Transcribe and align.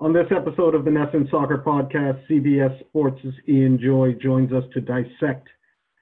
On 0.00 0.14
this 0.14 0.28
episode 0.34 0.74
of 0.74 0.86
the 0.86 0.90
NESN 0.90 1.30
Soccer 1.30 1.58
Podcast, 1.58 2.26
CBS 2.26 2.80
Sports' 2.88 3.20
Ian 3.46 3.78
Joy 3.78 4.14
joins 4.14 4.50
us 4.50 4.64
to 4.72 4.80
dissect 4.80 5.46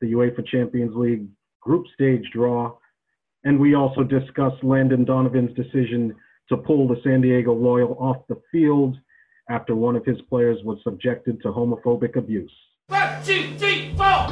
the 0.01 0.13
UEFA 0.13 0.47
Champions 0.47 0.95
League 0.95 1.27
group 1.61 1.85
stage 1.95 2.23
draw, 2.33 2.77
and 3.43 3.59
we 3.59 3.75
also 3.75 4.05
discuss 4.05 4.53
Landon 4.63 5.05
Donovan's 5.05 5.53
decision 5.57 6.15
to 6.49 6.57
pull 6.57 6.87
the 6.87 7.01
San 7.03 7.23
Diego 7.23 7.53
Loyal 7.53 7.97
off 7.99 8.19
the 8.29 8.41
field 8.53 8.97
after 9.51 9.75
one 9.75 9.97
of 9.97 10.05
his 10.05 10.21
players 10.29 10.59
was 10.63 10.79
subjected 10.85 11.43
to 11.43 11.49
homophobic 11.49 12.15
abuse. 12.15 12.55
One, 12.87 13.25
two, 13.25 13.57
three, 13.59 13.97
four! 13.97 14.29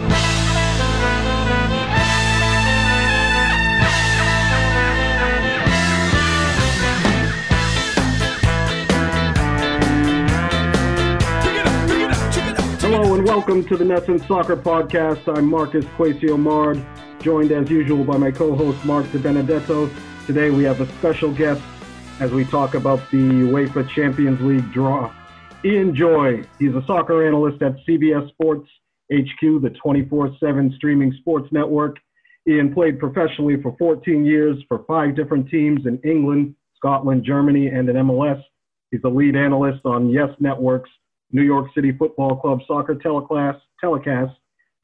Welcome 13.47 13.65
to 13.69 13.77
the 13.77 13.85
NESN 13.85 14.27
Soccer 14.27 14.57
Podcast. 14.57 15.33
I'm 15.33 15.49
Marcus 15.49 15.85
Quasio 15.97 16.37
Mard, 16.37 16.85
joined 17.21 17.53
as 17.53 17.71
usual 17.71 18.03
by 18.03 18.17
my 18.17 18.33
co-host 18.33 18.85
Mark 18.85 19.09
De 19.13 19.21
Benedetto. 19.21 19.89
Today 20.27 20.51
we 20.51 20.65
have 20.65 20.81
a 20.81 20.87
special 20.99 21.33
guest 21.33 21.63
as 22.19 22.33
we 22.33 22.45
talk 22.45 22.75
about 22.75 22.99
the 23.13 23.19
UEFA 23.19 23.89
Champions 23.91 24.41
League 24.41 24.73
draw. 24.73 25.15
Ian 25.65 25.95
Joy, 25.95 26.43
he's 26.59 26.75
a 26.75 26.83
soccer 26.89 27.25
analyst 27.25 27.63
at 27.63 27.77
CBS 27.87 28.29
Sports 28.31 28.69
HQ, 29.13 29.63
the 29.63 29.71
24/7 29.81 30.73
streaming 30.75 31.13
sports 31.13 31.47
network. 31.53 31.99
Ian 32.49 32.75
played 32.75 32.99
professionally 32.99 33.63
for 33.63 33.77
14 33.79 34.25
years 34.25 34.61
for 34.67 34.81
five 34.89 35.15
different 35.15 35.49
teams 35.49 35.87
in 35.87 36.01
England, 36.03 36.57
Scotland, 36.75 37.23
Germany, 37.23 37.69
and 37.69 37.89
in 37.89 37.95
MLS. 37.95 38.43
He's 38.91 39.03
the 39.03 39.09
lead 39.09 39.37
analyst 39.37 39.83
on 39.85 40.11
Yes 40.11 40.31
Network's 40.41 40.91
New 41.33 41.43
York 41.43 41.69
City 41.75 41.93
Football 41.93 42.37
Club 42.37 42.61
soccer 42.67 42.95
telecast, 42.95 43.59
telecast 43.81 44.33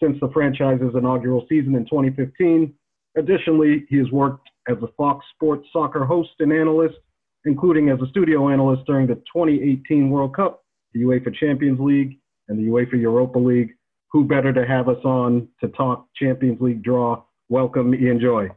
since 0.03 0.19
the 0.21 0.29
franchise's 0.33 0.95
inaugural 0.95 1.47
season 1.49 1.75
in 1.75 1.85
2015. 1.85 2.75
Additionally, 3.17 3.87
he 3.89 3.99
has 3.99 4.11
worked 4.11 4.49
as 4.69 4.77
a 4.83 4.89
Fox 4.97 5.25
Sports 5.35 5.69
soccer 5.73 6.05
host 6.05 6.31
and 6.41 6.53
analyst, 6.53 6.97
including 7.45 7.89
as 7.91 8.01
a 8.01 8.09
studio 8.09 8.49
analyst 8.49 8.85
during 8.87 9.07
the 9.07 9.15
2018 9.15 10.11
World 10.11 10.35
Cup, 10.35 10.65
the 10.93 11.03
UEFA 11.03 11.35
Champions 11.35 11.79
League, 11.81 12.19
and 12.49 12.59
the 12.59 12.71
UEFA 12.71 13.01
Europa 13.01 13.39
League. 13.39 13.75
Who 14.11 14.25
better 14.25 14.53
to 14.53 14.67
have 14.67 14.89
us 14.89 15.03
on 15.05 15.49
to 15.61 15.69
talk 15.69 16.07
Champions 16.17 16.61
League 16.61 16.83
draw? 16.83 17.23
Welcome, 17.49 17.95
Ian 17.95 18.21
Joy. 18.21 18.51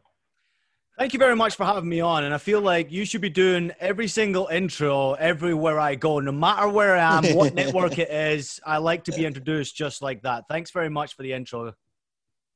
Thank 0.97 1.11
you 1.11 1.19
very 1.19 1.35
much 1.35 1.57
for 1.57 1.65
having 1.65 1.89
me 1.89 1.99
on. 1.99 2.23
And 2.23 2.33
I 2.33 2.37
feel 2.37 2.61
like 2.61 2.89
you 2.89 3.03
should 3.03 3.19
be 3.19 3.29
doing 3.29 3.73
every 3.81 4.07
single 4.07 4.47
intro 4.47 5.13
everywhere 5.13 5.77
I 5.77 5.95
go, 5.95 6.21
no 6.21 6.31
matter 6.31 6.69
where 6.69 6.95
I 6.95 7.17
am, 7.17 7.35
what 7.35 7.53
network 7.53 7.99
it 7.99 8.09
is. 8.09 8.61
I 8.65 8.77
like 8.77 9.03
to 9.05 9.11
be 9.11 9.25
introduced 9.25 9.75
just 9.75 10.01
like 10.01 10.21
that. 10.23 10.45
Thanks 10.47 10.71
very 10.71 10.89
much 10.89 11.13
for 11.13 11.23
the 11.23 11.33
intro. 11.33 11.73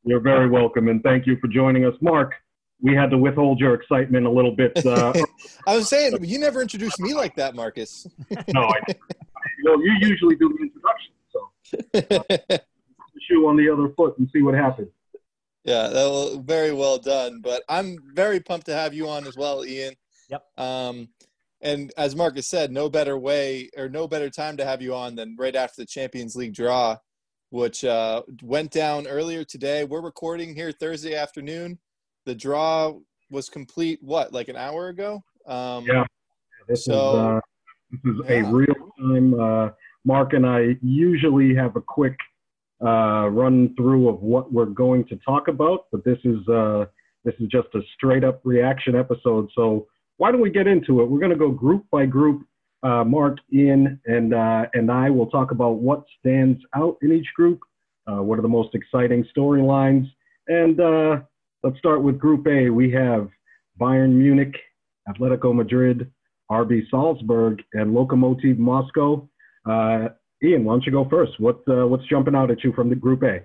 You're 0.05 0.21
very 0.21 0.49
welcome, 0.49 0.87
and 0.87 1.03
thank 1.03 1.27
you 1.27 1.37
for 1.41 1.49
joining 1.49 1.83
us, 1.83 1.93
Mark. 1.99 2.33
We 2.81 2.95
had 2.95 3.09
to 3.09 3.17
withhold 3.17 3.59
your 3.59 3.73
excitement 3.73 4.25
a 4.25 4.31
little 4.31 4.55
bit. 4.55 4.85
Uh, 4.85 5.11
I 5.67 5.75
was 5.75 5.89
saying 5.89 6.23
you 6.23 6.39
never 6.39 6.61
introduced 6.61 7.01
me 7.01 7.13
like 7.13 7.35
that, 7.35 7.55
Marcus. 7.55 8.07
no, 8.53 8.61
I, 8.61 8.79
you 8.87 9.63
know, 9.65 9.75
you 9.83 9.97
usually 9.99 10.37
do 10.37 10.55
the 10.57 10.63
introduction, 10.63 12.37
so 12.47 12.53
uh, 12.53 12.57
shoe 13.27 13.47
on 13.49 13.57
the 13.57 13.69
other 13.69 13.93
foot 13.97 14.17
and 14.17 14.29
see 14.31 14.41
what 14.41 14.53
happens. 14.53 14.87
Yeah, 15.63 15.87
that 15.87 16.09
was 16.09 16.39
very 16.43 16.71
well 16.71 16.97
done. 16.97 17.41
But 17.41 17.63
I'm 17.69 17.97
very 18.13 18.39
pumped 18.39 18.67
to 18.67 18.73
have 18.73 18.93
you 18.93 19.09
on 19.09 19.27
as 19.27 19.35
well, 19.35 19.65
Ian. 19.65 19.93
Yep. 20.29 20.43
Um, 20.57 21.09
and 21.61 21.91
as 21.97 22.15
Marcus 22.15 22.47
said, 22.47 22.71
no 22.71 22.89
better 22.89 23.17
way 23.17 23.69
or 23.77 23.89
no 23.89 24.07
better 24.07 24.29
time 24.29 24.57
to 24.57 24.65
have 24.65 24.81
you 24.81 24.95
on 24.95 25.15
than 25.15 25.35
right 25.37 25.55
after 25.55 25.81
the 25.81 25.85
Champions 25.85 26.35
League 26.35 26.53
draw, 26.53 26.95
which 27.49 27.83
uh, 27.83 28.21
went 28.41 28.71
down 28.71 29.07
earlier 29.07 29.43
today. 29.43 29.83
We're 29.83 30.01
recording 30.01 30.55
here 30.55 30.71
Thursday 30.71 31.15
afternoon. 31.15 31.79
The 32.25 32.35
draw 32.35 32.93
was 33.29 33.49
complete, 33.49 33.99
what, 34.01 34.31
like 34.31 34.47
an 34.47 34.55
hour 34.55 34.87
ago? 34.87 35.21
Um, 35.45 35.85
yeah. 35.85 36.05
This 36.67 36.85
so, 36.85 36.93
is, 36.93 37.15
uh, 37.15 37.39
this 37.91 38.13
is 38.13 38.21
yeah. 38.29 38.47
a 38.47 38.51
real 38.51 38.75
time. 38.99 39.39
Uh, 39.39 39.69
Mark 40.05 40.33
and 40.33 40.45
I 40.45 40.77
usually 40.81 41.53
have 41.55 41.75
a 41.75 41.81
quick 41.81 42.15
uh, 42.83 43.27
run 43.29 43.73
through 43.75 44.09
of 44.09 44.21
what 44.21 44.51
we're 44.51 44.65
going 44.65 45.05
to 45.05 45.17
talk 45.17 45.47
about, 45.47 45.85
but 45.91 46.03
this 46.03 46.17
is 46.23 46.47
uh, 46.47 46.85
this 47.25 47.33
is 47.39 47.47
just 47.49 47.67
a 47.75 47.81
straight 47.95 48.23
up 48.23 48.41
reaction 48.43 48.95
episode. 48.95 49.49
So 49.55 49.87
why 50.17 50.31
don't 50.31 50.41
we 50.41 50.49
get 50.49 50.67
into 50.67 51.01
it? 51.01 51.09
We're 51.09 51.19
going 51.19 51.31
to 51.31 51.37
go 51.37 51.51
group 51.51 51.85
by 51.91 52.05
group. 52.05 52.45
Uh, 52.81 53.03
Mark, 53.03 53.39
Ian, 53.53 53.99
and 54.05 54.33
uh, 54.33 54.65
and 54.73 54.89
I 54.89 55.09
will 55.09 55.27
talk 55.27 55.51
about 55.51 55.79
what 55.79 56.05
stands 56.17 56.61
out 56.73 56.95
in 57.01 57.11
each 57.11 57.27
group. 57.35 57.59
Uh, 58.07 58.23
what 58.23 58.39
are 58.39 58.41
the 58.41 58.47
most 58.47 58.73
exciting 58.73 59.25
storylines? 59.35 60.09
And 60.47 60.79
uh, 60.79 61.17
let's 61.61 61.77
start 61.77 62.01
with 62.01 62.17
Group 62.17 62.47
A. 62.47 62.69
We 62.69 62.89
have 62.91 63.29
Bayern 63.79 64.11
Munich, 64.11 64.55
Atletico 65.09 65.53
Madrid, 65.53 66.09
RB 66.49 66.89
Salzburg, 66.89 67.61
and 67.73 67.93
Lokomotiv 67.93 68.57
Moscow. 68.57 69.27
Uh, 69.69 70.09
Ian, 70.43 70.63
why 70.63 70.73
don't 70.73 70.85
you 70.85 70.91
go 70.91 71.07
first? 71.09 71.39
What 71.39 71.61
uh, 71.67 71.85
what's 71.87 72.05
jumping 72.05 72.35
out 72.35 72.49
at 72.49 72.63
you 72.63 72.71
from 72.73 72.89
the 72.89 72.95
Group 72.95 73.23
A? 73.23 73.41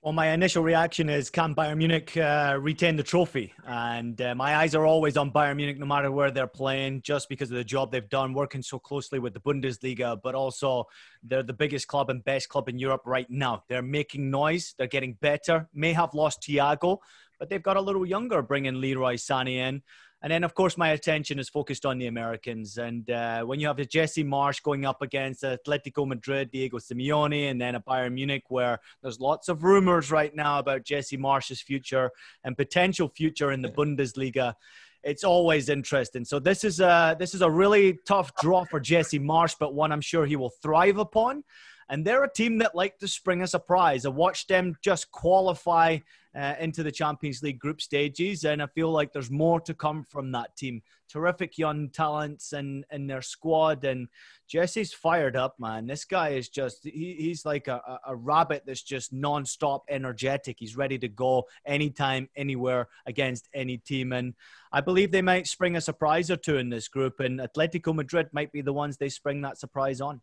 Well, 0.00 0.12
my 0.12 0.30
initial 0.30 0.64
reaction 0.64 1.08
is 1.08 1.30
can 1.30 1.54
Bayern 1.54 1.76
Munich 1.76 2.16
uh, 2.16 2.58
retain 2.60 2.96
the 2.96 3.04
trophy? 3.04 3.52
And 3.64 4.20
uh, 4.20 4.34
my 4.34 4.56
eyes 4.56 4.74
are 4.74 4.84
always 4.84 5.16
on 5.16 5.30
Bayern 5.30 5.54
Munich, 5.54 5.78
no 5.78 5.86
matter 5.86 6.10
where 6.10 6.32
they're 6.32 6.48
playing, 6.48 7.02
just 7.02 7.28
because 7.28 7.52
of 7.52 7.56
the 7.56 7.62
job 7.62 7.92
they've 7.92 8.08
done, 8.08 8.34
working 8.34 8.62
so 8.62 8.80
closely 8.80 9.20
with 9.20 9.32
the 9.32 9.40
Bundesliga. 9.40 10.18
But 10.20 10.34
also, 10.34 10.86
they're 11.22 11.44
the 11.44 11.52
biggest 11.52 11.86
club 11.86 12.10
and 12.10 12.24
best 12.24 12.48
club 12.48 12.68
in 12.68 12.80
Europe 12.80 13.02
right 13.04 13.30
now. 13.30 13.62
They're 13.68 13.80
making 13.80 14.28
noise. 14.28 14.74
They're 14.76 14.88
getting 14.88 15.18
better. 15.20 15.68
May 15.72 15.92
have 15.92 16.14
lost 16.14 16.42
Thiago, 16.42 16.98
but 17.38 17.48
they've 17.48 17.62
got 17.62 17.76
a 17.76 17.80
little 17.80 18.04
younger, 18.04 18.42
bringing 18.42 18.80
Leroy 18.80 19.14
Sané 19.14 19.56
in. 19.56 19.82
And 20.22 20.30
then, 20.30 20.44
of 20.44 20.54
course, 20.54 20.78
my 20.78 20.90
attention 20.90 21.40
is 21.40 21.48
focused 21.48 21.84
on 21.84 21.98
the 21.98 22.06
Americans. 22.06 22.78
And 22.78 23.10
uh, 23.10 23.42
when 23.42 23.58
you 23.58 23.66
have 23.66 23.76
Jesse 23.88 24.22
Marsch 24.22 24.62
going 24.62 24.84
up 24.84 25.02
against 25.02 25.42
Atletico 25.42 26.06
Madrid, 26.06 26.52
Diego 26.52 26.78
Simeone, 26.78 27.50
and 27.50 27.60
then 27.60 27.74
a 27.74 27.80
Bayern 27.80 28.12
Munich, 28.12 28.44
where 28.48 28.78
there's 29.02 29.18
lots 29.18 29.48
of 29.48 29.64
rumors 29.64 30.12
right 30.12 30.34
now 30.34 30.60
about 30.60 30.84
Jesse 30.84 31.18
Marsch's 31.18 31.60
future 31.60 32.10
and 32.44 32.56
potential 32.56 33.08
future 33.08 33.50
in 33.50 33.62
the 33.62 33.68
Bundesliga. 33.68 34.54
It's 35.02 35.24
always 35.24 35.68
interesting. 35.68 36.24
So 36.24 36.38
this 36.38 36.62
is 36.62 36.78
a 36.78 37.16
this 37.18 37.34
is 37.34 37.42
a 37.42 37.50
really 37.50 37.98
tough 38.06 38.32
draw 38.36 38.64
for 38.64 38.78
Jesse 38.78 39.18
Marsch, 39.18 39.56
but 39.58 39.74
one 39.74 39.90
I'm 39.90 40.00
sure 40.00 40.24
he 40.24 40.36
will 40.36 40.50
thrive 40.62 40.98
upon. 40.98 41.42
And 41.88 42.04
they're 42.04 42.22
a 42.22 42.32
team 42.32 42.58
that 42.58 42.76
like 42.76 42.98
to 43.00 43.08
spring 43.08 43.42
a 43.42 43.46
surprise. 43.48 44.06
I 44.06 44.10
watched 44.10 44.48
them 44.48 44.76
just 44.80 45.10
qualify 45.10 45.98
uh, 46.34 46.54
into 46.58 46.82
the 46.82 46.92
Champions 46.92 47.42
League 47.42 47.58
group 47.58 47.80
stages. 47.80 48.44
And 48.44 48.62
I 48.62 48.66
feel 48.66 48.90
like 48.90 49.12
there's 49.12 49.30
more 49.30 49.60
to 49.60 49.74
come 49.74 50.04
from 50.04 50.32
that 50.32 50.56
team. 50.56 50.82
Terrific 51.08 51.58
young 51.58 51.90
talents 51.90 52.52
in, 52.52 52.84
in 52.90 53.06
their 53.06 53.20
squad. 53.20 53.84
And 53.84 54.08
Jesse's 54.48 54.94
fired 54.94 55.36
up, 55.36 55.56
man. 55.58 55.86
This 55.86 56.04
guy 56.04 56.30
is 56.30 56.48
just, 56.48 56.84
he, 56.84 57.16
he's 57.18 57.44
like 57.44 57.68
a, 57.68 57.80
a 58.06 58.16
rabbit 58.16 58.62
that's 58.66 58.82
just 58.82 59.14
nonstop 59.14 59.80
energetic. 59.90 60.56
He's 60.58 60.76
ready 60.76 60.98
to 60.98 61.08
go 61.08 61.44
anytime, 61.66 62.28
anywhere 62.34 62.88
against 63.06 63.48
any 63.54 63.76
team. 63.76 64.12
And 64.12 64.34
I 64.72 64.80
believe 64.80 65.12
they 65.12 65.22
might 65.22 65.46
spring 65.46 65.76
a 65.76 65.80
surprise 65.80 66.30
or 66.30 66.36
two 66.36 66.56
in 66.56 66.70
this 66.70 66.88
group. 66.88 67.20
And 67.20 67.40
Atletico 67.40 67.94
Madrid 67.94 68.28
might 68.32 68.52
be 68.52 68.62
the 68.62 68.72
ones 68.72 68.96
they 68.96 69.10
spring 69.10 69.42
that 69.42 69.58
surprise 69.58 70.00
on. 70.00 70.22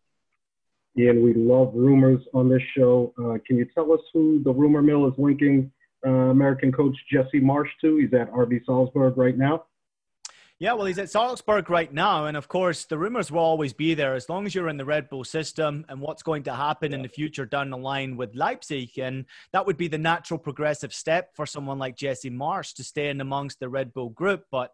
Ian, 0.98 1.24
we 1.24 1.36
love 1.36 1.72
rumors 1.76 2.22
on 2.34 2.50
this 2.50 2.64
show. 2.76 3.14
Uh, 3.18 3.38
can 3.46 3.58
you 3.58 3.66
tell 3.76 3.94
us 3.94 4.00
who 4.12 4.42
the 4.44 4.52
rumor 4.52 4.82
mill 4.82 5.08
is 5.08 5.14
linking 5.20 5.72
Uh, 6.06 6.10
American 6.10 6.72
coach 6.72 6.96
Jesse 7.12 7.42
Marsch 7.42 7.70
to. 7.82 7.98
He's 7.98 8.14
at 8.14 8.32
RB 8.32 8.66
Salzburg 8.66 9.18
right 9.18 9.38
now. 9.38 9.66
Yeah, 10.62 10.74
well, 10.74 10.88
he's 10.88 11.00
at 11.00 11.10
Salzburg 11.10 11.70
right 11.70 11.92
now. 11.94 12.26
And 12.26 12.36
of 12.36 12.50
course, 12.50 12.84
the 12.84 12.98
rumors 12.98 13.32
will 13.32 13.40
always 13.40 13.72
be 13.72 13.94
there 13.94 14.14
as 14.14 14.28
long 14.28 14.46
as 14.46 14.54
you're 14.54 14.68
in 14.68 14.76
the 14.76 14.84
Red 14.84 15.10
Bull 15.10 15.24
system 15.24 15.86
and 15.88 16.02
what's 16.02 16.22
going 16.22 16.44
to 16.44 16.54
happen 16.54 16.94
in 16.94 17.02
the 17.02 17.08
future 17.08 17.46
down 17.46 17.70
the 17.70 17.78
line 17.78 18.18
with 18.18 18.36
Leipzig. 18.36 19.00
And 19.00 19.24
that 19.54 19.66
would 19.66 19.78
be 19.78 19.88
the 19.88 19.98
natural 19.98 20.38
progressive 20.38 20.94
step 20.94 21.30
for 21.34 21.46
someone 21.46 21.80
like 21.80 21.96
Jesse 21.96 22.30
Marsch 22.30 22.74
to 22.74 22.84
stay 22.84 23.08
in 23.08 23.22
amongst 23.22 23.62
the 23.62 23.70
Red 23.70 23.94
Bull 23.94 24.10
group. 24.10 24.44
But 24.52 24.74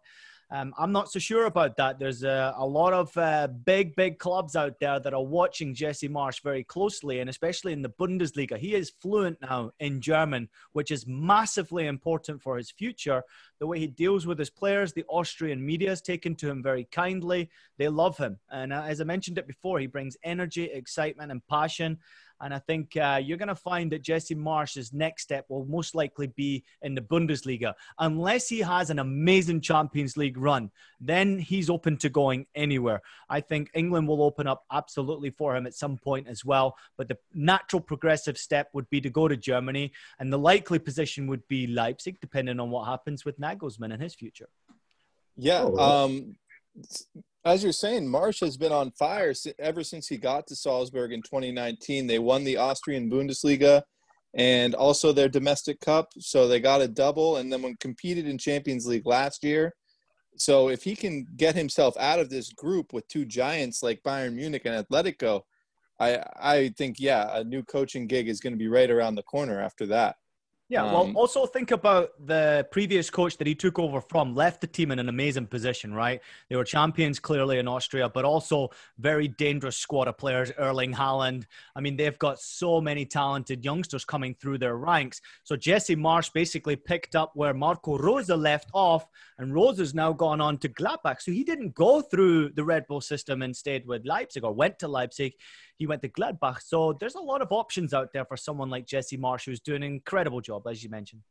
um, 0.50 0.72
I'm 0.78 0.92
not 0.92 1.10
so 1.10 1.18
sure 1.18 1.46
about 1.46 1.76
that. 1.76 1.98
There's 1.98 2.22
a, 2.22 2.54
a 2.56 2.64
lot 2.64 2.92
of 2.92 3.16
uh, 3.16 3.48
big, 3.48 3.96
big 3.96 4.18
clubs 4.20 4.54
out 4.54 4.78
there 4.78 5.00
that 5.00 5.12
are 5.12 5.22
watching 5.22 5.74
Jesse 5.74 6.08
Marsch 6.08 6.40
very 6.40 6.62
closely, 6.62 7.18
and 7.18 7.28
especially 7.28 7.72
in 7.72 7.82
the 7.82 7.88
Bundesliga. 7.90 8.56
He 8.56 8.74
is 8.74 8.90
fluent 8.90 9.38
now 9.42 9.72
in 9.80 10.00
German, 10.00 10.48
which 10.72 10.92
is 10.92 11.04
massively 11.06 11.86
important 11.88 12.40
for 12.40 12.56
his 12.56 12.70
future. 12.70 13.24
The 13.58 13.66
way 13.66 13.80
he 13.80 13.88
deals 13.88 14.24
with 14.24 14.38
his 14.38 14.50
players, 14.50 14.92
the 14.92 15.04
Austrian 15.08 15.64
media 15.64 15.88
has 15.88 16.00
taken 16.00 16.36
to 16.36 16.48
him 16.48 16.62
very 16.62 16.84
kindly. 16.92 17.50
They 17.76 17.88
love 17.88 18.16
him. 18.16 18.38
And 18.48 18.72
uh, 18.72 18.82
as 18.82 19.00
I 19.00 19.04
mentioned 19.04 19.38
it 19.38 19.48
before, 19.48 19.80
he 19.80 19.88
brings 19.88 20.16
energy, 20.22 20.64
excitement, 20.64 21.32
and 21.32 21.44
passion. 21.48 21.98
And 22.40 22.52
I 22.52 22.58
think 22.58 22.96
uh, 22.96 23.20
you're 23.22 23.38
going 23.38 23.48
to 23.48 23.54
find 23.54 23.92
that 23.92 24.02
Jesse 24.02 24.34
Marsch's 24.34 24.92
next 24.92 25.22
step 25.22 25.46
will 25.48 25.64
most 25.64 25.94
likely 25.94 26.26
be 26.28 26.64
in 26.82 26.94
the 26.94 27.00
Bundesliga. 27.00 27.74
Unless 27.98 28.48
he 28.48 28.60
has 28.60 28.90
an 28.90 28.98
amazing 28.98 29.60
Champions 29.60 30.16
League 30.16 30.36
run, 30.36 30.70
then 31.00 31.38
he's 31.38 31.70
open 31.70 31.96
to 31.98 32.08
going 32.08 32.46
anywhere. 32.54 33.00
I 33.28 33.40
think 33.40 33.70
England 33.74 34.08
will 34.08 34.22
open 34.22 34.46
up 34.46 34.64
absolutely 34.70 35.30
for 35.30 35.56
him 35.56 35.66
at 35.66 35.74
some 35.74 35.96
point 35.96 36.28
as 36.28 36.44
well. 36.44 36.76
But 36.96 37.08
the 37.08 37.18
natural 37.34 37.80
progressive 37.80 38.38
step 38.38 38.68
would 38.72 38.88
be 38.90 39.00
to 39.00 39.10
go 39.10 39.28
to 39.28 39.36
Germany, 39.36 39.92
and 40.18 40.32
the 40.32 40.38
likely 40.38 40.78
position 40.78 41.26
would 41.28 41.46
be 41.48 41.66
Leipzig, 41.66 42.20
depending 42.20 42.60
on 42.60 42.70
what 42.70 42.86
happens 42.86 43.24
with 43.24 43.40
Nagelsmann 43.40 43.92
and 43.92 44.02
his 44.02 44.14
future. 44.14 44.48
Yeah. 45.36 45.62
Oh, 45.64 46.04
um, 46.04 46.36
as 47.46 47.62
you're 47.62 47.72
saying, 47.72 48.08
Marsch 48.08 48.40
has 48.40 48.56
been 48.56 48.72
on 48.72 48.90
fire 48.90 49.32
ever 49.60 49.84
since 49.84 50.08
he 50.08 50.16
got 50.16 50.48
to 50.48 50.56
Salzburg 50.56 51.12
in 51.12 51.22
2019. 51.22 52.08
They 52.08 52.18
won 52.18 52.42
the 52.42 52.56
Austrian 52.56 53.08
Bundesliga 53.08 53.82
and 54.34 54.74
also 54.74 55.12
their 55.12 55.28
domestic 55.28 55.80
cup, 55.80 56.08
so 56.18 56.48
they 56.48 56.58
got 56.58 56.82
a 56.82 56.88
double. 56.88 57.36
And 57.36 57.50
then 57.52 57.62
when 57.62 57.76
competed 57.76 58.26
in 58.26 58.36
Champions 58.36 58.84
League 58.84 59.06
last 59.06 59.44
year, 59.44 59.72
so 60.36 60.68
if 60.68 60.82
he 60.82 60.96
can 60.96 61.24
get 61.36 61.54
himself 61.54 61.96
out 61.98 62.18
of 62.18 62.30
this 62.30 62.52
group 62.52 62.92
with 62.92 63.06
two 63.06 63.24
giants 63.24 63.80
like 63.80 64.02
Bayern 64.02 64.34
Munich 64.34 64.62
and 64.64 64.84
Atletico, 64.84 65.42
I 66.00 66.22
I 66.36 66.74
think 66.76 66.96
yeah, 66.98 67.38
a 67.38 67.44
new 67.44 67.62
coaching 67.62 68.08
gig 68.08 68.28
is 68.28 68.40
going 68.40 68.54
to 68.54 68.58
be 68.58 68.68
right 68.68 68.90
around 68.90 69.14
the 69.14 69.22
corner 69.22 69.60
after 69.60 69.86
that. 69.86 70.16
Yeah, 70.68 70.82
well, 70.82 71.04
um, 71.04 71.16
also 71.16 71.46
think 71.46 71.70
about 71.70 72.10
the 72.26 72.66
previous 72.72 73.08
coach 73.08 73.36
that 73.38 73.46
he 73.46 73.54
took 73.54 73.78
over 73.78 74.00
from, 74.00 74.34
left 74.34 74.60
the 74.60 74.66
team 74.66 74.90
in 74.90 74.98
an 74.98 75.08
amazing 75.08 75.46
position, 75.46 75.94
right? 75.94 76.20
They 76.50 76.56
were 76.56 76.64
champions 76.64 77.20
clearly 77.20 77.60
in 77.60 77.68
Austria, 77.68 78.08
but 78.08 78.24
also 78.24 78.70
very 78.98 79.28
dangerous 79.28 79.76
squad 79.76 80.08
of 80.08 80.18
players, 80.18 80.50
Erling 80.58 80.92
Haaland. 80.92 81.44
I 81.76 81.80
mean, 81.80 81.96
they've 81.96 82.18
got 82.18 82.40
so 82.40 82.80
many 82.80 83.06
talented 83.06 83.64
youngsters 83.64 84.04
coming 84.04 84.34
through 84.34 84.58
their 84.58 84.76
ranks. 84.76 85.20
So 85.44 85.54
Jesse 85.54 85.94
Marsch 85.94 86.32
basically 86.32 86.74
picked 86.74 87.14
up 87.14 87.30
where 87.34 87.54
Marco 87.54 87.96
Rose 87.96 88.28
left 88.28 88.68
off, 88.74 89.06
and 89.38 89.54
Rose's 89.54 89.94
now 89.94 90.12
gone 90.12 90.40
on 90.40 90.58
to 90.58 90.68
Gladbach. 90.68 91.22
So 91.22 91.30
he 91.30 91.44
didn't 91.44 91.76
go 91.76 92.02
through 92.02 92.48
the 92.50 92.64
Red 92.64 92.88
Bull 92.88 93.00
system 93.00 93.42
and 93.42 93.54
stayed 93.54 93.86
with 93.86 94.04
Leipzig 94.04 94.42
or 94.42 94.52
went 94.52 94.80
to 94.80 94.88
Leipzig 94.88 95.34
he 95.78 95.86
went 95.86 96.02
to 96.02 96.08
Gladbach. 96.08 96.62
So 96.62 96.96
there's 96.98 97.14
a 97.14 97.20
lot 97.20 97.42
of 97.42 97.48
options 97.50 97.92
out 97.92 98.12
there 98.12 98.24
for 98.24 98.36
someone 98.36 98.70
like 98.70 98.86
Jesse 98.86 99.18
Marsch 99.18 99.44
who's 99.44 99.60
doing 99.60 99.82
an 99.82 99.92
incredible 99.92 100.40
job, 100.40 100.55
as 100.66 100.82
you 100.82 100.90
mentioned. 100.90 101.22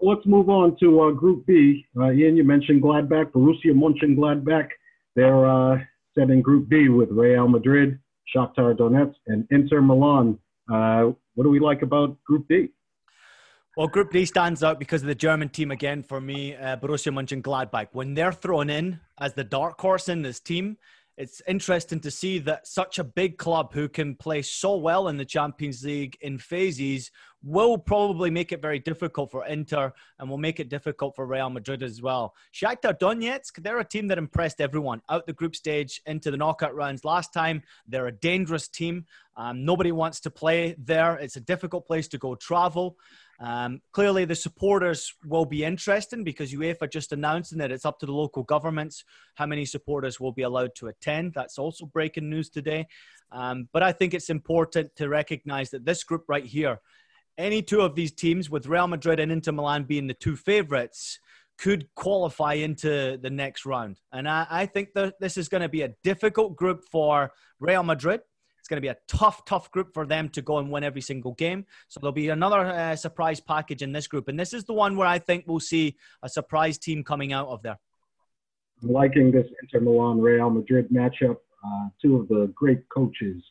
Let's 0.00 0.26
move 0.26 0.48
on 0.48 0.76
to 0.80 1.02
uh, 1.02 1.10
Group 1.12 1.46
B. 1.46 1.86
Uh, 1.96 2.10
Ian, 2.10 2.36
you 2.36 2.44
mentioned 2.44 2.82
Gladbach, 2.82 3.32
Borussia 3.32 3.72
Mönchengladbach. 3.72 4.68
They're 5.16 5.46
uh, 5.46 5.78
set 6.16 6.30
in 6.30 6.42
Group 6.42 6.68
B 6.68 6.88
with 6.88 7.10
Real 7.10 7.48
Madrid, 7.48 7.98
Shakhtar 8.34 8.76
Donetsk, 8.76 9.14
and 9.28 9.46
Inter 9.50 9.80
Milan. 9.80 10.38
Uh, 10.72 11.12
what 11.34 11.44
do 11.44 11.50
we 11.50 11.60
like 11.60 11.82
about 11.82 12.22
Group 12.24 12.48
B? 12.48 12.68
Well, 13.76 13.88
Group 13.88 14.12
D 14.12 14.24
stands 14.24 14.62
out 14.62 14.78
because 14.78 15.02
of 15.02 15.08
the 15.08 15.14
German 15.14 15.48
team 15.48 15.70
again 15.70 16.02
for 16.02 16.20
me, 16.20 16.54
uh, 16.54 16.76
Borussia 16.76 17.12
Mönchengladbach. 17.12 17.88
When 17.92 18.14
they're 18.14 18.32
thrown 18.32 18.70
in 18.70 19.00
as 19.18 19.34
the 19.34 19.44
dark 19.44 19.80
horse 19.80 20.08
in 20.08 20.22
this 20.22 20.38
team, 20.38 20.76
it's 21.16 21.42
interesting 21.46 22.00
to 22.00 22.10
see 22.10 22.38
that 22.40 22.66
such 22.66 22.98
a 22.98 23.04
big 23.04 23.38
club 23.38 23.72
who 23.72 23.88
can 23.88 24.16
play 24.16 24.42
so 24.42 24.76
well 24.76 25.08
in 25.08 25.16
the 25.16 25.24
Champions 25.24 25.84
League 25.84 26.16
in 26.20 26.38
phases 26.38 27.10
will 27.44 27.76
probably 27.76 28.30
make 28.30 28.52
it 28.52 28.62
very 28.62 28.78
difficult 28.78 29.30
for 29.30 29.44
Inter 29.46 29.92
and 30.18 30.28
will 30.28 30.38
make 30.38 30.60
it 30.60 30.68
difficult 30.68 31.14
for 31.14 31.26
Real 31.26 31.50
Madrid 31.50 31.82
as 31.82 32.00
well. 32.00 32.34
Shakhtar 32.52 32.98
Donetsk, 32.98 33.62
they're 33.62 33.78
a 33.78 33.84
team 33.84 34.08
that 34.08 34.18
impressed 34.18 34.60
everyone 34.60 35.02
out 35.10 35.26
the 35.26 35.32
group 35.32 35.54
stage 35.54 36.00
into 36.06 36.30
the 36.30 36.36
knockout 36.36 36.74
rounds 36.74 37.04
last 37.04 37.32
time. 37.32 37.62
They're 37.86 38.06
a 38.06 38.12
dangerous 38.12 38.68
team. 38.68 39.04
Um, 39.36 39.64
nobody 39.64 39.92
wants 39.92 40.20
to 40.20 40.30
play 40.30 40.74
there. 40.78 41.16
It's 41.16 41.36
a 41.36 41.40
difficult 41.40 41.86
place 41.86 42.08
to 42.08 42.18
go 42.18 42.34
travel. 42.34 42.96
Um, 43.40 43.80
clearly, 43.92 44.24
the 44.24 44.34
supporters 44.34 45.12
will 45.24 45.44
be 45.44 45.64
interesting 45.64 46.22
because 46.22 46.52
UEFA 46.52 46.90
just 46.90 47.12
announcing 47.12 47.58
that 47.58 47.72
it's 47.72 47.84
up 47.84 47.98
to 48.00 48.06
the 48.06 48.12
local 48.12 48.44
governments 48.44 49.04
how 49.34 49.46
many 49.46 49.64
supporters 49.64 50.20
will 50.20 50.32
be 50.32 50.42
allowed 50.42 50.74
to 50.76 50.86
attend. 50.86 51.34
That's 51.34 51.58
also 51.58 51.86
breaking 51.86 52.30
news 52.30 52.48
today. 52.48 52.86
Um, 53.32 53.68
but 53.72 53.82
I 53.82 53.90
think 53.92 54.14
it's 54.14 54.30
important 54.30 54.94
to 54.96 55.08
recognize 55.08 55.70
that 55.70 55.84
this 55.84 56.04
group 56.04 56.24
right 56.28 56.44
here, 56.44 56.80
any 57.38 57.62
two 57.62 57.80
of 57.80 57.94
these 57.94 58.12
teams, 58.12 58.50
with 58.50 58.66
Real 58.66 58.86
Madrid 58.86 59.20
and 59.20 59.32
Inter 59.32 59.52
Milan 59.52 59.84
being 59.84 60.06
the 60.06 60.14
two 60.14 60.36
favorites, 60.36 61.18
could 61.56 61.88
qualify 61.94 62.54
into 62.54 63.16
the 63.16 63.30
next 63.30 63.64
round. 63.64 64.00
And 64.12 64.28
I, 64.28 64.46
I 64.50 64.66
think 64.66 64.90
that 64.94 65.20
this 65.20 65.36
is 65.36 65.48
going 65.48 65.62
to 65.62 65.68
be 65.68 65.82
a 65.82 65.94
difficult 66.02 66.56
group 66.56 66.84
for 66.90 67.30
Real 67.60 67.82
Madrid 67.82 68.20
it's 68.64 68.68
going 68.70 68.78
to 68.78 68.80
be 68.80 68.88
a 68.88 68.96
tough, 69.06 69.44
tough 69.44 69.70
group 69.72 69.92
for 69.92 70.06
them 70.06 70.30
to 70.30 70.40
go 70.40 70.56
and 70.56 70.70
win 70.70 70.84
every 70.84 71.02
single 71.02 71.34
game. 71.34 71.66
So 71.88 72.00
there'll 72.00 72.12
be 72.12 72.30
another 72.30 72.60
uh, 72.60 72.96
surprise 72.96 73.38
package 73.38 73.82
in 73.82 73.92
this 73.92 74.06
group. 74.06 74.26
And 74.26 74.40
this 74.40 74.54
is 74.54 74.64
the 74.64 74.72
one 74.72 74.96
where 74.96 75.06
I 75.06 75.18
think 75.18 75.44
we'll 75.46 75.60
see 75.60 75.98
a 76.22 76.30
surprise 76.30 76.78
team 76.78 77.04
coming 77.04 77.34
out 77.34 77.48
of 77.48 77.62
there. 77.62 77.78
I'm 78.82 78.88
liking 78.90 79.30
this 79.30 79.44
Inter 79.62 79.84
Milan 79.84 80.18
Real 80.18 80.48
Madrid 80.48 80.88
matchup. 80.88 81.36
Uh, 81.62 81.88
two 82.00 82.16
of 82.16 82.26
the 82.28 82.50
great 82.54 82.88
coaches, 82.88 83.44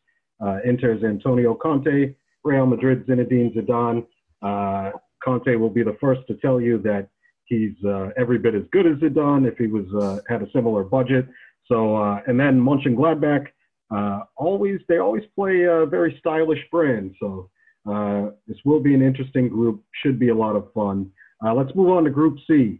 uh, 0.43 0.57
Inter's 0.65 1.03
Antonio 1.03 1.53
Conte, 1.53 2.15
Real 2.43 2.65
Madrid 2.65 3.05
Zinedine 3.07 3.55
Zidane. 3.55 4.05
Uh, 4.41 4.91
Conte 5.23 5.55
will 5.55 5.69
be 5.69 5.83
the 5.83 5.97
first 6.01 6.21
to 6.27 6.35
tell 6.35 6.59
you 6.59 6.77
that 6.79 7.07
he's 7.45 7.75
uh, 7.85 8.09
every 8.17 8.37
bit 8.37 8.55
as 8.55 8.63
good 8.71 8.85
as 8.85 8.97
Zidane 8.97 9.47
if 9.47 9.57
he 9.57 9.67
was 9.67 9.85
uh, 10.01 10.19
had 10.27 10.41
a 10.41 10.51
similar 10.51 10.83
budget. 10.83 11.27
So 11.67 11.95
uh, 11.95 12.21
and 12.27 12.39
then 12.39 12.59
Mönchengladbach 12.59 13.47
uh, 13.93 14.21
always 14.35 14.79
they 14.87 14.97
always 14.97 15.23
play 15.35 15.63
a 15.63 15.85
very 15.85 16.15
stylish 16.19 16.59
brand. 16.71 17.15
So 17.19 17.49
uh, 17.89 18.29
this 18.47 18.57
will 18.65 18.79
be 18.79 18.93
an 18.93 19.01
interesting 19.01 19.49
group. 19.49 19.83
Should 20.03 20.19
be 20.19 20.29
a 20.29 20.35
lot 20.35 20.55
of 20.55 20.71
fun. 20.73 21.11
Uh, 21.45 21.53
let's 21.53 21.73
move 21.75 21.89
on 21.89 22.03
to 22.05 22.09
Group 22.09 22.37
C. 22.47 22.79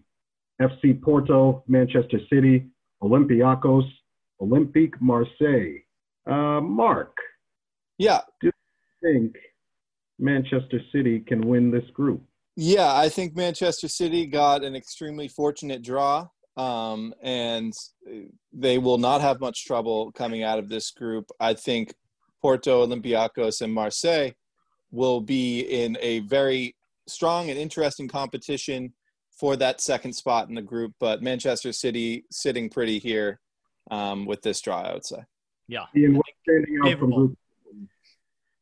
FC 0.62 1.02
Porto, 1.02 1.64
Manchester 1.68 2.20
City, 2.32 2.68
Olympiacos, 3.02 3.84
Olympique 4.42 4.94
Marseille. 5.02 5.80
Uh, 6.26 6.62
Mark. 6.62 7.16
Yeah. 7.98 8.22
Do 8.40 8.48
you 8.48 8.52
think 9.02 9.36
Manchester 10.24 10.80
City 10.92 11.20
can 11.20 11.42
win 11.42 11.70
this 11.70 11.88
group? 11.94 12.24
Yeah, 12.56 12.96
I 12.96 13.10
think 13.10 13.36
Manchester 13.36 13.88
City 13.88 14.26
got 14.26 14.64
an 14.64 14.76
extremely 14.76 15.28
fortunate 15.28 15.82
draw 15.82 16.28
um, 16.56 17.14
and 17.22 17.74
they 18.52 18.78
will 18.78 18.98
not 18.98 19.22
have 19.22 19.40
much 19.40 19.66
trouble 19.66 20.12
coming 20.12 20.44
out 20.44 20.60
of 20.60 20.70
this 20.70 20.92
group. 20.92 21.30
I 21.40 21.54
think 21.54 21.94
Porto, 22.42 22.86
Olympiacos, 22.86 23.62
and 23.62 23.74
Marseille 23.74 24.32
will 24.92 25.22
be 25.22 25.62
in 25.62 25.98
a 26.00 26.20
very 26.20 26.76
strong 27.08 27.50
and 27.50 27.58
interesting 27.58 28.08
competition 28.08 28.94
for 29.32 29.56
that 29.56 29.82
second 29.82 30.14
spot 30.14 30.50
in 30.50 30.56
the 30.56 30.62
group. 30.62 30.94
But 31.00 31.24
Manchester 31.24 31.74
City 31.74 32.26
sitting 32.32 32.70
pretty 32.70 33.00
here 33.00 33.40
um, 33.90 34.26
with 34.26 34.42
this 34.44 34.62
draw, 34.62 34.82
I 34.82 34.94
would 34.94 35.06
say. 35.06 35.24
Yeah. 35.68 35.86
Favorable. 36.84 37.36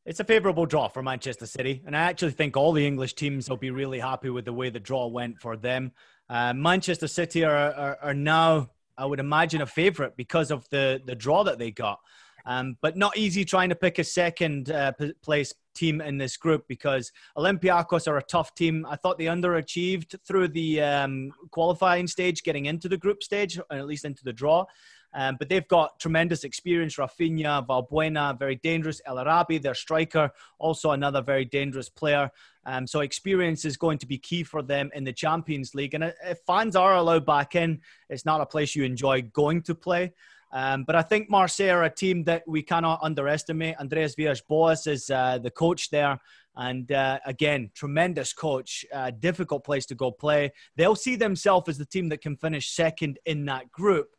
It's 0.04 0.20
a 0.20 0.24
favorable 0.24 0.66
draw 0.66 0.88
for 0.88 1.04
Manchester 1.04 1.46
City, 1.46 1.84
and 1.86 1.96
I 1.96 2.00
actually 2.00 2.32
think 2.32 2.58
all 2.58 2.74
the 2.74 2.86
English 2.86 3.14
teams 3.14 3.48
will 3.48 3.58
be 3.58 3.70
really 3.70 4.00
happy 4.00 4.32
with 4.32 4.46
the 4.46 4.54
way 4.54 4.72
the 4.72 4.80
draw 4.80 5.06
went 5.06 5.40
for 5.40 5.56
them. 5.56 5.92
Uh, 6.28 6.54
Manchester 6.54 7.08
City 7.08 7.44
are, 7.44 7.56
are, 7.56 7.98
are, 8.02 8.14
now, 8.16 8.72
I 8.98 9.06
would 9.06 9.20
imagine, 9.20 9.62
a 9.62 9.68
favourite 9.68 10.18
because 10.18 10.50
of 10.50 10.68
the, 10.70 11.02
the 11.06 11.14
draw 11.14 11.44
that 11.44 11.60
they 11.60 11.70
got. 11.70 12.00
Um, 12.48 12.78
but 12.82 12.98
not 12.98 13.16
easy 13.16 13.46
trying 13.46 13.70
to 13.70 13.76
pick 13.76 14.00
a 14.00 14.04
second 14.04 14.72
uh, 14.72 14.94
place 15.22 15.54
team 15.76 16.02
in 16.02 16.18
this 16.18 16.36
group 16.36 16.66
because 16.68 17.12
Olympiacos 17.38 18.08
are 18.08 18.18
a 18.18 18.24
tough 18.24 18.56
team. 18.56 18.88
I 18.90 18.96
thought 18.96 19.20
they 19.20 19.26
underachieved 19.26 20.16
through 20.26 20.48
the 20.48 20.82
um, 20.82 21.32
qualifying 21.52 22.08
stage, 22.08 22.42
getting 22.42 22.66
into 22.66 22.90
the 22.90 22.98
group 22.98 23.22
stage, 23.22 23.60
or 23.60 23.66
at 23.70 23.86
least 23.86 24.06
into 24.06 24.24
the 24.24 24.34
draw. 24.34 24.66
Um, 25.14 25.36
but 25.38 25.50
they've 25.50 25.68
got 25.68 26.00
tremendous 26.00 26.44
experience. 26.44 26.96
Rafinha, 26.96 27.66
Valbuena, 27.68 28.38
very 28.38 28.56
dangerous. 28.56 29.02
El 29.06 29.20
Arabi, 29.20 29.58
their 29.58 29.74
striker, 29.74 30.32
also 30.58 30.92
another 30.92 31.22
very 31.22 31.46
dangerous 31.46 31.90
player. 31.90 32.32
Um, 32.66 32.88
so 32.88 33.00
experience 33.02 33.66
is 33.66 33.78
going 33.78 33.98
to 34.00 34.06
be 34.06 34.18
key 34.18 34.44
for 34.44 34.62
them 34.62 34.90
in 34.94 35.04
the 35.04 35.14
Champions 35.14 35.76
League. 35.76 35.94
And 35.94 36.14
if 36.24 36.40
fans 36.46 36.76
are 36.76 36.96
allowed 36.96 37.26
back 37.26 37.56
in, 37.56 37.82
it's 38.10 38.26
not 38.26 38.42
a 38.42 38.46
place 38.46 38.76
you 38.76 38.84
enjoy 38.84 39.24
going 39.24 39.64
to 39.64 39.76
play. 39.76 40.14
Um, 40.54 40.84
but 40.84 40.96
I 40.96 41.02
think 41.02 41.30
Marseille 41.30 41.72
are 41.72 41.84
a 41.84 41.90
team 41.90 42.26
that 42.26 42.44
we 42.48 42.62
cannot 42.62 43.00
underestimate. 43.02 43.78
Andreas 43.78 44.16
Villas-Boas 44.16 44.86
is 44.86 45.10
uh, 45.10 45.40
the 45.40 45.52
coach 45.52 45.90
there. 45.90 46.20
And 46.56 46.92
uh, 46.92 47.20
again, 47.26 47.72
tremendous 47.74 48.34
coach, 48.34 48.86
uh, 48.94 49.12
difficult 49.12 49.64
place 49.64 49.86
to 49.88 49.96
go 49.96 50.12
play. 50.12 50.52
They'll 50.76 50.96
see 50.96 51.16
themselves 51.16 51.70
as 51.70 51.78
the 51.78 51.86
team 51.86 52.10
that 52.10 52.22
can 52.22 52.36
finish 52.36 52.72
second 52.72 53.20
in 53.26 53.46
that 53.46 53.72
group. 53.72 54.10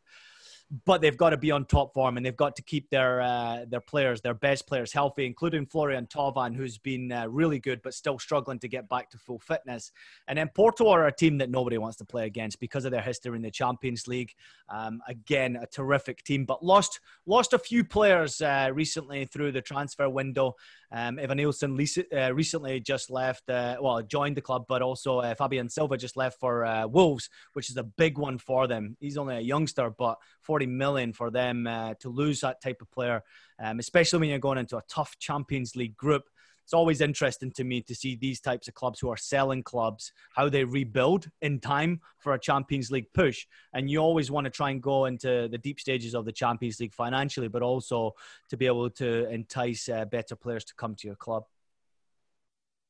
But 0.85 1.01
they've 1.01 1.17
got 1.17 1.29
to 1.29 1.37
be 1.37 1.51
on 1.51 1.65
top 1.65 1.93
form 1.93 2.17
and 2.17 2.25
they've 2.25 2.35
got 2.35 2.55
to 2.55 2.61
keep 2.63 2.89
their 2.89 3.21
uh, 3.21 3.65
their 3.67 3.81
players, 3.81 4.21
their 4.21 4.33
best 4.33 4.67
players, 4.67 4.91
healthy, 4.91 5.25
including 5.25 5.65
Florian 5.65 6.07
Thauvin, 6.07 6.55
who's 6.55 6.77
been 6.77 7.11
uh, 7.11 7.27
really 7.27 7.59
good 7.59 7.81
but 7.83 7.93
still 7.93 8.17
struggling 8.17 8.59
to 8.59 8.67
get 8.67 8.89
back 8.89 9.09
to 9.11 9.17
full 9.17 9.39
fitness. 9.39 9.91
And 10.27 10.37
then 10.37 10.49
Porto 10.49 10.89
are 10.89 11.07
a 11.07 11.15
team 11.15 11.37
that 11.39 11.49
nobody 11.49 11.77
wants 11.77 11.97
to 11.97 12.05
play 12.05 12.25
against 12.25 12.59
because 12.59 12.85
of 12.85 12.91
their 12.91 13.01
history 13.01 13.35
in 13.35 13.41
the 13.41 13.51
Champions 13.51 14.07
League. 14.07 14.33
Um, 14.69 15.01
again, 15.07 15.57
a 15.61 15.67
terrific 15.67 16.23
team, 16.23 16.45
but 16.45 16.63
lost 16.63 16.99
lost 17.25 17.53
a 17.53 17.59
few 17.59 17.83
players 17.83 18.41
uh, 18.41 18.69
recently 18.73 19.25
through 19.25 19.51
the 19.51 19.61
transfer 19.61 20.09
window. 20.09 20.55
Um, 20.95 21.17
Evanilson 21.17 22.05
uh, 22.15 22.33
recently 22.35 22.79
just 22.79 23.09
left, 23.09 23.49
uh, 23.49 23.77
well, 23.81 23.99
joined 24.03 24.37
the 24.37 24.41
club, 24.41 24.65
but 24.69 24.83
also 24.83 25.19
uh, 25.19 25.33
Fábio 25.33 25.69
Silva 25.69 25.97
just 25.97 26.15
left 26.15 26.39
for 26.39 26.63
uh, 26.63 26.85
Wolves, 26.85 27.29
which 27.53 27.71
is 27.71 27.77
a 27.77 27.83
big 27.83 28.19
one 28.19 28.37
for 28.37 28.67
them. 28.67 28.95
He's 28.99 29.17
only 29.17 29.35
a 29.35 29.39
youngster, 29.39 29.89
but 29.89 30.19
40 30.43 30.67
million 30.67 31.11
for 31.11 31.31
them 31.31 31.65
uh, 31.65 31.95
to 32.01 32.09
lose 32.09 32.41
that 32.41 32.61
type 32.61 32.79
of 32.79 32.91
player, 32.91 33.23
um, 33.59 33.79
especially 33.79 34.19
when 34.19 34.29
you're 34.29 34.37
going 34.37 34.59
into 34.59 34.77
a 34.77 34.83
tough 34.87 35.17
Champions 35.17 35.75
League 35.75 35.97
group 35.97 36.29
it's 36.63 36.73
always 36.73 37.01
interesting 37.01 37.51
to 37.51 37.63
me 37.63 37.81
to 37.81 37.93
see 37.93 38.15
these 38.15 38.39
types 38.39 38.67
of 38.67 38.73
clubs 38.73 38.99
who 38.99 39.09
are 39.09 39.17
selling 39.17 39.63
clubs 39.63 40.13
how 40.35 40.49
they 40.49 40.63
rebuild 40.63 41.29
in 41.41 41.59
time 41.59 41.99
for 42.19 42.33
a 42.33 42.39
Champions 42.39 42.89
League 42.89 43.11
push. 43.13 43.45
And 43.73 43.89
you 43.89 43.99
always 43.99 44.31
want 44.31 44.45
to 44.45 44.51
try 44.51 44.71
and 44.71 44.81
go 44.81 45.05
into 45.05 45.47
the 45.49 45.57
deep 45.57 45.79
stages 45.79 46.15
of 46.15 46.25
the 46.25 46.31
Champions 46.31 46.79
League 46.79 46.93
financially, 46.93 47.49
but 47.49 47.61
also 47.61 48.13
to 48.49 48.57
be 48.57 48.65
able 48.65 48.89
to 48.91 49.29
entice 49.29 49.89
uh, 49.89 50.05
better 50.05 50.35
players 50.35 50.63
to 50.65 50.75
come 50.75 50.95
to 50.95 51.07
your 51.07 51.17
club. 51.17 51.43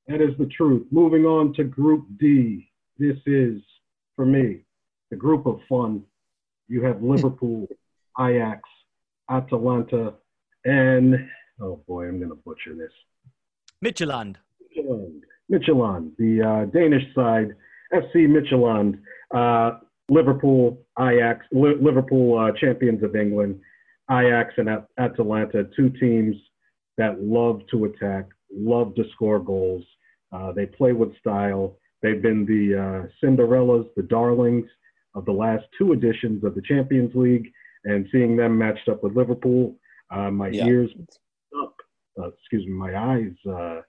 That 0.07 0.21
is 0.21 0.37
the 0.37 0.45
truth. 0.45 0.85
Moving 0.91 1.25
on 1.25 1.53
to 1.53 1.63
Group 1.63 2.05
D. 2.19 2.69
This 2.97 3.17
is, 3.25 3.61
for 4.15 4.25
me, 4.25 4.65
the 5.09 5.15
group 5.15 5.45
of 5.45 5.59
fun. 5.67 6.03
You 6.67 6.83
have 6.83 7.01
Liverpool, 7.01 7.67
Ajax, 8.19 8.61
Atalanta, 9.29 10.13
and 10.65 11.27
oh 11.59 11.81
boy, 11.87 12.07
I'm 12.07 12.19
going 12.19 12.29
to 12.29 12.35
butcher 12.35 12.75
this. 12.75 12.91
Midtjylland. 13.83 14.35
Midtjylland. 15.51 16.11
the 16.17 16.41
uh, 16.41 16.65
Danish 16.71 17.03
side, 17.13 17.53
FC 17.93 18.27
Midtjylland, 18.27 18.99
uh, 19.35 19.79
Liverpool, 20.09 20.79
Ajax, 20.99 21.45
Li- 21.51 21.77
Liverpool 21.81 22.39
uh, 22.39 22.51
champions 22.57 23.03
of 23.03 23.15
England, 23.15 23.59
Ajax 24.09 24.53
and 24.57 24.69
At- 24.69 24.87
Atalanta, 24.97 25.65
two 25.75 25.89
teams 25.89 26.35
that 26.97 27.21
love 27.21 27.61
to 27.71 27.85
attack, 27.85 28.29
love 28.55 28.95
to 28.95 29.03
score 29.13 29.39
goals. 29.39 29.83
Uh, 30.31 30.51
they 30.53 30.65
play 30.65 30.93
with 30.93 31.17
style. 31.19 31.77
They've 32.01 32.21
been 32.21 32.45
the 32.45 32.79
uh, 32.79 33.07
Cinderellas, 33.21 33.87
the 33.95 34.03
darlings 34.03 34.67
of 35.13 35.25
the 35.25 35.31
last 35.31 35.65
two 35.77 35.91
editions 35.91 36.43
of 36.43 36.55
the 36.55 36.61
Champions 36.61 37.11
League, 37.15 37.51
and 37.85 38.07
seeing 38.11 38.37
them 38.37 38.57
matched 38.57 38.87
up 38.87 39.03
with 39.03 39.15
Liverpool, 39.15 39.75
uh, 40.09 40.31
my 40.31 40.47
yeah. 40.47 40.65
ears 40.65 40.89
up 40.97 41.17
uh, 42.19 42.27
excuse 42.27 42.65
me, 42.65 42.73
my 42.73 42.95
eyes, 42.95 43.33
uh, 43.47 43.81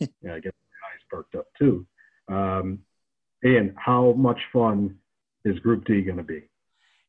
yeah, 0.22 0.34
I 0.34 0.40
guess 0.40 0.52
my 0.52 0.88
eyes 0.88 1.02
perked 1.10 1.34
up 1.34 1.46
too. 1.58 1.86
Um, 2.28 2.80
and 3.42 3.74
how 3.76 4.12
much 4.12 4.40
fun 4.52 4.96
is 5.44 5.58
Group 5.58 5.84
D 5.84 6.02
going 6.02 6.16
to 6.16 6.22
be? 6.22 6.48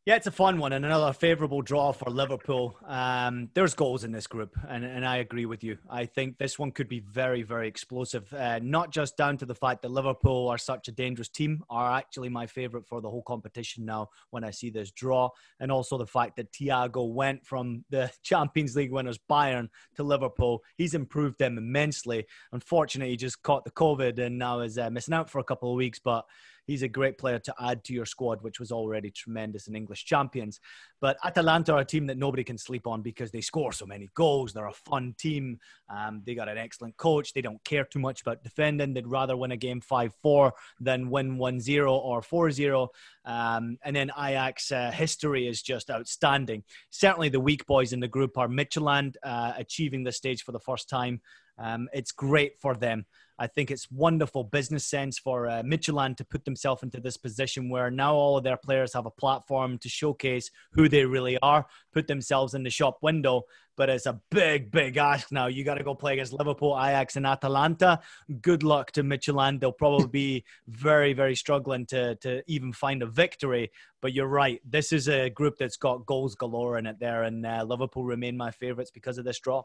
Yeah, 0.06 0.18
it's 0.18 0.28
a 0.28 0.32
fun 0.32 0.60
one 0.60 0.72
and 0.72 0.86
another 0.86 1.14
favourable 1.14 1.64
draw 1.64 1.92
for 1.92 2.12
Liverpool. 2.12 2.78
Um, 2.86 3.50
there's 3.56 3.74
goals 3.74 4.04
in 4.04 4.12
this 4.12 4.28
group, 4.28 4.56
and, 4.70 4.86
and 4.86 5.04
I 5.04 5.18
agree 5.18 5.48
with 5.48 5.64
you. 5.64 5.80
I 5.90 6.06
think 6.06 6.38
this 6.38 6.60
one 6.60 6.72
could 6.72 6.88
be 6.88 7.00
very, 7.00 7.42
very 7.42 7.68
explosive. 7.68 8.32
Uh, 8.32 8.60
not 8.62 8.92
just 8.92 9.18
down 9.18 9.36
to 9.38 9.48
the 9.48 9.56
fact 9.56 9.82
that 9.82 9.90
Liverpool 9.90 10.48
are 10.48 10.60
such 10.60 10.88
a 10.88 10.92
dangerous 10.92 11.28
team, 11.28 11.64
are 11.72 11.92
actually 11.92 12.30
my 12.30 12.46
favourite 12.46 12.86
for 12.86 13.02
the 13.02 13.10
whole 13.10 13.24
competition 13.24 13.84
now 13.84 14.10
when 14.30 14.44
I 14.44 14.52
see 14.52 14.70
this 14.70 14.92
draw, 14.92 15.32
and 15.60 15.72
also 15.72 15.98
the 15.98 16.06
fact 16.06 16.36
that 16.36 16.54
Thiago 16.54 17.12
went 17.12 17.44
from 17.44 17.84
the 17.90 18.12
Champions 18.22 18.76
League 18.76 18.92
winners 18.92 19.18
Bayern 19.28 19.70
to 19.96 20.04
Liverpool. 20.04 20.62
He's 20.78 20.94
improved 20.94 21.40
them 21.40 21.58
immensely. 21.58 22.28
Unfortunately, 22.52 23.10
he 23.10 23.18
just 23.18 23.42
caught 23.42 23.66
the 23.66 23.72
COVID 23.72 24.20
and 24.20 24.38
now 24.38 24.60
is 24.60 24.78
uh, 24.78 24.92
missing 24.92 25.16
out 25.16 25.32
for 25.32 25.40
a 25.40 25.44
couple 25.44 25.72
of 25.72 25.78
weeks, 25.78 25.98
but 25.98 26.26
he's 26.66 26.84
a 26.84 26.88
great 26.88 27.18
player 27.18 27.40
to 27.40 27.54
add 27.60 27.84
to 27.86 27.94
your 27.94 28.06
squad, 28.06 28.42
which 28.42 28.60
was 28.60 28.72
already 28.72 29.12
tremendous 29.12 29.68
in 29.68 29.76
English 29.76 30.06
champions. 30.06 30.60
But 31.02 31.18
Atalanta 31.24 31.74
are 31.74 31.82
a 31.82 31.86
team 31.86 32.08
that 32.08 32.18
nobody 32.18 32.44
can 32.44 32.58
sleep 32.58 32.88
on 32.88 33.02
because 33.02 33.32
they 33.32 33.42
score 33.42 33.72
so 33.72 33.86
many 33.86 34.10
goals. 34.16 34.54
They're 34.54 34.68
a 34.68 34.74
fun 34.74 35.14
team. 35.18 35.60
Um, 35.90 36.22
they 36.26 36.36
got 36.36 36.50
an 36.50 36.58
excellent 36.58 36.98
coach. 36.98 37.34
They 37.34 37.42
don't 37.42 37.64
care 37.64 37.86
too 37.86 38.00
much 38.00 38.22
about 38.22 38.44
defending. 38.44 38.94
They'd 38.94 39.08
rather 39.08 39.38
win 39.38 39.52
a 39.52 39.58
game 39.58 39.82
5 39.82 40.14
4 40.22 40.54
than 40.80 41.10
win 41.10 41.38
1 41.38 41.60
0 41.60 41.94
or 41.94 42.22
4 42.22 42.52
0. 42.52 42.90
Um, 43.26 43.78
and 43.84 43.96
then 43.96 44.12
Ajax 44.18 44.72
uh, 44.72 44.92
history 44.92 45.48
is 45.48 45.62
just 45.62 45.92
outstanding. 45.92 46.64
Certainly, 46.90 47.30
the 47.30 47.40
weak 47.40 47.66
boys 47.66 47.94
in 47.94 48.00
the 48.00 48.08
group 48.08 48.38
are 48.38 48.48
Midtjylland 48.48 49.16
uh, 49.24 49.54
achieving 49.58 50.04
this 50.04 50.18
stage 50.18 50.44
for 50.44 50.52
the 50.52 50.60
first 50.60 50.90
time. 50.90 51.22
Um, 51.58 51.88
it's 51.94 52.12
great 52.12 52.60
for 52.60 52.76
them. 52.76 53.06
I 53.38 53.48
think 53.48 53.70
it's 53.70 53.92
wonderful 53.92 54.46
business 54.46 54.86
sense 54.86 55.20
for 55.20 55.48
uh, 55.48 55.62
Midtjylland 55.62 56.16
to 56.18 56.26
put 56.26 56.46
themselves 56.46 56.84
into 56.84 57.02
this 57.02 57.18
position 57.18 57.70
where 57.70 57.92
now 57.92 58.16
all 58.16 58.38
of 58.38 58.46
their 58.46 58.56
players 58.56 58.94
have 58.94 59.06
a 59.06 59.12
platform 59.12 59.78
to 59.80 59.90
showcase 59.90 60.50
who 60.72 60.88
they 60.88 61.04
really 61.04 61.38
are, 61.40 61.66
put 61.94 62.08
themselves 62.08 62.54
in 62.54 62.64
the 62.64 62.70
shop 62.70 63.00
window. 63.02 63.44
But 63.76 63.90
it's 63.90 64.06
a 64.06 64.22
big, 64.32 64.72
big 64.72 64.96
ask 64.96 65.34
now. 65.34 65.48
You 65.48 65.66
got 65.66 65.76
to 65.76 65.84
go 65.84 65.94
play 65.94 66.14
against 66.14 66.32
Liverpool, 66.32 66.78
Ajax, 66.80 67.18
and 67.18 67.28
Atalanta. 67.28 68.00
Good 68.42 68.64
luck 68.64 68.94
to 68.94 69.04
Michelin. 69.04 69.60
They'll 69.60 69.74
probably 69.74 70.08
be 70.08 70.46
very, 70.70 71.12
very 71.12 71.36
struggling 71.36 71.86
to, 71.88 72.16
to 72.16 72.42
even 72.48 72.72
find 72.72 73.04
a 73.04 73.06
victory. 73.06 73.70
But 74.02 74.14
you're 74.14 74.28
right. 74.28 74.62
This 74.64 74.94
is 74.94 75.10
a 75.10 75.30
group 75.30 75.58
that's 75.58 75.76
got 75.76 76.06
goals 76.06 76.36
galore 76.36 76.78
in 76.78 76.86
it 76.86 77.00
there. 77.00 77.24
And 77.24 77.46
uh, 77.46 77.66
Liverpool 77.68 78.06
remain 78.06 78.38
my 78.38 78.52
favourites 78.52 78.92
because 78.92 79.18
of 79.18 79.26
this 79.26 79.42
draw. 79.42 79.64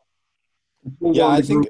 Yeah, 1.00 1.28
I 1.28 1.40
think. 1.42 1.68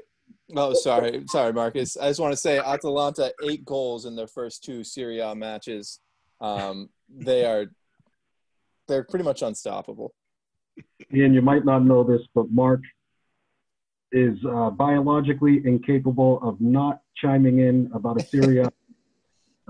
Oh, 0.55 0.73
sorry, 0.73 1.23
sorry, 1.27 1.53
Marcus. 1.53 1.97
I 1.97 2.09
just 2.09 2.19
want 2.19 2.33
to 2.33 2.37
say 2.37 2.59
Atalanta 2.59 3.31
eight 3.43 3.65
goals 3.65 4.05
in 4.05 4.15
their 4.15 4.27
first 4.27 4.63
two 4.63 4.83
Serie 4.83 5.19
A 5.19 5.33
matches. 5.35 5.99
Um, 6.39 6.89
they 7.09 7.45
are 7.45 7.65
they're 8.87 9.03
pretty 9.03 9.25
much 9.25 9.41
unstoppable. 9.41 10.13
Ian, 11.13 11.33
you 11.33 11.41
might 11.41 11.65
not 11.65 11.83
know 11.83 12.03
this, 12.03 12.21
but 12.33 12.51
Mark 12.51 12.81
is 14.11 14.37
uh, 14.45 14.69
biologically 14.71 15.61
incapable 15.65 16.39
of 16.41 16.59
not 16.59 17.01
chiming 17.15 17.59
in 17.59 17.89
about 17.93 18.19
a 18.19 18.25
Serie 18.25 18.59
A 18.59 18.71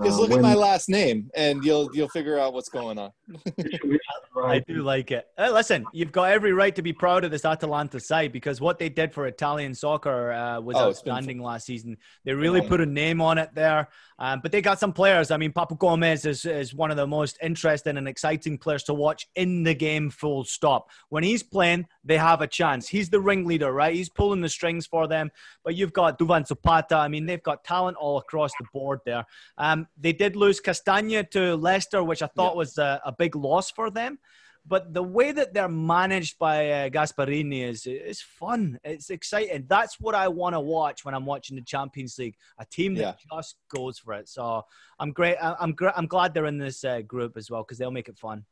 Just 0.02 0.18
uh, 0.18 0.20
look 0.20 0.30
when, 0.30 0.38
at 0.38 0.42
my 0.42 0.54
last 0.54 0.88
name, 0.88 1.30
and 1.34 1.64
you'll 1.64 1.90
you'll 1.94 2.08
figure 2.08 2.38
out 2.38 2.52
what's 2.52 2.68
going 2.68 2.98
on. 2.98 3.10
I 4.44 4.60
do 4.60 4.82
like 4.82 5.10
it. 5.10 5.26
Hey, 5.36 5.50
listen, 5.50 5.84
you've 5.92 6.12
got 6.12 6.30
every 6.30 6.52
right 6.52 6.74
to 6.74 6.82
be 6.82 6.92
proud 6.92 7.24
of 7.24 7.30
this 7.30 7.44
Atalanta 7.44 8.00
side 8.00 8.32
because 8.32 8.60
what 8.60 8.78
they 8.78 8.88
did 8.88 9.12
for 9.12 9.26
Italian 9.26 9.74
soccer 9.74 10.32
uh, 10.32 10.60
was 10.60 10.76
oh, 10.76 10.88
outstanding 10.88 11.40
last 11.40 11.66
season. 11.66 11.96
They 12.24 12.34
really 12.34 12.66
put 12.66 12.80
a 12.80 12.86
name 12.86 13.20
on 13.20 13.38
it 13.38 13.50
there. 13.54 13.88
Um, 14.22 14.38
but 14.40 14.52
they 14.52 14.62
got 14.62 14.78
some 14.78 14.92
players. 14.92 15.32
I 15.32 15.36
mean, 15.36 15.52
Papu 15.52 15.76
Gomez 15.76 16.24
is, 16.26 16.44
is 16.44 16.72
one 16.72 16.92
of 16.92 16.96
the 16.96 17.08
most 17.08 17.36
interesting 17.42 17.96
and 17.96 18.06
exciting 18.06 18.56
players 18.56 18.84
to 18.84 18.94
watch 18.94 19.26
in 19.34 19.64
the 19.64 19.74
game, 19.74 20.10
full 20.10 20.44
stop. 20.44 20.90
When 21.08 21.24
he's 21.24 21.42
playing, 21.42 21.88
they 22.04 22.16
have 22.18 22.40
a 22.40 22.46
chance. 22.46 22.86
He's 22.86 23.10
the 23.10 23.18
ringleader, 23.18 23.72
right? 23.72 23.92
He's 23.92 24.08
pulling 24.08 24.40
the 24.40 24.48
strings 24.48 24.86
for 24.86 25.08
them. 25.08 25.32
But 25.64 25.74
you've 25.74 25.92
got 25.92 26.20
Duvan 26.20 26.46
Zapata. 26.46 26.94
I 26.94 27.08
mean, 27.08 27.26
they've 27.26 27.42
got 27.42 27.64
talent 27.64 27.96
all 27.96 28.18
across 28.18 28.52
the 28.60 28.66
board 28.72 29.00
there. 29.04 29.24
Um, 29.58 29.88
they 29.98 30.12
did 30.12 30.36
lose 30.36 30.60
Castagna 30.60 31.24
to 31.24 31.56
Leicester, 31.56 32.04
which 32.04 32.22
I 32.22 32.28
thought 32.28 32.52
yeah. 32.52 32.58
was 32.58 32.78
a, 32.78 33.00
a 33.04 33.10
big 33.10 33.34
loss 33.34 33.72
for 33.72 33.90
them 33.90 34.20
but 34.66 34.94
the 34.94 35.02
way 35.02 35.32
that 35.32 35.52
they're 35.52 35.68
managed 35.68 36.38
by 36.38 36.70
uh, 36.70 36.88
Gasperini 36.88 37.68
is 37.68 37.86
is 37.86 38.22
fun. 38.22 38.78
It's 38.84 39.10
exciting. 39.10 39.66
That's 39.68 39.98
what 39.98 40.14
I 40.14 40.28
want 40.28 40.54
to 40.54 40.60
watch 40.60 41.04
when 41.04 41.14
I'm 41.14 41.26
watching 41.26 41.56
the 41.56 41.62
Champions 41.62 42.16
League. 42.18 42.36
A 42.58 42.64
team 42.64 42.94
that 42.94 43.00
yeah. 43.00 43.36
just 43.36 43.56
goes 43.74 43.98
for 43.98 44.14
it. 44.14 44.28
So 44.28 44.62
I'm 45.00 45.12
great. 45.12 45.36
I'm 45.40 45.72
great. 45.72 45.94
I'm 45.96 46.06
glad 46.06 46.32
they're 46.32 46.46
in 46.46 46.58
this 46.58 46.84
uh, 46.84 47.00
group 47.02 47.36
as 47.36 47.50
well 47.50 47.62
because 47.62 47.78
they'll 47.78 47.90
make 47.90 48.08
it 48.08 48.18
fun. 48.18 48.44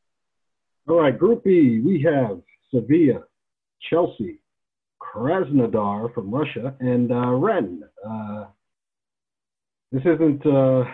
All 0.89 1.01
right, 1.01 1.17
Group 1.17 1.45
E. 1.47 1.79
We 1.79 2.01
have 2.01 2.41
Sevilla, 2.73 3.21
Chelsea, 3.89 4.41
Krasnodar 5.01 6.13
from 6.13 6.31
Russia, 6.31 6.75
and 6.79 7.11
uh, 7.11 7.31
Rennes. 7.31 7.83
Uh, 8.05 8.45
this 9.91 10.03
isn't. 10.05 10.45
Uh, 10.45 10.85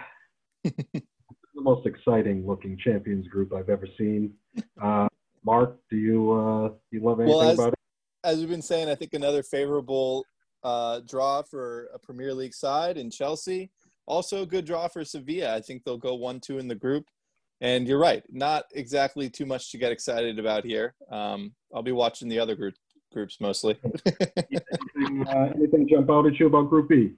the 1.57 1.63
most 1.63 1.85
exciting 1.85 2.45
looking 2.47 2.77
Champions 2.77 3.27
group 3.27 3.53
I've 3.53 3.69
ever 3.69 3.87
seen. 3.97 4.33
Uh, 4.81 5.07
Mark, 5.43 5.77
do 5.89 5.97
you 5.97 6.31
uh, 6.31 6.69
you 6.91 7.01
love 7.01 7.19
anything 7.19 7.37
well, 7.37 7.49
as, 7.49 7.59
about 7.59 7.73
it? 7.73 7.79
As 8.23 8.39
we've 8.39 8.49
been 8.49 8.61
saying, 8.61 8.89
I 8.89 8.95
think 8.95 9.13
another 9.13 9.43
favorable 9.43 10.23
uh, 10.63 11.01
draw 11.05 11.41
for 11.41 11.89
a 11.93 11.99
Premier 11.99 12.33
League 12.33 12.53
side 12.53 12.97
in 12.97 13.09
Chelsea. 13.09 13.71
Also, 14.05 14.43
a 14.43 14.45
good 14.45 14.65
draw 14.65 14.87
for 14.87 15.03
Sevilla. 15.03 15.55
I 15.55 15.61
think 15.61 15.83
they'll 15.83 15.97
go 15.97 16.15
one-two 16.15 16.59
in 16.59 16.67
the 16.67 16.75
group. 16.75 17.05
And 17.59 17.87
you're 17.87 17.99
right, 17.99 18.23
not 18.31 18.65
exactly 18.73 19.29
too 19.29 19.45
much 19.45 19.71
to 19.71 19.77
get 19.77 19.91
excited 19.91 20.37
about 20.37 20.63
here. 20.63 20.93
Um, 21.09 21.53
I'll 21.73 21.81
be 21.81 21.91
watching 21.91 22.29
the 22.29 22.39
other 22.39 22.55
group, 22.55 22.75
groups 23.11 23.41
mostly. 23.41 23.77
anything, 24.05 25.27
uh, 25.27 25.51
anything 25.55 25.87
jump 25.89 26.09
out 26.09 26.27
at 26.27 26.39
you 26.39 26.47
about 26.47 26.69
Group 26.69 26.89
B? 26.89 27.15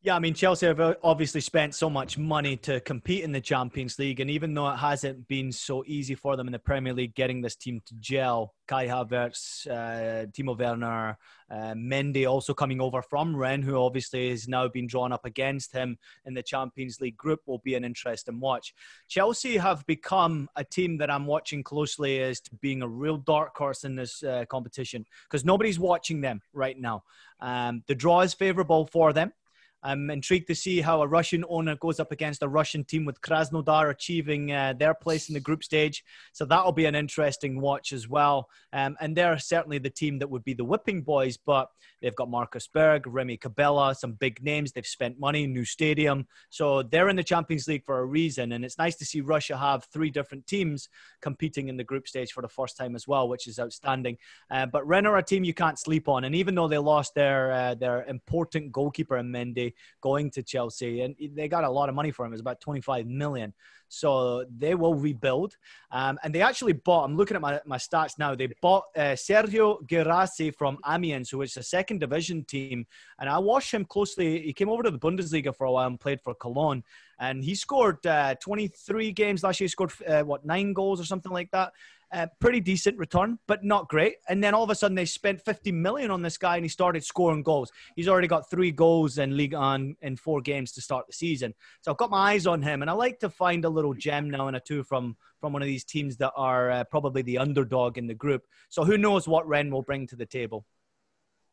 Yeah, 0.00 0.14
I 0.14 0.20
mean, 0.20 0.32
Chelsea 0.32 0.64
have 0.64 0.78
uh, 0.78 0.94
obviously 1.02 1.40
spent 1.40 1.74
so 1.74 1.90
much 1.90 2.16
money 2.16 2.56
to 2.58 2.78
compete 2.78 3.24
in 3.24 3.32
the 3.32 3.40
Champions 3.40 3.98
League. 3.98 4.20
And 4.20 4.30
even 4.30 4.54
though 4.54 4.68
it 4.68 4.76
hasn't 4.76 5.26
been 5.26 5.50
so 5.50 5.82
easy 5.88 6.14
for 6.14 6.36
them 6.36 6.46
in 6.46 6.52
the 6.52 6.58
Premier 6.60 6.92
League 6.92 7.16
getting 7.16 7.42
this 7.42 7.56
team 7.56 7.82
to 7.84 7.94
gel, 7.98 8.54
Kai 8.68 8.86
Havertz, 8.86 9.66
uh, 9.66 10.26
Timo 10.26 10.56
Werner, 10.56 11.18
uh, 11.50 11.74
Mendy 11.74 12.30
also 12.30 12.54
coming 12.54 12.80
over 12.80 13.02
from 13.02 13.34
Rennes, 13.34 13.64
who 13.64 13.74
obviously 13.74 14.30
has 14.30 14.46
now 14.46 14.68
been 14.68 14.86
drawn 14.86 15.10
up 15.10 15.24
against 15.24 15.72
him 15.72 15.98
in 16.26 16.32
the 16.32 16.44
Champions 16.44 17.00
League 17.00 17.16
group, 17.16 17.40
will 17.46 17.58
be 17.58 17.74
an 17.74 17.84
interesting 17.84 18.38
watch. 18.38 18.74
Chelsea 19.08 19.56
have 19.56 19.84
become 19.86 20.48
a 20.54 20.62
team 20.62 20.98
that 20.98 21.10
I'm 21.10 21.26
watching 21.26 21.64
closely 21.64 22.20
as 22.20 22.40
to 22.42 22.54
being 22.56 22.82
a 22.82 22.88
real 22.88 23.16
dark 23.16 23.56
horse 23.56 23.82
in 23.82 23.96
this 23.96 24.22
uh, 24.22 24.44
competition 24.48 25.04
because 25.24 25.44
nobody's 25.44 25.80
watching 25.80 26.20
them 26.20 26.40
right 26.52 26.78
now. 26.78 27.02
Um, 27.40 27.82
the 27.88 27.96
draw 27.96 28.20
is 28.20 28.32
favourable 28.32 28.86
for 28.86 29.12
them. 29.12 29.32
I'm 29.82 30.10
intrigued 30.10 30.48
to 30.48 30.54
see 30.54 30.80
how 30.80 31.02
a 31.02 31.06
Russian 31.06 31.44
owner 31.48 31.76
goes 31.76 32.00
up 32.00 32.10
against 32.10 32.42
a 32.42 32.48
Russian 32.48 32.84
team 32.84 33.04
with 33.04 33.20
Krasnodar 33.20 33.90
achieving 33.90 34.52
uh, 34.52 34.74
their 34.76 34.94
place 34.94 35.28
in 35.28 35.34
the 35.34 35.40
group 35.40 35.62
stage. 35.62 36.04
So 36.32 36.44
that'll 36.44 36.72
be 36.72 36.86
an 36.86 36.94
interesting 36.94 37.60
watch 37.60 37.92
as 37.92 38.08
well. 38.08 38.48
Um, 38.72 38.96
and 39.00 39.16
they're 39.16 39.38
certainly 39.38 39.78
the 39.78 39.90
team 39.90 40.18
that 40.18 40.28
would 40.28 40.44
be 40.44 40.54
the 40.54 40.64
whipping 40.64 41.02
boys, 41.02 41.36
but 41.36 41.68
they've 42.02 42.14
got 42.14 42.28
Marcus 42.28 42.66
Berg, 42.66 43.06
Remy 43.06 43.36
Cabella, 43.36 43.94
some 43.94 44.12
big 44.12 44.42
names. 44.42 44.72
They've 44.72 44.86
spent 44.86 45.20
money, 45.20 45.46
new 45.46 45.64
stadium. 45.64 46.26
So 46.50 46.82
they're 46.82 47.08
in 47.08 47.16
the 47.16 47.24
Champions 47.24 47.68
League 47.68 47.84
for 47.84 48.00
a 48.00 48.04
reason. 48.04 48.52
And 48.52 48.64
it's 48.64 48.78
nice 48.78 48.96
to 48.96 49.04
see 49.04 49.20
Russia 49.20 49.56
have 49.56 49.86
three 49.92 50.10
different 50.10 50.46
teams 50.46 50.88
competing 51.22 51.68
in 51.68 51.76
the 51.76 51.84
group 51.84 52.08
stage 52.08 52.32
for 52.32 52.42
the 52.42 52.48
first 52.48 52.76
time 52.76 52.96
as 52.96 53.06
well, 53.06 53.28
which 53.28 53.46
is 53.46 53.58
outstanding. 53.60 54.16
Uh, 54.50 54.66
but 54.66 54.86
Rennes 54.86 55.06
are 55.06 55.18
a 55.18 55.22
team 55.22 55.44
you 55.44 55.54
can't 55.54 55.78
sleep 55.78 56.08
on. 56.08 56.24
And 56.24 56.34
even 56.34 56.54
though 56.54 56.68
they 56.68 56.78
lost 56.78 57.14
their, 57.14 57.52
uh, 57.52 57.74
their 57.74 58.04
important 58.04 58.72
goalkeeper 58.72 59.16
in 59.16 59.30
Mendy, 59.30 59.67
going 60.00 60.30
to 60.32 60.42
Chelsea, 60.42 61.02
and 61.02 61.14
they 61.34 61.48
got 61.48 61.64
a 61.64 61.70
lot 61.70 61.88
of 61.88 61.94
money 61.94 62.10
for 62.10 62.24
him. 62.24 62.32
It's 62.32 62.40
about 62.40 62.60
25 62.60 63.06
million. 63.06 63.52
So 63.88 64.44
they 64.56 64.74
will 64.74 64.94
rebuild. 64.94 65.56
Um, 65.90 66.18
and 66.22 66.34
they 66.34 66.42
actually 66.42 66.74
bought, 66.74 67.04
I'm 67.04 67.16
looking 67.16 67.34
at 67.34 67.40
my, 67.40 67.60
my 67.64 67.78
stats 67.78 68.18
now, 68.18 68.34
they 68.34 68.48
bought 68.60 68.84
uh, 68.96 69.16
Serhou 69.16 69.86
Guirassy 69.86 70.50
from 70.50 70.78
Amiens, 70.86 71.30
who 71.30 71.42
is 71.42 71.56
a 71.56 71.62
second 71.62 72.00
division 72.00 72.44
team. 72.44 72.86
And 73.18 73.28
I 73.28 73.38
watched 73.38 73.72
him 73.72 73.84
closely. 73.84 74.42
He 74.42 74.52
came 74.52 74.68
over 74.68 74.82
to 74.82 74.90
the 74.90 74.98
Bundesliga 74.98 75.54
for 75.54 75.64
a 75.64 75.72
while 75.72 75.86
and 75.86 75.98
played 75.98 76.20
for 76.20 76.34
Cologne. 76.34 76.84
And 77.18 77.42
he 77.42 77.54
scored 77.54 78.06
uh, 78.06 78.36
23 78.36 79.12
games 79.12 79.42
last 79.42 79.60
year. 79.60 79.64
He 79.64 79.70
scored, 79.70 79.92
uh, 80.06 80.22
what, 80.22 80.44
nine 80.44 80.72
goals 80.72 81.00
or 81.00 81.04
something 81.04 81.32
like 81.32 81.50
that. 81.50 81.72
Uh, 82.10 82.26
pretty 82.40 82.58
decent 82.58 82.96
return, 82.96 83.38
but 83.46 83.62
not 83.62 83.86
great. 83.88 84.14
And 84.30 84.42
then 84.42 84.54
all 84.54 84.64
of 84.64 84.70
a 84.70 84.74
sudden 84.74 84.94
they 84.94 85.04
spent 85.04 85.42
50 85.42 85.72
million 85.72 86.10
on 86.10 86.22
this 86.22 86.38
guy 86.38 86.56
and 86.56 86.64
he 86.64 86.68
started 86.68 87.04
scoring 87.04 87.42
goals. 87.42 87.70
He's 87.96 88.08
already 88.08 88.28
got 88.28 88.48
three 88.48 88.70
goals 88.70 89.18
in 89.18 89.36
Ligue 89.36 89.52
1 89.52 89.96
in 90.00 90.16
four 90.16 90.40
games 90.40 90.72
to 90.72 90.80
start 90.80 91.06
the 91.06 91.12
season. 91.12 91.52
So 91.82 91.90
I've 91.90 91.98
got 91.98 92.08
my 92.08 92.32
eyes 92.32 92.46
on 92.46 92.62
him 92.62 92.80
and 92.80 92.90
I 92.90 92.94
like 92.94 93.18
to 93.20 93.28
find 93.28 93.66
a 93.66 93.68
little 93.68 93.92
gem 93.92 94.30
now 94.30 94.48
and 94.48 94.56
a 94.56 94.60
two 94.60 94.84
from, 94.84 95.18
from 95.38 95.52
one 95.52 95.60
of 95.60 95.66
these 95.66 95.84
teams 95.84 96.16
that 96.16 96.32
are 96.34 96.70
uh, 96.70 96.84
probably 96.84 97.20
the 97.20 97.36
underdog 97.36 97.98
in 97.98 98.06
the 98.06 98.14
group. 98.14 98.46
So 98.70 98.84
who 98.84 98.96
knows 98.96 99.28
what 99.28 99.46
Rennes 99.46 99.70
will 99.70 99.82
bring 99.82 100.06
to 100.06 100.16
the 100.16 100.26
table. 100.26 100.64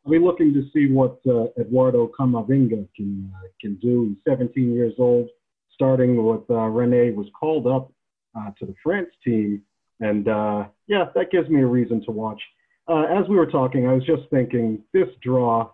Are 0.06 0.10
we 0.10 0.18
looking 0.18 0.54
to 0.54 0.62
see 0.72 0.90
what 0.90 1.18
uh, 1.28 1.48
Eduardo 1.60 2.10
Camavinga 2.18 2.88
can, 2.96 3.30
uh, 3.36 3.48
can 3.60 3.74
do? 3.74 4.08
He's 4.08 4.32
17 4.32 4.72
years 4.72 4.94
old, 4.98 5.28
starting 5.70 6.24
with 6.24 6.48
uh, 6.48 6.68
Rennes, 6.68 7.14
was 7.14 7.26
called 7.38 7.66
up 7.66 7.92
uh, 8.34 8.52
to 8.58 8.64
the 8.64 8.74
France 8.82 9.10
team 9.22 9.62
and 10.00 10.28
uh, 10.28 10.64
yeah, 10.86 11.06
that 11.14 11.30
gives 11.30 11.48
me 11.48 11.62
a 11.62 11.66
reason 11.66 12.04
to 12.04 12.10
watch. 12.10 12.40
Uh, 12.88 13.04
as 13.04 13.28
we 13.28 13.36
were 13.36 13.50
talking, 13.50 13.88
I 13.88 13.92
was 13.92 14.04
just 14.04 14.22
thinking 14.30 14.82
this 14.92 15.08
draw 15.22 15.70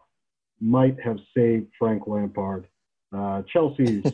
might 0.61 0.97
have 1.05 1.19
saved 1.37 1.69
Frank 1.79 2.07
Lampard. 2.07 2.67
Uh, 3.15 3.43
Chelsea's 3.53 4.05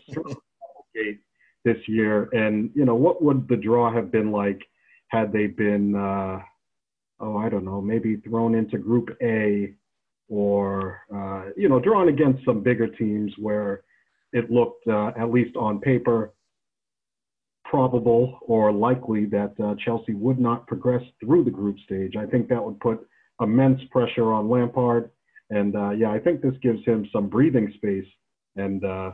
this 1.64 1.76
year, 1.86 2.28
and 2.32 2.70
you 2.74 2.84
know 2.84 2.94
what 2.94 3.22
would 3.22 3.46
the 3.48 3.56
draw 3.56 3.92
have 3.92 4.10
been 4.10 4.32
like 4.32 4.60
had 5.08 5.32
they 5.32 5.46
been, 5.46 5.94
uh, 5.94 6.40
oh, 7.20 7.36
I 7.36 7.48
don't 7.48 7.64
know, 7.64 7.80
maybe 7.80 8.16
thrown 8.16 8.54
into 8.54 8.78
Group 8.78 9.16
A, 9.22 9.74
or 10.28 11.00
uh, 11.14 11.50
you 11.56 11.68
know, 11.68 11.80
drawn 11.80 12.08
against 12.08 12.44
some 12.44 12.62
bigger 12.62 12.88
teams 12.88 13.32
where 13.38 13.82
it 14.32 14.50
looked, 14.50 14.86
uh, 14.86 15.12
at 15.18 15.30
least 15.30 15.56
on 15.56 15.80
paper, 15.80 16.34
probable 17.68 18.38
or 18.42 18.72
likely 18.72 19.26
that 19.26 19.52
uh, 19.62 19.74
Chelsea 19.84 20.14
would 20.14 20.38
not 20.38 20.66
progress 20.66 21.02
through 21.20 21.44
the 21.44 21.50
group 21.50 21.76
stage. 21.84 22.14
I 22.16 22.26
think 22.26 22.48
that 22.48 22.64
would 22.64 22.80
put 22.80 23.06
immense 23.40 23.80
pressure 23.90 24.32
on 24.32 24.48
Lampard. 24.48 25.10
And 25.50 25.76
uh, 25.76 25.90
yeah, 25.90 26.10
I 26.10 26.18
think 26.18 26.40
this 26.40 26.54
gives 26.62 26.84
him 26.84 27.06
some 27.12 27.28
breathing 27.28 27.72
space. 27.76 28.06
And 28.56 28.84
uh, 28.84 29.12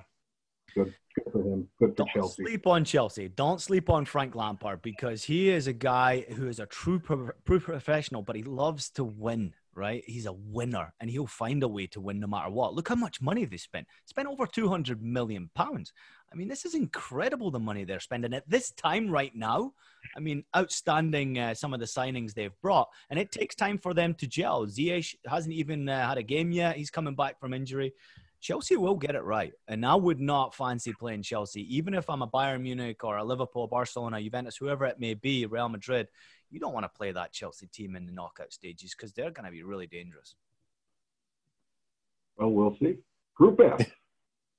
good, 0.74 0.94
good 1.14 1.32
for 1.32 1.42
him. 1.42 1.68
Good 1.80 1.96
for 1.96 1.96
Chelsea. 1.96 2.12
Don't 2.14 2.22
Chelsea. 2.22 2.44
sleep 2.44 2.66
on 2.66 2.84
Chelsea. 2.84 3.28
Don't 3.28 3.60
sleep 3.60 3.90
on 3.90 4.04
Frank 4.04 4.34
Lampard 4.34 4.82
because 4.82 5.24
he 5.24 5.50
is 5.50 5.66
a 5.66 5.72
guy 5.72 6.24
who 6.36 6.48
is 6.48 6.60
a 6.60 6.66
true, 6.66 6.98
pro- 7.00 7.30
true 7.44 7.60
professional, 7.60 8.22
but 8.22 8.36
he 8.36 8.42
loves 8.42 8.88
to 8.90 9.04
win 9.04 9.52
right? 9.76 10.02
He's 10.06 10.26
a 10.26 10.32
winner 10.32 10.94
and 11.00 11.10
he'll 11.10 11.26
find 11.26 11.62
a 11.62 11.68
way 11.68 11.86
to 11.88 12.00
win 12.00 12.20
no 12.20 12.26
matter 12.26 12.50
what. 12.50 12.74
Look 12.74 12.88
how 12.88 12.94
much 12.94 13.20
money 13.20 13.44
they 13.44 13.56
spent. 13.56 13.86
Spent 14.04 14.28
over 14.28 14.46
200 14.46 15.02
million 15.02 15.50
pounds. 15.54 15.92
I 16.34 16.36
mean, 16.36 16.48
this 16.48 16.64
is 16.64 16.74
incredible 16.74 17.52
the 17.52 17.60
money 17.60 17.84
they're 17.84 18.00
spending 18.00 18.34
at 18.34 18.48
this 18.50 18.72
time 18.72 19.08
right 19.08 19.34
now. 19.36 19.72
I 20.16 20.20
mean, 20.20 20.42
outstanding 20.56 21.38
uh, 21.38 21.54
some 21.54 21.72
of 21.72 21.78
the 21.78 21.86
signings 21.86 22.34
they've 22.34 22.60
brought, 22.60 22.88
and 23.08 23.20
it 23.20 23.30
takes 23.30 23.54
time 23.54 23.78
for 23.78 23.94
them 23.94 24.14
to 24.14 24.26
gel. 24.26 24.66
Ziyech 24.66 25.14
hasn't 25.28 25.54
even 25.54 25.88
uh, 25.88 26.08
had 26.08 26.18
a 26.18 26.24
game 26.24 26.50
yet. 26.50 26.76
He's 26.76 26.90
coming 26.90 27.14
back 27.14 27.38
from 27.38 27.54
injury. 27.54 27.94
Chelsea 28.40 28.76
will 28.76 28.96
get 28.96 29.14
it 29.14 29.22
right, 29.22 29.52
and 29.68 29.86
I 29.86 29.94
would 29.94 30.20
not 30.20 30.56
fancy 30.56 30.92
playing 30.92 31.22
Chelsea, 31.22 31.76
even 31.76 31.94
if 31.94 32.10
I'm 32.10 32.22
a 32.22 32.26
Bayern 32.26 32.62
Munich 32.62 33.04
or 33.04 33.16
a 33.16 33.24
Liverpool, 33.24 33.68
Barcelona, 33.68 34.20
Juventus, 34.20 34.56
whoever 34.56 34.86
it 34.86 34.98
may 34.98 35.14
be, 35.14 35.46
Real 35.46 35.68
Madrid. 35.68 36.08
You 36.50 36.58
don't 36.58 36.74
want 36.74 36.84
to 36.84 36.98
play 36.98 37.12
that 37.12 37.32
Chelsea 37.32 37.68
team 37.68 37.94
in 37.94 38.06
the 38.06 38.12
knockout 38.12 38.52
stages 38.52 38.92
because 38.94 39.12
they're 39.12 39.30
going 39.30 39.46
to 39.46 39.52
be 39.52 39.62
really 39.62 39.86
dangerous. 39.86 40.34
Well, 42.36 42.50
we'll 42.50 42.76
see. 42.76 42.96
Group 43.36 43.60
F. 43.60 43.86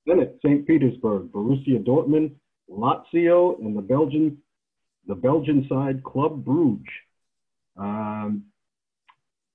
Zenit, 0.08 0.34
St. 0.44 0.66
Petersburg, 0.66 1.32
Borussia 1.32 1.82
Dortmund, 1.84 2.32
Lazio, 2.70 3.58
and 3.60 3.76
the 3.76 3.82
Belgian, 3.82 4.38
the 5.06 5.14
Belgian 5.14 5.66
side 5.68 6.02
Club 6.04 6.44
Brugge. 6.44 6.86
Um, 7.76 8.44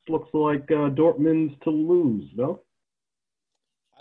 looks 0.08 0.30
like 0.34 0.70
uh, 0.72 0.90
Dortmund's 0.90 1.54
to 1.64 1.70
lose, 1.70 2.30
though. 2.36 2.62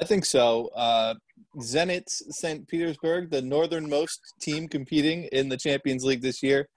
I 0.01 0.05
think 0.05 0.25
so. 0.25 0.71
Uh, 0.75 1.15
Zenit 1.59 2.09
St. 2.09 2.67
Petersburg, 2.67 3.31
the 3.31 3.43
northernmost 3.43 4.35
team 4.41 4.69
competing 4.69 5.25
in 5.25 5.49
the 5.49 5.57
Champions 5.57 6.05
League 6.05 6.23
this 6.23 6.43
year. 6.43 6.69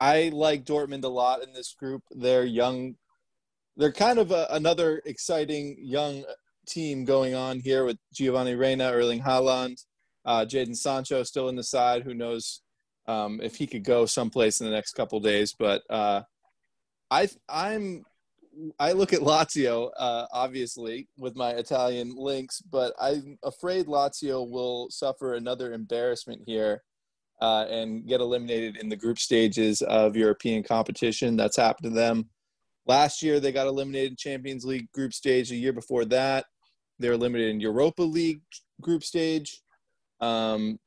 I 0.00 0.30
like 0.32 0.64
Dortmund 0.64 1.04
a 1.04 1.08
lot 1.08 1.42
in 1.42 1.52
this 1.52 1.74
group. 1.74 2.02
They're 2.10 2.44
young. 2.44 2.96
They're 3.76 3.92
kind 3.92 4.18
of 4.18 4.30
a, 4.32 4.46
another 4.50 5.02
exciting 5.06 5.76
young 5.80 6.24
team 6.68 7.04
going 7.04 7.34
on 7.34 7.60
here 7.60 7.84
with 7.84 7.98
Giovanni 8.12 8.54
Reyna, 8.54 8.90
Erling 8.90 9.20
Haaland, 9.22 9.84
uh, 10.24 10.44
Jadon 10.44 10.76
Sancho 10.76 11.22
still 11.22 11.48
in 11.48 11.56
the 11.56 11.62
side. 11.62 12.02
Who 12.02 12.14
knows 12.14 12.60
um, 13.06 13.40
if 13.42 13.56
he 13.56 13.66
could 13.66 13.84
go 13.84 14.06
someplace 14.06 14.60
in 14.60 14.66
the 14.66 14.72
next 14.72 14.92
couple 14.92 15.18
days? 15.20 15.54
But 15.58 15.82
uh, 15.90 16.22
I 17.10 17.28
I'm 17.48 18.04
I 18.78 18.92
look 18.92 19.12
at 19.12 19.20
Lazio 19.20 19.90
uh, 19.96 20.26
obviously 20.32 21.08
with 21.16 21.34
my 21.36 21.50
Italian 21.50 22.14
links, 22.16 22.60
but 22.60 22.92
I'm 23.00 23.38
afraid 23.42 23.86
Lazio 23.86 24.48
will 24.48 24.88
suffer 24.90 25.34
another 25.34 25.72
embarrassment 25.72 26.42
here. 26.46 26.82
Uh, 27.40 27.66
and 27.70 28.04
get 28.04 28.20
eliminated 28.20 28.76
in 28.78 28.88
the 28.88 28.96
group 28.96 29.16
stages 29.16 29.80
of 29.82 30.16
European 30.16 30.60
competition. 30.60 31.36
That's 31.36 31.56
happened 31.56 31.84
to 31.84 31.94
them. 31.94 32.28
Last 32.84 33.22
year, 33.22 33.38
they 33.38 33.52
got 33.52 33.68
eliminated 33.68 34.10
in 34.10 34.16
Champions 34.16 34.64
League 34.64 34.90
group 34.90 35.12
stage. 35.12 35.52
A 35.52 35.54
year 35.54 35.72
before 35.72 36.04
that, 36.06 36.46
they're 36.98 37.16
limited 37.16 37.48
in 37.48 37.60
Europa 37.60 38.02
League 38.02 38.42
group 38.80 39.04
stage. 39.04 39.62
Um, 40.20 40.78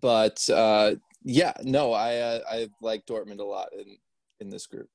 but 0.00 0.48
uh, 0.50 0.94
yeah, 1.22 1.52
no, 1.62 1.92
I 1.92 2.16
uh, 2.16 2.40
I 2.50 2.68
like 2.80 3.06
Dortmund 3.06 3.40
a 3.40 3.44
lot 3.44 3.68
in 3.72 3.96
in 4.40 4.50
this 4.50 4.66
group. 4.66 4.88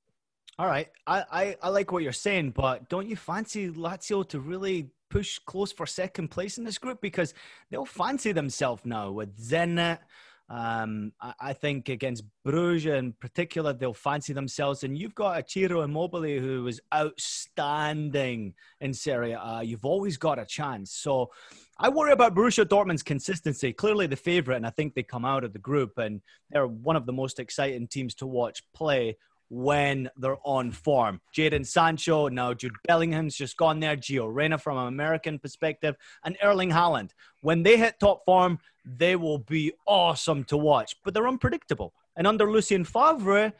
All 0.58 0.68
right, 0.68 0.90
I, 1.06 1.24
I 1.32 1.58
I 1.64 1.70
like 1.70 1.92
what 1.92 2.04
you're 2.04 2.14
saying, 2.14 2.52
but 2.52 2.88
don't 2.90 3.08
you 3.08 3.16
fancy 3.16 3.70
Lazio 3.70 4.28
to 4.30 4.40
really 4.40 4.90
push 5.10 5.40
close 5.40 5.72
for 5.72 5.86
second 5.86 6.30
place 6.30 6.58
in 6.58 6.64
this 6.64 6.78
group 6.78 7.00
because 7.02 7.34
they'll 7.70 7.86
fancy 7.86 8.32
themselves 8.32 8.82
now 8.86 9.12
with 9.12 9.38
Zenit, 9.38 10.00
um, 10.48 11.12
I, 11.20 11.34
I, 11.40 11.54
think 11.54 11.90
against 11.90 12.24
Bruges 12.44 12.94
in 12.94 13.14
particular, 13.14 13.74
they'll 13.74 13.94
fancy 13.94 14.32
themselves. 14.32 14.84
And 14.84 14.96
you've 14.96 15.16
got 15.16 15.40
a 15.40 15.44
Ciro 15.48 15.82
Immobile 15.82 16.40
who 16.40 16.64
was 16.64 16.80
outstanding 16.94 18.54
in 18.80 18.94
Serie 18.94 19.32
A. 19.32 19.62
You've 19.64 19.86
always 19.86 20.18
got 20.18 20.38
a 20.38 20.46
chance. 20.46 20.92
So 20.92 21.32
I 21.80 21.90
worry 21.90 22.12
about 22.12 22.36
Borussia 22.36 22.64
Dortmund's 22.64 23.02
consistency. 23.02 23.74
Clearly 23.74 24.06
the 24.06 24.16
favourite, 24.16 24.58
and 24.58 24.68
I 24.68 24.70
think 24.70 24.94
they 24.94 25.02
come 25.02 25.26
out 25.26 25.44
of 25.44 25.52
the 25.52 25.60
group, 25.60 25.98
and 25.98 26.22
they're 26.52 26.68
one 26.68 26.96
of 26.96 27.08
the 27.08 27.14
most 27.14 27.40
exciting 27.40 27.88
teams 27.88 28.14
to 28.16 28.28
watch 28.28 28.62
play 28.74 29.18
when 29.50 30.10
they're 30.18 30.38
on 30.44 30.72
form. 30.72 31.22
Jadon 31.36 31.66
Sancho, 31.66 32.28
now 32.28 32.54
Jude 32.54 32.74
Bellingham's 32.88 33.36
just 33.36 33.58
gone 33.58 33.80
there, 33.80 33.96
Gio 33.96 34.34
Reyna 34.34 34.58
from 34.58 34.78
an 34.78 34.88
American 34.88 35.40
perspective, 35.40 35.96
and 36.24 36.38
Erling 36.42 36.72
Haaland. 36.72 37.12
When 37.42 37.64
they 37.64 37.78
hit 37.78 38.00
top 38.00 38.26
form, 38.26 38.60
they 38.86 39.16
will 39.16 39.40
be 39.40 39.74
awesome 39.88 40.44
to 40.46 40.58
watch, 40.58 40.96
but 41.04 41.14
they're 41.14 41.28
unpredictable. 41.28 41.94
And 42.16 42.28
under 42.28 42.50
Lucien 42.50 42.86
Favre, 42.86 43.52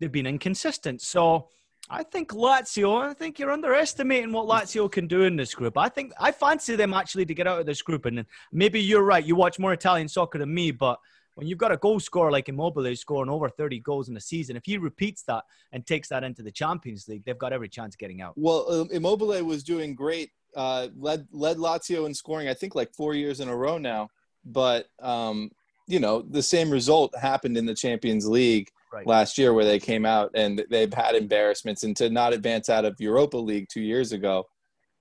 they've 0.00 0.12
been 0.12 0.26
inconsistent. 0.26 1.00
So 1.00 1.48
I 1.88 2.02
think 2.02 2.30
Lazio, 2.30 3.02
I 3.02 3.14
think 3.14 3.38
you're 3.38 3.50
underestimating 3.50 4.32
what 4.32 4.46
Lazio 4.46 4.90
can 4.90 5.06
do 5.06 5.22
in 5.22 5.36
this 5.36 5.54
group. 5.54 5.78
I 5.78 5.88
think 5.88 6.12
I 6.18 6.32
fancy 6.32 6.76
them 6.76 6.94
actually 6.94 7.26
to 7.26 7.34
get 7.34 7.46
out 7.46 7.60
of 7.60 7.66
this 7.66 7.82
group. 7.82 8.06
And 8.06 8.24
maybe 8.52 8.80
you're 8.80 9.02
right. 9.02 9.24
You 9.24 9.36
watch 9.36 9.58
more 9.58 9.72
Italian 9.72 10.08
soccer 10.08 10.38
than 10.38 10.52
me, 10.52 10.70
but 10.70 10.98
when 11.34 11.46
you've 11.46 11.58
got 11.58 11.72
a 11.72 11.76
goal 11.76 11.98
scorer 11.98 12.30
like 12.30 12.48
Immobile 12.48 12.94
scoring 12.94 13.30
over 13.30 13.48
30 13.48 13.80
goals 13.80 14.08
in 14.08 14.16
a 14.16 14.20
season, 14.20 14.56
if 14.56 14.64
he 14.64 14.76
repeats 14.78 15.22
that 15.24 15.44
and 15.72 15.86
takes 15.86 16.08
that 16.08 16.24
into 16.24 16.42
the 16.42 16.52
Champions 16.52 17.08
League, 17.08 17.24
they've 17.24 17.38
got 17.38 17.52
every 17.52 17.68
chance 17.68 17.96
getting 17.96 18.20
out. 18.20 18.34
Well, 18.36 18.70
um, 18.70 18.88
Immobile 18.90 19.42
was 19.44 19.62
doing 19.62 19.94
great, 19.94 20.30
uh, 20.56 20.88
led 20.98 21.26
led 21.32 21.56
Lazio 21.56 22.06
in 22.06 22.14
scoring, 22.14 22.48
I 22.48 22.54
think 22.54 22.74
like 22.74 22.92
four 22.94 23.14
years 23.14 23.40
in 23.40 23.48
a 23.48 23.56
row 23.56 23.78
now. 23.78 24.10
But 24.44 24.86
um, 25.00 25.50
you 25.86 26.00
know, 26.00 26.22
the 26.22 26.42
same 26.42 26.70
result 26.70 27.16
happened 27.18 27.56
in 27.56 27.66
the 27.66 27.74
Champions 27.74 28.26
League 28.26 28.70
right. 28.92 29.06
last 29.06 29.38
year, 29.38 29.52
where 29.52 29.64
they 29.64 29.78
came 29.78 30.06
out 30.06 30.30
and 30.34 30.64
they've 30.70 30.92
had 30.92 31.14
embarrassments, 31.14 31.82
and 31.82 31.96
to 31.96 32.10
not 32.10 32.32
advance 32.32 32.68
out 32.68 32.84
of 32.84 32.96
Europa 32.98 33.36
League 33.36 33.66
two 33.70 33.82
years 33.82 34.12
ago 34.12 34.44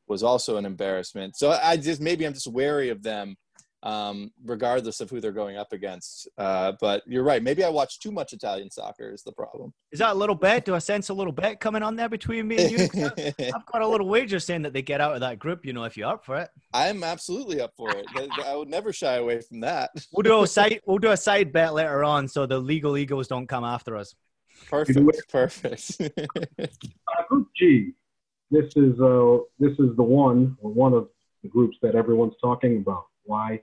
was 0.08 0.24
also 0.24 0.58
an 0.58 0.66
embarrassment. 0.66 1.38
So 1.38 1.58
I 1.64 1.78
just 1.78 2.02
maybe 2.02 2.26
I'm 2.26 2.34
just 2.34 2.52
wary 2.52 2.90
of 2.90 3.04
them 3.04 3.36
um, 3.84 4.32
regardless 4.46 5.02
of 5.02 5.10
who 5.10 5.20
they're 5.20 5.32
going 5.32 5.58
up 5.58 5.74
against. 5.74 6.28
Uh, 6.38 6.74
but 6.80 7.04
you're 7.08 7.24
right. 7.24 7.42
Maybe 7.42 7.64
I 7.64 7.70
watch 7.70 8.00
too 8.00 8.12
much 8.12 8.34
Italian 8.34 8.70
soccer 8.70 9.12
is 9.12 9.24
the 9.24 9.32
problem. 9.32 9.74
Is 9.92 10.00
that 10.00 10.12
a 10.12 10.14
little 10.14 10.36
bet? 10.36 10.66
Do 10.66 10.76
I 10.76 10.80
sense 10.80 11.10
a 11.10 11.14
little 11.14 11.34
bet 11.34 11.60
coming 11.60 11.84
on 11.84 11.96
there 11.96 12.10
between 12.10 12.48
me 12.48 12.58
and 12.58 12.72
you? 12.72 13.12
I've 13.54 13.66
got 13.66 13.82
a 13.82 13.88
little 13.88 14.08
wager 14.08 14.40
saying 14.40 14.62
that 14.64 14.74
they 14.74 14.82
get 14.82 15.02
out 15.02 15.14
of 15.14 15.22
that 15.22 15.40
group. 15.40 15.66
You 15.66 15.74
know, 15.74 15.84
if 15.84 15.98
you're 15.98 16.10
up 16.10 16.26
for 16.26 16.38
it, 16.38 16.50
I'm 16.74 17.04
absolutely 17.04 17.62
up 17.62 17.74
for 17.76 17.90
it. 17.90 18.06
I 18.46 18.56
would 18.56 18.70
never 18.70 18.94
shy 18.94 19.16
away 19.16 19.42
from 19.42 19.62
that. 19.62 19.92
we'll 20.14 20.24
do 20.24 20.44
a 20.44 20.48
side. 20.48 20.80
We'll 20.86 21.00
do 21.00 21.12
a 21.12 21.18
side 21.18 21.52
bet 21.52 21.74
later 21.74 22.04
on, 22.04 22.28
so 22.28 22.46
the 22.46 22.60
legal 22.60 22.98
egos 22.98 23.28
don't 23.28 23.48
come 23.48 23.64
after 23.64 23.98
us. 23.98 24.14
Perfect. 24.70 25.30
Perfect. 25.30 26.02
uh, 26.60 27.24
group 27.28 27.48
G. 27.58 27.94
This 28.52 28.72
is 28.76 29.00
uh, 29.00 29.38
this 29.60 29.72
is 29.80 29.96
the 29.96 30.04
one 30.04 30.58
or 30.62 30.72
one 30.72 30.94
of 30.94 31.08
the 31.42 31.50
groups 31.50 31.78
that 31.82 31.96
everyone's 31.96 32.36
talking 32.42 32.78
about. 32.78 33.06
Why? 33.24 33.62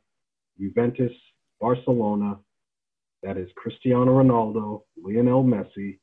Juventus, 0.59 1.13
Barcelona, 1.61 2.39
that 3.23 3.37
is 3.37 3.49
Cristiano 3.57 4.23
Ronaldo, 4.23 4.83
Lionel 5.03 5.45
Messi. 5.45 5.99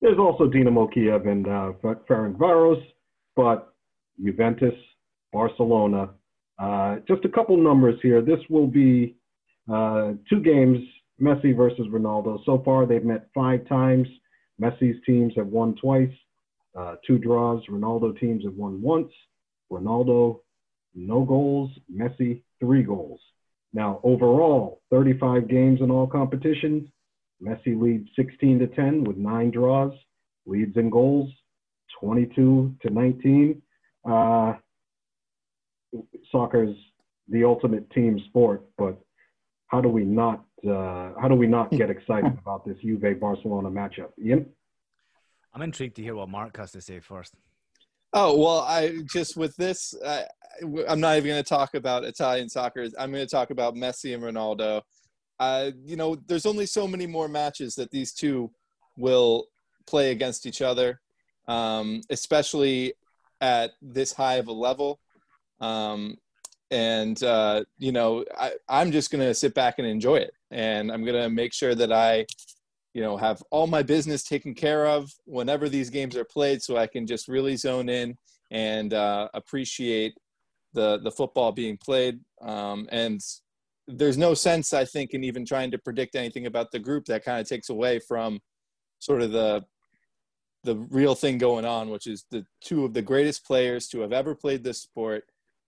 There's 0.00 0.18
also 0.18 0.46
Dinamo 0.48 0.92
Kiev 0.92 1.26
and 1.26 1.46
uh, 1.46 1.72
Ferencvaros, 1.82 2.82
but 3.36 3.74
Juventus, 4.22 4.74
Barcelona. 5.32 6.10
Uh, 6.58 6.96
just 7.06 7.24
a 7.24 7.28
couple 7.28 7.56
numbers 7.56 7.98
here. 8.02 8.22
This 8.22 8.40
will 8.48 8.66
be 8.66 9.16
uh, 9.70 10.12
two 10.28 10.40
games, 10.40 10.78
Messi 11.20 11.54
versus 11.56 11.86
Ronaldo. 11.88 12.38
So 12.44 12.62
far, 12.64 12.86
they've 12.86 13.04
met 13.04 13.28
five 13.34 13.68
times. 13.68 14.08
Messi's 14.60 14.96
teams 15.06 15.32
have 15.36 15.46
won 15.46 15.74
twice, 15.80 16.12
uh, 16.78 16.96
two 17.06 17.18
draws. 17.18 17.62
Ronaldo 17.66 18.18
teams 18.18 18.44
have 18.44 18.54
won 18.54 18.80
once. 18.82 19.10
Ronaldo, 19.72 20.40
no 20.94 21.24
goals. 21.24 21.70
Messi, 21.94 22.42
three 22.58 22.82
goals. 22.82 23.20
Now, 23.72 24.00
overall, 24.02 24.80
35 24.90 25.48
games 25.48 25.80
in 25.80 25.90
all 25.90 26.06
competitions. 26.06 26.88
Messi 27.42 27.80
leads 27.80 28.08
16 28.16 28.58
to 28.58 28.66
10 28.66 29.04
with 29.04 29.16
nine 29.16 29.50
draws, 29.50 29.92
leads 30.46 30.76
in 30.76 30.90
goals 30.90 31.30
22 32.00 32.74
to 32.82 32.90
19. 32.90 33.62
Uh, 34.08 34.54
soccer's 36.30 36.74
the 37.28 37.44
ultimate 37.44 37.88
team 37.90 38.20
sport, 38.28 38.64
but 38.76 38.98
how 39.68 39.80
do 39.80 39.88
we 39.88 40.04
not 40.04 40.44
uh, 40.68 41.12
how 41.20 41.26
do 41.28 41.34
we 41.34 41.46
not 41.46 41.70
get 41.70 41.90
excited 41.90 42.36
about 42.42 42.66
this 42.66 42.76
Juve 42.82 43.18
Barcelona 43.20 43.70
matchup? 43.70 44.10
Ian, 44.22 44.46
I'm 45.54 45.62
intrigued 45.62 45.96
to 45.96 46.02
hear 46.02 46.14
what 46.14 46.28
Mark 46.28 46.56
has 46.56 46.72
to 46.72 46.80
say 46.80 47.00
first. 47.00 47.34
Oh 48.12 48.36
well, 48.36 48.60
I 48.60 48.98
just 49.12 49.36
with 49.36 49.54
this, 49.56 49.94
I, 50.04 50.24
I'm 50.88 51.00
not 51.00 51.16
even 51.16 51.30
going 51.30 51.42
to 51.42 51.48
talk 51.48 51.74
about 51.74 52.04
Italian 52.04 52.48
soccer. 52.48 52.86
I'm 52.98 53.12
going 53.12 53.24
to 53.24 53.30
talk 53.30 53.50
about 53.50 53.76
Messi 53.76 54.14
and 54.14 54.22
Ronaldo. 54.22 54.82
Uh, 55.38 55.70
you 55.84 55.96
know, 55.96 56.16
there's 56.26 56.46
only 56.46 56.66
so 56.66 56.86
many 56.86 57.06
more 57.06 57.28
matches 57.28 57.74
that 57.76 57.90
these 57.90 58.12
two 58.12 58.50
will 58.96 59.46
play 59.86 60.10
against 60.10 60.44
each 60.44 60.60
other, 60.60 61.00
um, 61.48 62.02
especially 62.10 62.94
at 63.40 63.70
this 63.80 64.12
high 64.12 64.34
of 64.34 64.48
a 64.48 64.52
level. 64.52 65.00
Um, 65.60 66.16
and 66.70 67.22
uh, 67.22 67.64
you 67.78 67.92
know, 67.92 68.24
I, 68.38 68.52
I'm 68.68 68.92
just 68.92 69.10
going 69.10 69.26
to 69.26 69.34
sit 69.34 69.54
back 69.54 69.78
and 69.78 69.86
enjoy 69.86 70.16
it, 70.16 70.32
and 70.50 70.90
I'm 70.90 71.04
going 71.04 71.20
to 71.20 71.30
make 71.30 71.52
sure 71.52 71.74
that 71.74 71.92
I 71.92 72.26
you 72.94 73.02
know 73.02 73.16
have 73.16 73.42
all 73.50 73.66
my 73.66 73.82
business 73.82 74.22
taken 74.24 74.54
care 74.54 74.86
of 74.86 75.10
whenever 75.24 75.68
these 75.68 75.90
games 75.90 76.16
are 76.16 76.24
played 76.24 76.60
so 76.60 76.76
i 76.76 76.86
can 76.86 77.06
just 77.06 77.28
really 77.28 77.56
zone 77.56 77.88
in 77.88 78.16
and 78.50 78.94
uh, 78.94 79.28
appreciate 79.34 80.14
the 80.72 80.98
the 81.02 81.10
football 81.10 81.52
being 81.52 81.76
played. 81.76 82.20
Um, 82.42 82.88
and 82.90 83.20
there's 83.86 84.18
no 84.18 84.34
sense 84.34 84.72
i 84.72 84.84
think 84.84 85.14
in 85.14 85.24
even 85.24 85.44
trying 85.44 85.68
to 85.68 85.78
predict 85.78 86.14
anything 86.14 86.46
about 86.46 86.70
the 86.70 86.78
group 86.78 87.04
that 87.06 87.24
kind 87.24 87.40
of 87.40 87.48
takes 87.48 87.70
away 87.70 87.98
from 87.98 88.38
sort 89.00 89.20
of 89.20 89.32
the 89.32 89.64
the 90.62 90.76
real 90.90 91.16
thing 91.16 91.38
going 91.38 91.64
on 91.64 91.90
which 91.90 92.06
is 92.06 92.24
the 92.30 92.44
two 92.60 92.84
of 92.84 92.94
the 92.94 93.02
greatest 93.02 93.44
players 93.44 93.88
to 93.88 93.98
have 94.00 94.12
ever 94.12 94.32
played 94.32 94.62
this 94.62 94.80
sport 94.80 95.24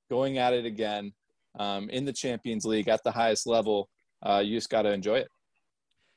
going 0.08 0.38
at 0.38 0.52
it 0.52 0.64
again 0.64 1.12
um, 1.58 1.90
in 1.90 2.04
the 2.04 2.12
champions 2.12 2.64
league 2.64 2.88
at 2.88 3.02
the 3.02 3.10
highest 3.10 3.46
level. 3.46 3.88
Uh, 4.24 4.40
you 4.44 4.56
just 4.56 4.70
got 4.70 4.82
to 4.82 4.92
enjoy 4.92 5.16
it 5.16 5.28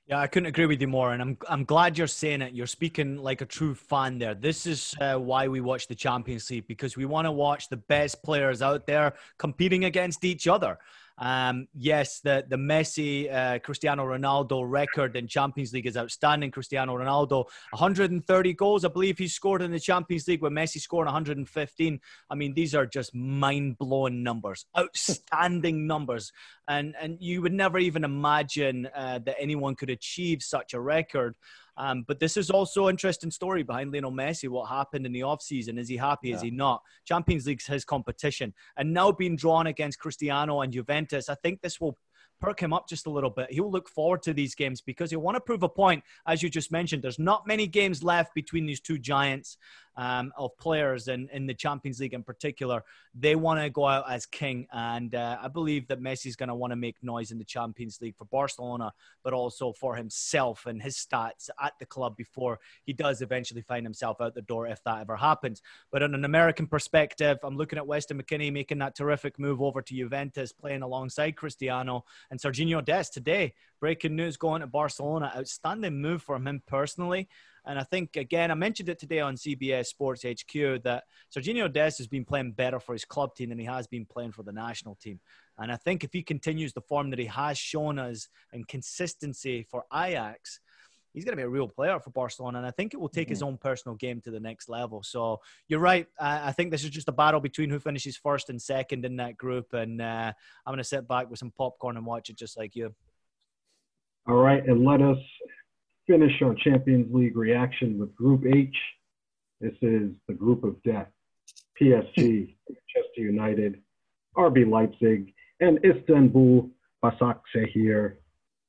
yeah, 0.07 0.19
I 0.19 0.27
couldn't 0.27 0.47
agree 0.47 0.67
with 0.67 0.79
you 0.79 0.87
more, 0.87 1.13
and 1.13 1.21
I'm 1.21 1.37
I'm 1.49 1.65
glad 1.65 1.97
you're 1.97 2.05
saying 2.05 2.43
it. 2.43 2.53
You're 2.53 2.67
speaking 2.67 3.17
like 3.17 3.41
a 3.41 3.45
true 3.45 3.73
fan 3.73 4.19
there. 4.19 4.35
This 4.35 4.67
is 4.67 4.93
uh, 5.01 5.15
why 5.15 5.47
we 5.47 5.61
watch 5.61 5.87
the 5.87 5.95
Champions 5.95 6.49
League 6.51 6.67
because 6.67 6.95
we 6.95 7.05
want 7.05 7.25
to 7.25 7.31
watch 7.31 7.69
the 7.69 7.77
best 7.77 8.21
players 8.21 8.61
out 8.61 8.85
there 8.85 9.15
competing 9.39 9.85
against 9.85 10.23
each 10.23 10.47
other. 10.47 10.77
Um, 11.17 11.67
yes, 11.73 12.19
the 12.19 12.45
the 12.47 12.57
Messi 12.57 13.33
uh, 13.33 13.59
Cristiano 13.59 14.05
Ronaldo 14.05 14.63
record 14.65 15.15
in 15.15 15.27
Champions 15.27 15.71
League 15.71 15.85
is 15.85 15.95
outstanding. 15.95 16.51
Cristiano 16.51 16.95
Ronaldo, 16.95 17.45
130 17.71 18.53
goals, 18.53 18.83
I 18.83 18.89
believe 18.89 19.17
he 19.17 19.27
scored 19.27 19.61
in 19.61 19.71
the 19.71 19.79
Champions 19.79 20.27
League, 20.27 20.41
with 20.41 20.51
Messi 20.51 20.79
scoring 20.79 21.05
115. 21.05 21.99
I 22.29 22.35
mean, 22.35 22.53
these 22.53 22.75
are 22.75 22.85
just 22.85 23.15
mind 23.15 23.77
blowing 23.77 24.23
numbers, 24.23 24.65
outstanding 24.77 25.87
numbers, 25.95 26.31
and 26.67 26.95
and 26.99 27.17
you 27.21 27.41
would 27.41 27.53
never 27.53 27.79
even 27.79 28.03
imagine 28.03 28.89
uh, 28.93 29.19
that 29.19 29.35
anyone 29.39 29.75
could 29.75 29.89
achieve 29.89 30.41
such 30.41 30.73
a 30.73 30.81
record. 30.81 31.35
Um, 31.77 32.03
but 32.07 32.19
this 32.19 32.37
is 32.37 32.49
also 32.49 32.87
an 32.87 32.93
interesting 32.93 33.31
story 33.31 33.63
behind 33.63 33.91
Lionel 33.91 34.11
Messi. 34.11 34.47
What 34.47 34.69
happened 34.69 35.05
in 35.05 35.11
the 35.11 35.21
offseason? 35.21 35.77
Is 35.77 35.89
he 35.89 35.97
happy? 35.97 36.29
Yeah. 36.29 36.35
Is 36.35 36.41
he 36.41 36.51
not? 36.51 36.81
Champions 37.03 37.45
League's 37.45 37.65
his 37.65 37.85
competition. 37.85 38.53
And 38.77 38.93
now 38.93 39.11
being 39.11 39.35
drawn 39.35 39.67
against 39.67 39.99
Cristiano 39.99 40.61
and 40.61 40.71
Juventus, 40.71 41.29
I 41.29 41.35
think 41.35 41.61
this 41.61 41.81
will 41.81 41.97
perk 42.41 42.59
him 42.59 42.73
up 42.73 42.87
just 42.87 43.07
a 43.07 43.09
little 43.09 43.29
bit. 43.29 43.51
He'll 43.51 43.71
look 43.71 43.89
forward 43.89 44.21
to 44.23 44.33
these 44.33 44.55
games 44.55 44.81
because 44.81 45.09
he'll 45.09 45.21
want 45.21 45.35
to 45.35 45.41
prove 45.41 45.63
a 45.63 45.69
point. 45.69 46.03
As 46.27 46.43
you 46.43 46.49
just 46.49 46.71
mentioned, 46.71 47.01
there's 47.01 47.19
not 47.19 47.47
many 47.47 47.67
games 47.67 48.03
left 48.03 48.33
between 48.33 48.65
these 48.65 48.79
two 48.79 48.97
giants 48.97 49.57
um, 49.97 50.33
of 50.37 50.57
players 50.57 51.07
in, 51.07 51.29
in 51.31 51.45
the 51.45 51.53
Champions 51.53 51.99
League 51.99 52.13
in 52.13 52.23
particular. 52.23 52.83
They 53.13 53.35
want 53.35 53.59
to 53.61 53.69
go 53.69 53.87
out 53.87 54.09
as 54.09 54.25
king. 54.25 54.67
And 54.71 55.15
uh, 55.15 55.37
I 55.41 55.47
believe 55.47 55.87
that 55.87 56.01
Messi's 56.01 56.35
going 56.35 56.49
to 56.49 56.55
want 56.55 56.71
to 56.71 56.75
make 56.75 56.97
noise 57.01 57.31
in 57.31 57.37
the 57.37 57.45
Champions 57.45 57.99
League 58.01 58.17
for 58.17 58.25
Barcelona, 58.25 58.93
but 59.23 59.33
also 59.33 59.71
for 59.73 59.95
himself 59.95 60.65
and 60.65 60.81
his 60.81 60.95
stats 60.95 61.49
at 61.61 61.73
the 61.79 61.85
club 61.85 62.15
before 62.17 62.59
he 62.83 62.93
does 62.93 63.21
eventually 63.21 63.61
find 63.61 63.85
himself 63.85 64.21
out 64.21 64.35
the 64.35 64.41
door 64.41 64.67
if 64.67 64.83
that 64.83 65.01
ever 65.01 65.15
happens. 65.15 65.61
But 65.91 66.03
on 66.03 66.13
an 66.13 66.25
American 66.25 66.67
perspective, 66.67 67.37
I'm 67.43 67.57
looking 67.57 67.77
at 67.77 67.87
Weston 67.87 68.21
McKennie 68.21 68.51
making 68.51 68.79
that 68.79 68.95
terrific 68.95 69.39
move 69.39 69.61
over 69.61 69.81
to 69.81 69.95
Juventus, 69.95 70.51
playing 70.51 70.81
alongside 70.81 71.35
Cristiano 71.35 72.05
and 72.29 72.39
Sergiño 72.39 72.83
Dest 72.83 73.13
today. 73.13 73.53
Breaking 73.79 74.15
news 74.15 74.37
going 74.37 74.61
to 74.61 74.67
Barcelona. 74.67 75.31
Outstanding 75.35 76.01
move 76.01 76.21
from 76.21 76.47
him 76.47 76.61
personally. 76.65 77.27
And 77.65 77.79
I 77.79 77.83
think, 77.83 78.15
again, 78.15 78.51
I 78.51 78.53
mentioned 78.53 78.89
it 78.89 78.99
today 78.99 79.19
on 79.19 79.35
CBS 79.35 79.87
Sports 79.87 80.23
HQ 80.23 80.83
that 80.83 81.03
Sergiño 81.35 81.71
Dest 81.71 81.97
has 81.97 82.07
been 82.07 82.25
playing 82.25 82.51
better 82.51 82.79
for 82.79 82.93
his 82.93 83.05
club 83.05 83.35
team 83.35 83.49
than 83.49 83.59
he 83.59 83.65
has 83.65 83.87
been 83.87 84.05
playing 84.05 84.31
for 84.31 84.43
the 84.43 84.51
national 84.51 84.95
team. 84.95 85.19
And 85.57 85.71
I 85.71 85.77
think 85.77 86.03
if 86.03 86.11
he 86.13 86.21
continues 86.21 86.73
the 86.73 86.81
form 86.81 87.09
that 87.09 87.19
he 87.19 87.25
has 87.25 87.57
shown 87.57 87.97
us 87.97 88.27
and 88.51 88.67
consistency 88.67 89.65
for 89.69 89.85
Ajax, 89.93 90.59
he's 91.15 91.23
going 91.23 91.31
to 91.31 91.37
be 91.37 91.43
a 91.43 91.49
real 91.49 91.67
player 91.67 91.99
for 91.99 92.11
Barcelona. 92.11 92.59
And 92.59 92.67
I 92.67 92.71
think 92.71 92.93
it 92.93 92.97
will 92.97 93.09
take 93.09 93.27
mm-hmm. 93.27 93.31
his 93.31 93.41
own 93.41 93.57
personal 93.57 93.95
game 93.95 94.21
to 94.21 94.31
the 94.31 94.39
next 94.39 94.69
level. 94.69 95.01
So 95.01 95.39
you're 95.67 95.79
right. 95.79 96.07
I, 96.19 96.49
I, 96.49 96.51
think 96.51 96.71
this 96.71 96.83
is 96.83 96.89
just 96.89 97.07
a 97.07 97.13
battle 97.13 97.39
between 97.39 97.69
who 97.69 97.79
finishes 97.79 98.17
first 98.17 98.49
and 98.49 98.61
second 98.61 99.05
in 99.05 99.15
that 99.15 99.37
group. 99.37 99.73
And 99.73 100.01
uh, 100.01 100.33
I'm 100.65 100.71
going 100.71 100.77
to 100.77 100.83
sit 100.83 101.07
back 101.07 101.29
with 101.29 101.39
some 101.39 101.51
popcorn 101.51 101.97
and 101.97 102.05
watch 102.05 102.29
it 102.29 102.37
just 102.37 102.57
like 102.57 102.75
you. 102.75 102.93
All 104.27 104.35
right. 104.35 104.63
And 104.67 104.83
let 104.83 105.01
us 105.01 105.17
finish 106.07 106.41
our 106.41 106.55
Champions 106.55 107.13
League 107.13 107.35
reaction 107.35 107.97
with 107.97 108.15
Group 108.15 108.45
H. 108.45 108.75
This 109.61 109.73
is 109.81 110.11
the 110.27 110.33
group 110.33 110.63
of 110.63 110.81
death. 110.83 111.07
PSG, 111.81 112.55
Manchester 112.69 113.17
United, 113.17 113.81
RB 114.37 114.69
Leipzig, 114.69 115.33
and 115.59 115.79
Istanbul 115.83 116.69
Basaksehir. 117.03 118.15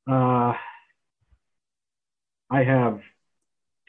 Uh, 0.08 0.52
I 2.50 2.62
have 2.62 3.00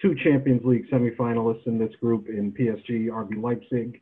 two 0.02 0.16
Champions 0.24 0.62
League 0.66 0.90
semifinalists 0.92 1.68
in 1.68 1.78
this 1.78 1.94
group 2.02 2.28
in 2.28 2.52
PSG, 2.52 3.08
RB 3.08 3.42
Leipzig, 3.42 4.02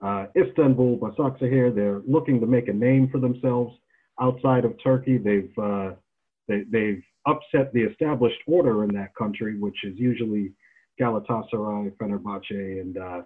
uh, 0.00 0.26
Istanbul 0.36 0.98
Basaksehir. 0.98 1.74
They're 1.74 2.02
looking 2.06 2.40
to 2.40 2.46
make 2.46 2.68
a 2.68 2.72
name 2.72 3.08
for 3.10 3.18
themselves 3.18 3.76
outside 4.20 4.64
of 4.64 4.74
Turkey. 4.82 5.18
They've 5.18 5.52
uh, 5.58 5.92
they, 6.48 6.62
they've 6.70 7.02
upset 7.26 7.72
the 7.72 7.82
established 7.82 8.40
order 8.46 8.84
in 8.84 8.94
that 8.94 9.14
country, 9.14 9.58
which 9.58 9.84
is 9.84 9.94
usually 9.96 10.52
Galatasaray, 11.00 11.92
Fenerbahce, 11.96 12.80
and 12.80 12.96
uh, 12.98 13.22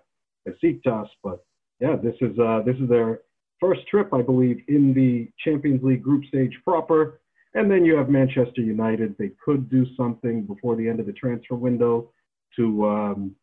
Besiktas. 0.47 1.09
But 1.23 1.45
yeah, 1.81 1.97
this 1.97 2.15
is 2.21 2.39
uh, 2.39 2.63
this 2.65 2.77
is 2.77 2.89
their 2.89 3.21
first 3.61 3.87
trip, 3.89 4.13
I 4.13 4.23
believe, 4.23 4.63
in 4.69 4.95
the 4.95 5.31
Champions 5.45 5.83
League 5.83 6.03
group 6.03 6.25
stage 6.27 6.57
proper. 6.65 7.21
And 7.55 7.71
then 7.71 7.85
you 7.85 7.97
have 7.97 8.09
Manchester 8.09 8.61
United. 8.61 9.17
They 9.19 9.33
could 9.45 9.69
do 9.69 9.85
something 9.97 10.45
before 10.45 10.77
the 10.77 10.89
end 10.89 11.01
of 11.01 11.07
the 11.07 11.13
transfer 11.13 11.57
window 11.57 12.13
to 12.57 12.87
um, 12.87 13.37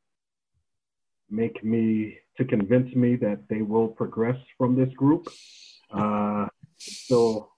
make 1.29 1.63
me 1.63 2.17
to 2.37 2.45
convince 2.45 2.93
me 2.95 3.15
that 3.17 3.39
they 3.49 3.61
will 3.61 3.87
progress 3.87 4.37
from 4.57 4.75
this 4.75 4.93
group. 4.93 5.27
Uh, 5.91 6.47
still 6.77 7.51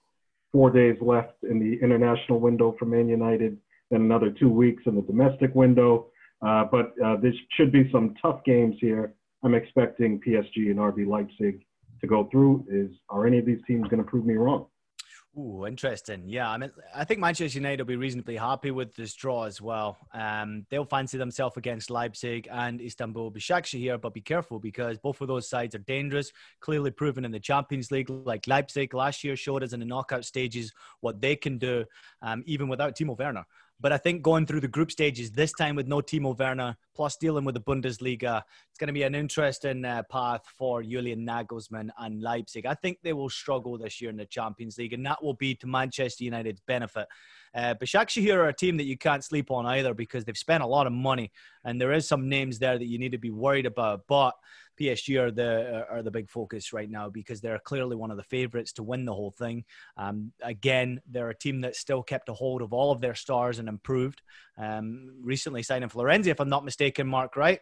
four 0.52 0.70
days 0.70 0.96
left 1.00 1.34
in 1.48 1.58
the 1.58 1.78
international 1.84 2.40
window 2.40 2.74
for 2.78 2.84
Man 2.84 3.08
United, 3.08 3.56
then 3.90 4.02
another 4.02 4.30
two 4.30 4.48
weeks 4.48 4.82
in 4.86 4.94
the 4.94 5.02
domestic 5.02 5.54
window. 5.54 6.08
Uh, 6.46 6.64
but 6.64 6.94
uh, 7.04 7.16
there 7.16 7.32
should 7.56 7.70
be 7.70 7.88
some 7.92 8.14
tough 8.20 8.42
games 8.44 8.76
here. 8.80 9.14
I'm 9.42 9.54
expecting 9.54 10.20
PSG 10.20 10.70
and 10.70 10.78
RB 10.78 11.06
Leipzig 11.06 11.64
to 12.00 12.06
go 12.06 12.28
through. 12.30 12.64
Is 12.70 12.90
are 13.08 13.26
any 13.26 13.38
of 13.38 13.46
these 13.46 13.60
teams 13.66 13.88
going 13.88 14.02
to 14.02 14.08
prove 14.08 14.24
me 14.24 14.34
wrong? 14.34 14.66
Ooh, 15.38 15.64
interesting. 15.64 16.24
Yeah, 16.26 16.50
I 16.50 16.58
mean, 16.58 16.72
I 16.92 17.04
think 17.04 17.20
Manchester 17.20 17.56
United 17.56 17.80
will 17.80 17.86
be 17.86 17.96
reasonably 17.96 18.36
happy 18.36 18.72
with 18.72 18.96
this 18.96 19.14
draw 19.14 19.44
as 19.44 19.60
well. 19.60 19.96
Um, 20.12 20.66
they'll 20.70 20.84
fancy 20.84 21.18
themselves 21.18 21.56
against 21.56 21.88
Leipzig 21.88 22.48
and 22.50 22.80
Istanbul 22.80 23.32
here, 23.70 23.96
but 23.96 24.12
be 24.12 24.20
careful 24.20 24.58
because 24.58 24.98
both 24.98 25.20
of 25.20 25.28
those 25.28 25.48
sides 25.48 25.76
are 25.76 25.80
dangerous, 25.80 26.32
clearly 26.58 26.90
proven 26.90 27.24
in 27.24 27.30
the 27.30 27.38
Champions 27.38 27.92
League. 27.92 28.10
Like 28.10 28.48
Leipzig 28.48 28.92
last 28.92 29.22
year 29.22 29.36
showed 29.36 29.62
us 29.62 29.72
in 29.72 29.78
the 29.78 29.86
knockout 29.86 30.24
stages 30.24 30.72
what 31.00 31.20
they 31.20 31.36
can 31.36 31.58
do, 31.58 31.84
um, 32.22 32.42
even 32.44 32.66
without 32.66 32.96
Timo 32.96 33.16
Werner. 33.16 33.46
But 33.80 33.92
I 33.92 33.98
think 33.98 34.22
going 34.22 34.46
through 34.46 34.60
the 34.60 34.68
group 34.68 34.90
stages 34.92 35.30
this 35.30 35.52
time 35.52 35.74
with 35.74 35.88
no 35.88 36.00
Timo 36.00 36.38
Werner, 36.38 36.76
plus 36.94 37.16
dealing 37.16 37.44
with 37.44 37.54
the 37.54 37.60
Bundesliga, 37.62 38.42
it's 38.68 38.78
going 38.78 38.88
to 38.88 38.92
be 38.92 39.04
an 39.04 39.14
interesting 39.14 39.84
uh, 39.84 40.02
path 40.10 40.42
for 40.58 40.82
Julian 40.82 41.26
Nagelsmann 41.26 41.88
and 41.98 42.20
Leipzig. 42.20 42.66
I 42.66 42.74
think 42.74 42.98
they 43.02 43.14
will 43.14 43.30
struggle 43.30 43.78
this 43.78 44.00
year 44.00 44.10
in 44.10 44.16
the 44.16 44.26
Champions 44.26 44.76
League, 44.76 44.92
and 44.92 45.04
that 45.06 45.22
will 45.22 45.34
be 45.34 45.54
to 45.56 45.66
Manchester 45.66 46.24
United's 46.24 46.60
benefit. 46.66 47.06
Uh, 47.54 47.74
Başakşehir 47.74 48.34
are 48.34 48.48
a 48.48 48.54
team 48.54 48.76
that 48.76 48.84
you 48.84 48.98
can't 48.98 49.24
sleep 49.24 49.50
on 49.50 49.66
either 49.66 49.94
because 49.94 50.24
they've 50.24 50.36
spent 50.36 50.62
a 50.62 50.66
lot 50.66 50.86
of 50.86 50.92
money, 50.92 51.32
and 51.64 51.80
there 51.80 51.92
is 51.92 52.06
some 52.06 52.28
names 52.28 52.58
there 52.58 52.78
that 52.78 52.86
you 52.86 52.98
need 52.98 53.12
to 53.12 53.18
be 53.18 53.30
worried 53.30 53.66
about. 53.66 54.02
But 54.06 54.34
PSG 54.80 55.20
are 55.20 55.30
the 55.30 55.86
are 55.90 56.02
the 56.02 56.10
big 56.10 56.30
focus 56.30 56.72
right 56.72 56.90
now 56.90 57.08
because 57.08 57.40
they're 57.40 57.58
clearly 57.58 57.96
one 57.96 58.10
of 58.10 58.16
the 58.16 58.22
favourites 58.22 58.72
to 58.74 58.82
win 58.82 59.04
the 59.04 59.14
whole 59.14 59.30
thing. 59.30 59.64
Um, 59.96 60.32
again, 60.42 61.00
they're 61.08 61.30
a 61.30 61.36
team 61.36 61.60
that 61.62 61.76
still 61.76 62.02
kept 62.02 62.28
a 62.28 62.34
hold 62.34 62.62
of 62.62 62.72
all 62.72 62.90
of 62.90 63.00
their 63.00 63.14
stars 63.14 63.58
and 63.58 63.68
improved. 63.68 64.22
Um, 64.56 65.16
recently 65.22 65.62
signing 65.62 65.88
Florenzi, 65.88 66.28
if 66.28 66.40
I'm 66.40 66.48
not 66.48 66.64
mistaken, 66.64 67.06
Mark, 67.06 67.36
right? 67.36 67.60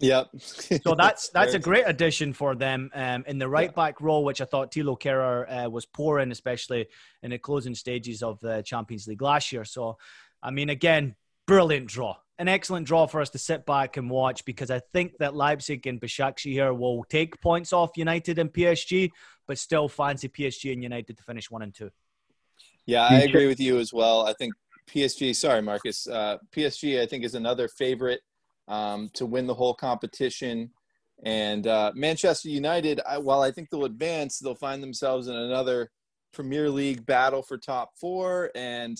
Yep. 0.00 0.28
so 0.38 0.94
that's 0.94 1.28
that's 1.34 1.54
a 1.54 1.58
great 1.58 1.84
addition 1.86 2.32
for 2.32 2.54
them 2.54 2.90
um, 2.94 3.24
in 3.26 3.38
the 3.38 3.48
right 3.48 3.74
back 3.74 4.00
role, 4.00 4.24
which 4.24 4.40
I 4.40 4.44
thought 4.44 4.70
Thilo 4.70 5.00
Kehrer 5.00 5.66
uh, 5.66 5.70
was 5.70 5.86
poor 5.86 6.20
in, 6.20 6.30
especially 6.30 6.86
in 7.22 7.30
the 7.30 7.38
closing 7.38 7.74
stages 7.74 8.22
of 8.22 8.38
the 8.40 8.62
Champions 8.62 9.08
League 9.08 9.22
last 9.22 9.52
year. 9.52 9.64
So, 9.64 9.96
I 10.42 10.50
mean, 10.50 10.68
again, 10.68 11.16
brilliant 11.46 11.88
draw 11.88 12.16
an 12.38 12.48
excellent 12.48 12.86
draw 12.86 13.06
for 13.06 13.20
us 13.20 13.30
to 13.30 13.38
sit 13.38 13.66
back 13.66 13.96
and 13.96 14.08
watch 14.08 14.44
because 14.44 14.70
I 14.70 14.80
think 14.92 15.18
that 15.18 15.34
Leipzig 15.34 15.86
and 15.86 16.00
Başakşehir 16.00 16.76
will 16.76 17.04
take 17.04 17.40
points 17.40 17.72
off 17.72 17.96
United 17.96 18.38
and 18.38 18.52
PSG, 18.52 19.10
but 19.46 19.58
still 19.58 19.88
fancy 19.88 20.28
PSG 20.28 20.72
and 20.72 20.82
United 20.82 21.16
to 21.16 21.22
finish 21.24 21.50
one 21.50 21.62
and 21.62 21.74
two. 21.74 21.90
Yeah, 22.86 23.02
I 23.02 23.20
agree 23.20 23.46
with 23.46 23.60
you 23.60 23.78
as 23.78 23.92
well. 23.92 24.26
I 24.26 24.32
think 24.32 24.54
PSG, 24.88 25.34
sorry, 25.34 25.60
Marcus, 25.60 26.06
uh, 26.06 26.38
PSG, 26.54 27.00
I 27.00 27.06
think, 27.06 27.24
is 27.24 27.34
another 27.34 27.68
favorite 27.68 28.20
um, 28.68 29.10
to 29.14 29.26
win 29.26 29.46
the 29.46 29.54
whole 29.54 29.74
competition. 29.74 30.70
And 31.24 31.66
uh, 31.66 31.92
Manchester 31.94 32.48
United, 32.48 33.00
I, 33.06 33.18
while 33.18 33.42
I 33.42 33.50
think 33.50 33.68
they'll 33.68 33.84
advance, 33.84 34.38
they'll 34.38 34.54
find 34.54 34.82
themselves 34.82 35.26
in 35.26 35.34
another 35.34 35.90
Premier 36.32 36.70
League 36.70 37.04
battle 37.04 37.42
for 37.42 37.58
top 37.58 37.90
four. 38.00 38.50
And 38.54 38.96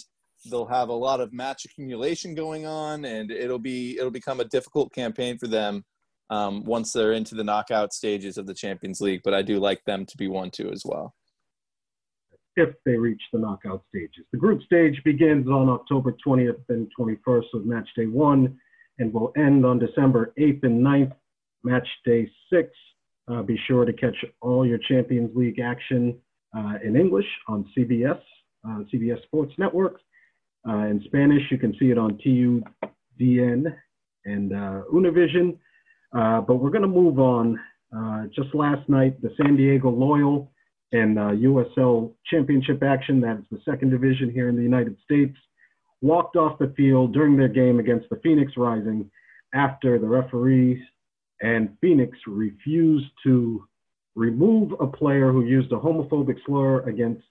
they'll 0.50 0.66
have 0.66 0.88
a 0.88 0.94
lot 0.94 1.20
of 1.20 1.32
match 1.32 1.64
accumulation 1.64 2.34
going 2.34 2.66
on, 2.66 3.04
and 3.04 3.30
it'll 3.30 3.58
be 3.58 3.96
it'll 3.98 4.10
become 4.10 4.40
a 4.40 4.44
difficult 4.44 4.92
campaign 4.92 5.38
for 5.38 5.46
them 5.46 5.84
um, 6.30 6.64
once 6.64 6.92
they're 6.92 7.12
into 7.12 7.34
the 7.34 7.44
knockout 7.44 7.92
stages 7.92 8.38
of 8.38 8.46
the 8.46 8.54
Champions 8.54 9.00
League. 9.00 9.20
But 9.24 9.34
I 9.34 9.42
do 9.42 9.58
like 9.58 9.84
them 9.84 10.06
to 10.06 10.16
be 10.16 10.28
one 10.28 10.50
two 10.50 10.70
as 10.70 10.82
well. 10.84 11.14
If 12.56 12.74
they 12.84 12.96
reach 12.96 13.22
the 13.32 13.38
knockout 13.38 13.84
stages, 13.88 14.24
the 14.32 14.38
group 14.38 14.62
stage 14.62 15.00
begins 15.04 15.46
on 15.46 15.68
October 15.68 16.16
20th 16.26 16.58
and 16.68 16.90
21st 16.98 17.44
with 17.52 17.64
match 17.64 17.88
day 17.96 18.06
one, 18.06 18.58
and 18.98 19.12
will 19.12 19.32
end 19.36 19.64
on 19.64 19.78
December 19.78 20.32
8th 20.38 20.64
and 20.64 20.84
9th, 20.84 21.12
match 21.62 21.86
day 22.04 22.28
six. 22.52 22.70
Uh, 23.28 23.42
be 23.42 23.58
sure 23.68 23.84
to 23.84 23.92
catch 23.92 24.16
all 24.40 24.66
your 24.66 24.78
Champions 24.88 25.30
League 25.36 25.60
action 25.60 26.18
uh, 26.56 26.74
in 26.82 26.96
English 26.96 27.26
on 27.46 27.64
CBS, 27.76 28.20
uh, 28.66 28.80
CBS 28.92 29.22
Sports 29.24 29.52
Network. 29.58 30.00
Uh, 30.66 30.86
in 30.86 31.02
Spanish, 31.04 31.42
you 31.50 31.58
can 31.58 31.74
see 31.78 31.90
it 31.90 31.98
on 31.98 32.18
TUDN 32.24 33.74
and 34.24 34.52
uh, 34.52 34.82
Univision. 34.92 35.58
Uh, 36.16 36.40
but 36.40 36.56
we're 36.56 36.70
going 36.70 36.82
to 36.82 36.88
move 36.88 37.18
on. 37.18 37.58
Uh, 37.94 38.24
just 38.34 38.54
last 38.54 38.86
night, 38.88 39.20
the 39.22 39.30
San 39.40 39.56
Diego 39.56 39.90
Loyal 39.90 40.50
and 40.92 41.16
USL 41.16 42.10
uh, 42.10 42.12
Championship 42.30 42.82
action, 42.82 43.20
that's 43.20 43.42
the 43.50 43.60
second 43.64 43.90
division 43.90 44.30
here 44.30 44.48
in 44.48 44.56
the 44.56 44.62
United 44.62 44.96
States, 45.04 45.36
walked 46.00 46.36
off 46.36 46.58
the 46.58 46.72
field 46.76 47.12
during 47.12 47.36
their 47.36 47.48
game 47.48 47.78
against 47.78 48.08
the 48.10 48.16
Phoenix 48.22 48.52
Rising 48.56 49.10
after 49.54 49.98
the 49.98 50.06
referees 50.06 50.80
and 51.40 51.76
Phoenix 51.80 52.16
refused 52.26 53.10
to 53.24 53.64
remove 54.14 54.72
a 54.80 54.86
player 54.86 55.30
who 55.32 55.44
used 55.44 55.72
a 55.72 55.76
homophobic 55.76 56.36
slur 56.44 56.80
against 56.88 57.22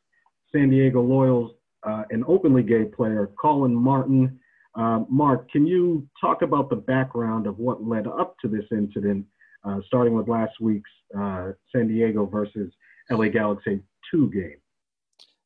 San 0.51 0.69
Diego 0.69 1.01
Loyal's 1.01 1.51
uh, 1.87 2.03
an 2.09 2.23
openly 2.27 2.63
gay 2.63 2.85
player, 2.85 3.29
Collin 3.39 3.73
Martin. 3.73 4.39
Uh, 4.75 5.03
Mark, 5.09 5.49
can 5.51 5.65
you 5.65 6.07
talk 6.19 6.41
about 6.41 6.69
the 6.69 6.75
background 6.75 7.47
of 7.47 7.57
what 7.57 7.83
led 7.83 8.07
up 8.07 8.35
to 8.41 8.47
this 8.47 8.65
incident, 8.71 9.25
uh, 9.63 9.79
starting 9.87 10.13
with 10.13 10.27
last 10.27 10.53
week's 10.59 10.89
uh, 11.17 11.51
San 11.73 11.87
Diego 11.87 12.25
versus 12.25 12.71
LA 13.09 13.29
Galaxy 13.29 13.81
2 14.11 14.29
game? 14.31 14.57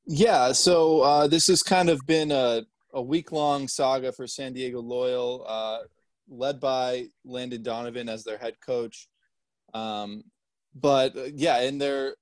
Yeah, 0.05 0.51
so 0.51 1.01
uh, 1.01 1.27
this 1.27 1.47
has 1.47 1.61
kind 1.61 1.89
of 1.89 2.01
been 2.07 2.31
a, 2.31 2.63
a 2.93 3.01
week 3.01 3.31
long 3.31 3.67
saga 3.67 4.11
for 4.11 4.25
San 4.25 4.53
Diego 4.53 4.81
Loyal, 4.81 5.47
led 6.27 6.59
by 6.59 7.05
Landon 7.23 7.61
Donovan 7.61 8.09
as 8.09 8.23
their 8.23 8.37
head 8.37 8.55
coach. 8.65 9.07
Um, 9.73 10.23
but 10.73 11.13
yeah, 11.35 11.61
in 11.61 11.77
their 11.77 12.15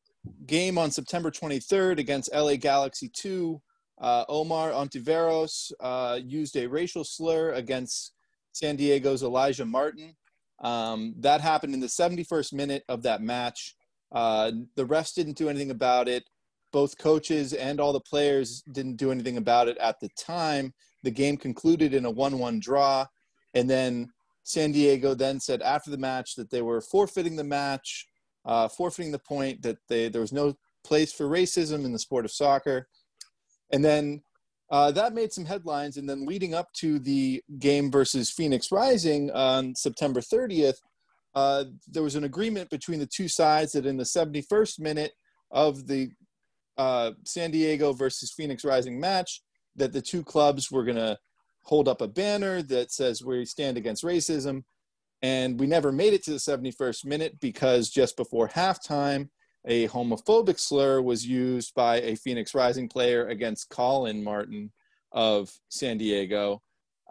game 0.45 0.77
on 0.77 0.91
September 0.91 1.31
23rd 1.31 1.99
against 1.99 2.33
LA 2.33 2.55
Galaxy 2.55 3.09
2, 3.09 3.61
uh, 3.99 4.25
Omar 4.29 4.71
Ontiveros 4.71 5.71
uh, 5.79 6.19
used 6.23 6.55
a 6.55 6.67
racial 6.67 7.03
slur 7.03 7.51
against 7.53 8.13
San 8.53 8.75
Diego's 8.75 9.23
Elijah 9.23 9.65
Martin. 9.65 10.15
Um, 10.61 11.13
that 11.19 11.41
happened 11.41 11.73
in 11.73 11.79
the 11.79 11.87
71st 11.87 12.53
minute 12.53 12.83
of 12.89 13.03
that 13.03 13.21
match. 13.21 13.75
Uh, 14.11 14.51
the 14.75 14.85
refs 14.85 15.13
didn't 15.13 15.37
do 15.37 15.49
anything 15.49 15.71
about 15.71 16.07
it. 16.07 16.23
Both 16.71 16.97
coaches 16.97 17.53
and 17.53 17.79
all 17.79 17.93
the 17.93 17.99
players 17.99 18.61
didn't 18.71 18.97
do 18.97 19.11
anything 19.11 19.37
about 19.37 19.67
it 19.67 19.77
at 19.77 19.99
the 19.99 20.09
time. 20.17 20.73
The 21.03 21.11
game 21.11 21.37
concluded 21.37 21.93
in 21.93 22.05
a 22.05 22.11
1 22.11 22.37
1 22.37 22.59
draw. 22.59 23.05
And 23.53 23.69
then 23.69 24.09
San 24.43 24.71
Diego 24.71 25.13
then 25.13 25.39
said 25.39 25.61
after 25.61 25.89
the 25.89 25.97
match 25.97 26.35
that 26.35 26.49
they 26.49 26.61
were 26.61 26.81
forfeiting 26.81 27.35
the 27.35 27.43
match, 27.43 28.07
uh, 28.45 28.67
forfeiting 28.67 29.11
the 29.11 29.19
point 29.19 29.61
that 29.61 29.77
they, 29.87 30.09
there 30.09 30.21
was 30.21 30.33
no 30.33 30.55
place 30.83 31.11
for 31.13 31.27
racism 31.27 31.85
in 31.85 31.91
the 31.91 31.99
sport 31.99 32.25
of 32.25 32.31
soccer. 32.31 32.87
And 33.71 33.83
then 33.83 34.21
uh, 34.71 34.91
that 34.91 35.13
made 35.13 35.33
some 35.33 35.45
headlines. 35.45 35.97
And 35.97 36.09
then 36.09 36.25
leading 36.25 36.53
up 36.53 36.71
to 36.73 36.99
the 36.99 37.41
game 37.59 37.91
versus 37.91 38.29
Phoenix 38.29 38.71
Rising 38.71 39.31
on 39.31 39.75
September 39.75 40.21
30th, 40.21 40.77
uh, 41.35 41.65
there 41.87 42.03
was 42.03 42.15
an 42.15 42.23
agreement 42.23 42.69
between 42.69 42.99
the 42.99 43.07
two 43.07 43.27
sides 43.27 43.71
that 43.73 43.85
in 43.85 43.97
the 43.97 44.03
71st 44.03 44.79
minute 44.79 45.11
of 45.51 45.87
the 45.87 46.09
uh, 46.77 47.11
San 47.25 47.51
Diego 47.51 47.93
versus 47.93 48.31
Phoenix 48.31 48.63
Rising 48.63 48.99
match, 48.99 49.41
that 49.75 49.93
the 49.93 50.01
two 50.01 50.23
clubs 50.23 50.71
were 50.71 50.83
going 50.83 50.97
to 50.97 51.17
hold 51.63 51.87
up 51.87 52.01
a 52.01 52.07
banner 52.07 52.61
that 52.63 52.91
says 52.91 53.23
we 53.23 53.45
stand 53.45 53.77
against 53.77 54.03
racism. 54.03 54.63
And 55.21 55.59
we 55.59 55.67
never 55.67 55.91
made 55.91 56.13
it 56.13 56.23
to 56.23 56.31
the 56.31 56.37
71st 56.37 57.05
minute 57.05 57.39
because 57.41 57.89
just 57.89 58.15
before 58.15 58.47
halftime, 58.47 59.29
a 59.69 59.87
homophobic 59.87 60.59
slur 60.59 60.99
was 61.01 61.25
used 61.25 61.73
by 61.75 62.01
a 62.01 62.15
Phoenix 62.15 62.55
Rising 62.55 62.89
player 62.89 63.27
against 63.27 63.69
Collin 63.69 64.23
Martin 64.23 64.71
of 65.11 65.51
San 65.69 65.99
Diego. 65.99 66.61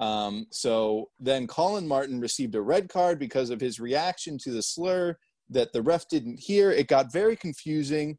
Um, 0.01 0.47
so 0.51 1.09
then 1.21 1.47
Collin 1.47 1.87
Martin 1.87 2.21
received 2.21 2.57
a 2.57 2.61
red 2.61 2.89
card 2.89 3.19
because 3.19 3.51
of 3.51 3.61
his 3.61 3.81
reaction 3.81 4.39
to 4.39 4.51
the 4.51 4.63
slur 4.63 5.17
that 5.51 5.73
the 5.73 5.83
ref 5.83 6.09
didn't 6.09 6.41
hear. 6.41 6.73
It 6.73 6.89
got 6.89 7.13
very 7.13 7.37
confusing. 7.37 8.19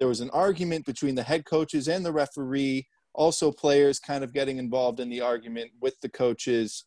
There 0.00 0.08
was 0.08 0.20
an 0.20 0.30
argument 0.30 0.84
between 0.84 1.14
the 1.14 1.22
head 1.22 1.44
coaches 1.44 1.88
and 1.88 2.04
the 2.04 2.12
referee, 2.12 2.86
also 3.14 3.52
players 3.52 4.00
kind 4.00 4.24
of 4.24 4.32
getting 4.32 4.58
involved 4.58 4.98
in 4.98 5.08
the 5.08 5.20
argument 5.20 5.70
with 5.80 5.98
the 6.00 6.08
coaches, 6.08 6.84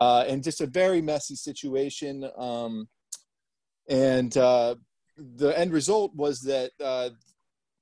uh, 0.00 0.24
and 0.26 0.42
just 0.42 0.60
a 0.60 0.66
very 0.66 1.00
messy 1.00 1.36
situation. 1.36 2.28
Um, 2.36 2.88
and 3.88 4.36
uh, 4.36 4.74
the 5.36 5.58
end 5.58 5.72
result 5.72 6.14
was 6.14 6.40
that 6.42 6.70
uh, 6.82 7.10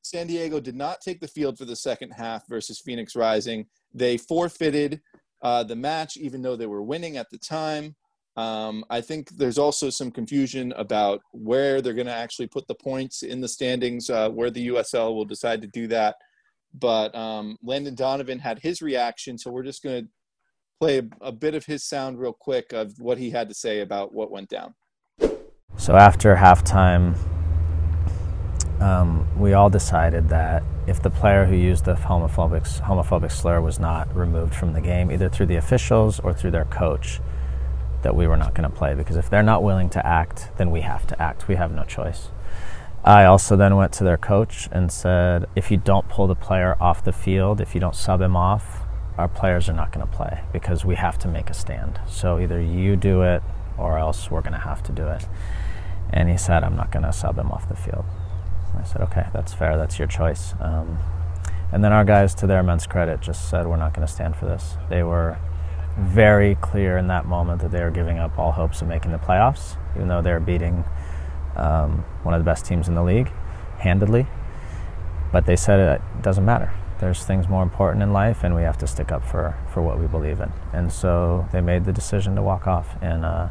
San 0.02 0.26
Diego 0.26 0.60
did 0.60 0.76
not 0.76 1.00
take 1.00 1.20
the 1.20 1.28
field 1.28 1.58
for 1.58 1.64
the 1.64 1.76
second 1.76 2.10
half 2.10 2.48
versus 2.48 2.80
Phoenix 2.80 3.14
Rising. 3.14 3.66
They 3.94 4.16
forfeited 4.16 5.00
uh, 5.42 5.64
the 5.64 5.76
match, 5.76 6.16
even 6.16 6.42
though 6.42 6.56
they 6.56 6.66
were 6.66 6.82
winning 6.82 7.16
at 7.16 7.30
the 7.30 7.38
time. 7.38 7.94
Um, 8.36 8.84
I 8.88 9.00
think 9.00 9.30
there's 9.30 9.58
also 9.58 9.90
some 9.90 10.10
confusion 10.10 10.72
about 10.76 11.20
where 11.32 11.80
they're 11.80 11.92
going 11.94 12.06
to 12.06 12.12
actually 12.12 12.46
put 12.46 12.68
the 12.68 12.74
points 12.74 13.22
in 13.22 13.40
the 13.40 13.48
standings, 13.48 14.10
uh, 14.10 14.30
where 14.30 14.50
the 14.50 14.68
USL 14.68 15.14
will 15.14 15.24
decide 15.24 15.60
to 15.62 15.68
do 15.68 15.88
that. 15.88 16.16
But 16.72 17.14
um, 17.14 17.56
Landon 17.62 17.94
Donovan 17.94 18.38
had 18.38 18.60
his 18.60 18.80
reaction, 18.80 19.38
so 19.38 19.50
we're 19.50 19.64
just 19.64 19.82
going 19.82 20.04
to 20.04 20.10
play 20.78 20.98
a, 20.98 21.04
a 21.20 21.32
bit 21.32 21.54
of 21.54 21.64
his 21.64 21.84
sound 21.88 22.18
real 22.18 22.32
quick 22.32 22.72
of 22.72 22.92
what 22.98 23.18
he 23.18 23.30
had 23.30 23.48
to 23.48 23.54
say 23.54 23.80
about 23.80 24.14
what 24.14 24.30
went 24.30 24.48
down. 24.48 24.74
So 25.78 25.94
after 25.94 26.34
halftime, 26.34 27.16
um, 28.80 29.28
we 29.38 29.52
all 29.52 29.70
decided 29.70 30.28
that 30.28 30.64
if 30.88 31.00
the 31.00 31.08
player 31.08 31.44
who 31.44 31.54
used 31.54 31.84
the 31.84 31.94
homophobic, 31.94 32.80
homophobic 32.80 33.30
slur 33.30 33.60
was 33.60 33.78
not 33.78 34.14
removed 34.14 34.56
from 34.56 34.72
the 34.72 34.80
game, 34.80 35.12
either 35.12 35.28
through 35.28 35.46
the 35.46 35.54
officials 35.54 36.18
or 36.18 36.34
through 36.34 36.50
their 36.50 36.64
coach, 36.64 37.20
that 38.02 38.16
we 38.16 38.26
were 38.26 38.36
not 38.36 38.54
going 38.54 38.68
to 38.68 38.76
play. 38.76 38.94
Because 38.94 39.16
if 39.16 39.30
they're 39.30 39.42
not 39.42 39.62
willing 39.62 39.88
to 39.90 40.04
act, 40.04 40.50
then 40.58 40.72
we 40.72 40.80
have 40.80 41.06
to 41.06 41.22
act. 41.22 41.46
We 41.46 41.54
have 41.54 41.70
no 41.70 41.84
choice. 41.84 42.28
I 43.04 43.24
also 43.24 43.54
then 43.56 43.76
went 43.76 43.92
to 43.94 44.04
their 44.04 44.18
coach 44.18 44.68
and 44.72 44.90
said, 44.90 45.46
if 45.54 45.70
you 45.70 45.76
don't 45.76 46.08
pull 46.08 46.26
the 46.26 46.34
player 46.34 46.76
off 46.80 47.04
the 47.04 47.12
field, 47.12 47.60
if 47.60 47.72
you 47.74 47.80
don't 47.80 47.94
sub 47.94 48.20
him 48.20 48.36
off, 48.36 48.80
our 49.16 49.28
players 49.28 49.68
are 49.68 49.74
not 49.74 49.92
going 49.92 50.06
to 50.06 50.12
play 50.12 50.42
because 50.52 50.84
we 50.84 50.96
have 50.96 51.18
to 51.20 51.28
make 51.28 51.50
a 51.50 51.54
stand. 51.54 52.00
So 52.08 52.40
either 52.40 52.60
you 52.60 52.96
do 52.96 53.22
it 53.22 53.42
or 53.78 53.96
else 53.96 54.28
we're 54.28 54.42
going 54.42 54.52
to 54.52 54.58
have 54.58 54.82
to 54.82 54.92
do 54.92 55.06
it. 55.06 55.24
And 56.10 56.28
he 56.28 56.36
said, 56.36 56.64
I'm 56.64 56.76
not 56.76 56.90
going 56.90 57.04
to 57.04 57.12
sub 57.12 57.38
him 57.38 57.50
off 57.50 57.68
the 57.68 57.76
field. 57.76 58.04
I 58.78 58.84
said, 58.84 59.02
okay, 59.02 59.26
that's 59.32 59.52
fair. 59.52 59.76
That's 59.76 59.98
your 59.98 60.08
choice. 60.08 60.54
Um, 60.60 60.98
and 61.72 61.84
then 61.84 61.92
our 61.92 62.04
guys, 62.04 62.34
to 62.36 62.46
their 62.46 62.60
immense 62.60 62.86
credit, 62.86 63.20
just 63.20 63.50
said, 63.50 63.66
we're 63.66 63.76
not 63.76 63.92
going 63.92 64.06
to 64.06 64.12
stand 64.12 64.36
for 64.36 64.46
this. 64.46 64.76
They 64.88 65.02
were 65.02 65.38
very 65.98 66.54
clear 66.56 66.96
in 66.96 67.08
that 67.08 67.26
moment 67.26 67.60
that 67.60 67.72
they 67.72 67.82
were 67.82 67.90
giving 67.90 68.18
up 68.18 68.38
all 68.38 68.52
hopes 68.52 68.80
of 68.80 68.88
making 68.88 69.12
the 69.12 69.18
playoffs, 69.18 69.76
even 69.96 70.08
though 70.08 70.22
they 70.22 70.32
were 70.32 70.40
beating 70.40 70.84
um, 71.56 72.04
one 72.22 72.34
of 72.34 72.40
the 72.40 72.44
best 72.44 72.64
teams 72.64 72.88
in 72.88 72.94
the 72.94 73.02
league 73.02 73.30
handedly. 73.78 74.26
But 75.32 75.44
they 75.44 75.56
said 75.56 75.80
it 75.80 76.22
doesn't 76.22 76.44
matter. 76.44 76.72
There's 77.00 77.24
things 77.24 77.48
more 77.48 77.62
important 77.62 78.02
in 78.02 78.12
life, 78.12 78.44
and 78.44 78.54
we 78.54 78.62
have 78.62 78.78
to 78.78 78.86
stick 78.86 79.12
up 79.12 79.24
for, 79.24 79.56
for 79.72 79.82
what 79.82 80.00
we 80.00 80.06
believe 80.06 80.40
in. 80.40 80.52
And 80.72 80.92
so 80.92 81.48
they 81.52 81.60
made 81.60 81.84
the 81.84 81.92
decision 81.92 82.34
to 82.36 82.42
walk 82.42 82.66
off. 82.66 82.96
And 83.02 83.24
uh, 83.24 83.48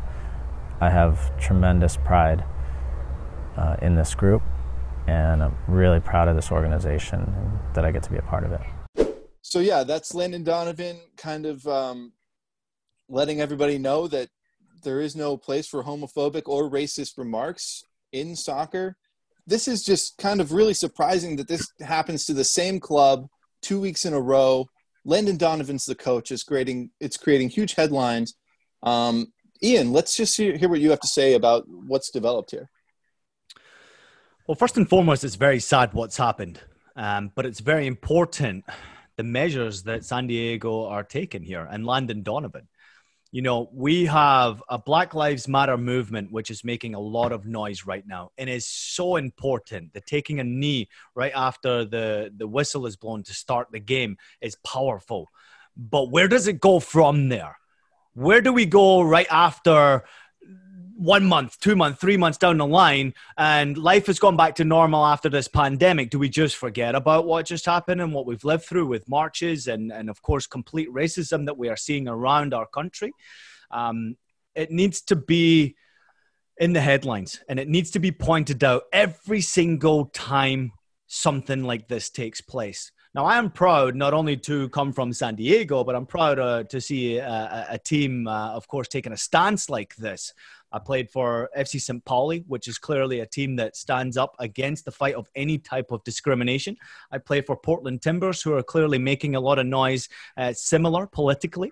I 0.79 0.89
have 0.89 1.37
tremendous 1.39 1.97
pride 1.97 2.43
uh, 3.57 3.77
in 3.81 3.95
this 3.95 4.13
group 4.13 4.43
and 5.07 5.41
I'm 5.41 5.57
really 5.67 5.99
proud 5.99 6.27
of 6.27 6.35
this 6.35 6.51
organization 6.51 7.59
that 7.73 7.85
I 7.85 7.91
get 7.91 8.03
to 8.03 8.11
be 8.11 8.17
a 8.17 8.21
part 8.21 8.43
of 8.43 8.51
it. 8.51 8.61
So 9.41 9.59
yeah, 9.59 9.83
that's 9.83 10.13
Landon 10.13 10.43
Donovan 10.43 10.99
kind 11.15 11.45
of 11.45 11.65
um, 11.67 12.11
letting 13.07 13.39
everybody 13.39 13.77
know 13.77 14.07
that 14.09 14.29
there 14.83 14.99
is 15.01 15.15
no 15.15 15.37
place 15.37 15.67
for 15.67 15.83
homophobic 15.83 16.43
or 16.45 16.69
racist 16.69 17.17
remarks 17.17 17.83
in 18.11 18.35
soccer. 18.35 18.97
This 19.47 19.67
is 19.67 19.83
just 19.83 20.17
kind 20.17 20.41
of 20.41 20.51
really 20.51 20.73
surprising 20.73 21.37
that 21.37 21.47
this 21.47 21.71
happens 21.79 22.25
to 22.25 22.33
the 22.33 22.43
same 22.43 22.79
club 22.79 23.27
two 23.61 23.79
weeks 23.79 24.05
in 24.05 24.13
a 24.13 24.19
row. 24.19 24.67
Landon 25.05 25.37
Donovan's 25.37 25.85
the 25.85 25.95
coach. 25.95 26.31
It's 26.31 26.43
creating 26.43 26.91
it's 26.99 27.15
creating 27.15 27.49
huge 27.49 27.75
headlines. 27.75 28.35
Um, 28.83 29.31
Ian, 29.63 29.91
let's 29.91 30.15
just 30.15 30.37
hear, 30.37 30.57
hear 30.57 30.69
what 30.69 30.79
you 30.79 30.89
have 30.89 30.99
to 30.99 31.07
say 31.07 31.33
about 31.33 31.67
what's 31.67 32.09
developed 32.09 32.51
here. 32.51 32.69
Well, 34.47 34.55
first 34.55 34.77
and 34.77 34.87
foremost, 34.87 35.23
it's 35.23 35.35
very 35.35 35.59
sad 35.59 35.93
what's 35.93 36.17
happened, 36.17 36.61
um, 36.95 37.31
but 37.35 37.45
it's 37.45 37.59
very 37.59 37.85
important 37.85 38.65
the 39.17 39.23
measures 39.23 39.83
that 39.83 40.05
San 40.05 40.27
Diego 40.27 40.85
are 40.85 41.03
taking 41.03 41.43
here 41.43 41.67
and 41.69 41.85
Landon 41.85 42.23
Donovan. 42.23 42.67
You 43.31 43.41
know, 43.41 43.69
we 43.73 44.05
have 44.05 44.63
a 44.69 44.77
Black 44.77 45.13
Lives 45.13 45.49
Matter 45.49 45.77
movement 45.77 46.31
which 46.31 46.49
is 46.49 46.63
making 46.63 46.95
a 46.95 46.99
lot 46.99 47.33
of 47.33 47.45
noise 47.45 47.85
right 47.85 48.07
now 48.07 48.31
and 48.37 48.49
is 48.49 48.65
so 48.65 49.17
important. 49.17 49.91
The 49.91 50.01
taking 50.01 50.39
a 50.39 50.45
knee 50.45 50.87
right 51.13 51.33
after 51.35 51.83
the, 51.83 52.31
the 52.35 52.47
whistle 52.47 52.85
is 52.85 52.95
blown 52.95 53.23
to 53.23 53.33
start 53.33 53.67
the 53.71 53.79
game 53.79 54.17
is 54.39 54.55
powerful. 54.63 55.27
But 55.75 56.09
where 56.09 56.29
does 56.29 56.47
it 56.47 56.61
go 56.61 56.79
from 56.79 57.27
there? 57.27 57.57
Where 58.17 58.41
do 58.41 58.51
we 58.51 58.65
go 58.65 59.03
right 59.03 59.27
after 59.29 60.03
one 60.95 61.23
month, 61.23 61.59
two 61.59 61.75
months, 61.75 62.01
three 62.01 62.17
months 62.17 62.39
down 62.39 62.57
the 62.57 62.65
line, 62.65 63.13
and 63.37 63.77
life 63.77 64.07
has 64.07 64.17
gone 64.17 64.35
back 64.35 64.55
to 64.55 64.65
normal 64.65 65.05
after 65.05 65.29
this 65.29 65.47
pandemic, 65.47 66.09
do 66.09 66.17
we 66.17 66.27
just 66.27 66.55
forget 66.55 66.95
about 66.95 67.27
what 67.27 67.45
just 67.45 67.67
happened 67.67 68.01
and 68.01 68.11
what 68.11 68.25
we've 68.25 68.43
lived 68.43 68.65
through 68.65 68.87
with 68.87 69.07
marches 69.07 69.67
and, 69.67 69.91
and 69.91 70.09
of 70.09 70.19
course, 70.23 70.47
complete 70.47 70.89
racism 70.91 71.45
that 71.45 71.59
we 71.59 71.69
are 71.69 71.77
seeing 71.77 72.07
around 72.07 72.55
our 72.55 72.65
country? 72.65 73.13
Um, 73.69 74.17
it 74.55 74.71
needs 74.71 75.01
to 75.01 75.15
be 75.15 75.75
in 76.57 76.73
the 76.73 76.81
headlines 76.81 77.39
and 77.47 77.59
it 77.59 77.69
needs 77.69 77.91
to 77.91 77.99
be 77.99 78.11
pointed 78.11 78.63
out 78.63 78.85
every 78.91 79.41
single 79.41 80.05
time 80.07 80.71
something 81.05 81.63
like 81.63 81.87
this 81.87 82.09
takes 82.09 82.41
place. 82.41 82.91
Now, 83.17 83.25
I 83.25 83.39
am 83.39 83.49
proud 83.49 83.95
not 83.95 84.13
only 84.13 84.37
to 84.37 84.69
come 84.69 84.93
from 84.93 85.11
San 85.11 85.33
Diego, 85.33 85.83
but 85.83 85.95
I'm 85.95 86.05
proud 86.05 86.37
uh, 86.37 86.65
to 86.65 86.79
see 86.79 87.17
a, 87.17 87.65
a 87.67 87.79
team, 87.79 88.27
uh, 88.27 88.51
of 88.51 88.67
course, 88.67 88.87
taking 88.87 89.11
a 89.11 89.17
stance 89.17 89.71
like 89.71 89.95
this. 89.95 90.35
I 90.71 90.77
played 90.77 91.09
for 91.09 91.49
FC 91.57 91.81
St. 91.81 92.05
Pauli, 92.05 92.43
which 92.47 92.67
is 92.67 92.77
clearly 92.77 93.21
a 93.21 93.25
team 93.25 93.55
that 93.55 93.75
stands 93.75 94.17
up 94.17 94.35
against 94.37 94.85
the 94.85 94.91
fight 94.91 95.15
of 95.15 95.31
any 95.35 95.57
type 95.57 95.89
of 95.89 96.03
discrimination. 96.03 96.77
I 97.11 97.17
play 97.17 97.41
for 97.41 97.57
Portland 97.57 98.03
Timbers, 98.03 98.43
who 98.43 98.53
are 98.53 98.61
clearly 98.61 98.99
making 98.99 99.35
a 99.35 99.39
lot 99.39 99.57
of 99.57 99.65
noise, 99.65 100.09
uh, 100.37 100.53
similar 100.53 101.07
politically. 101.07 101.71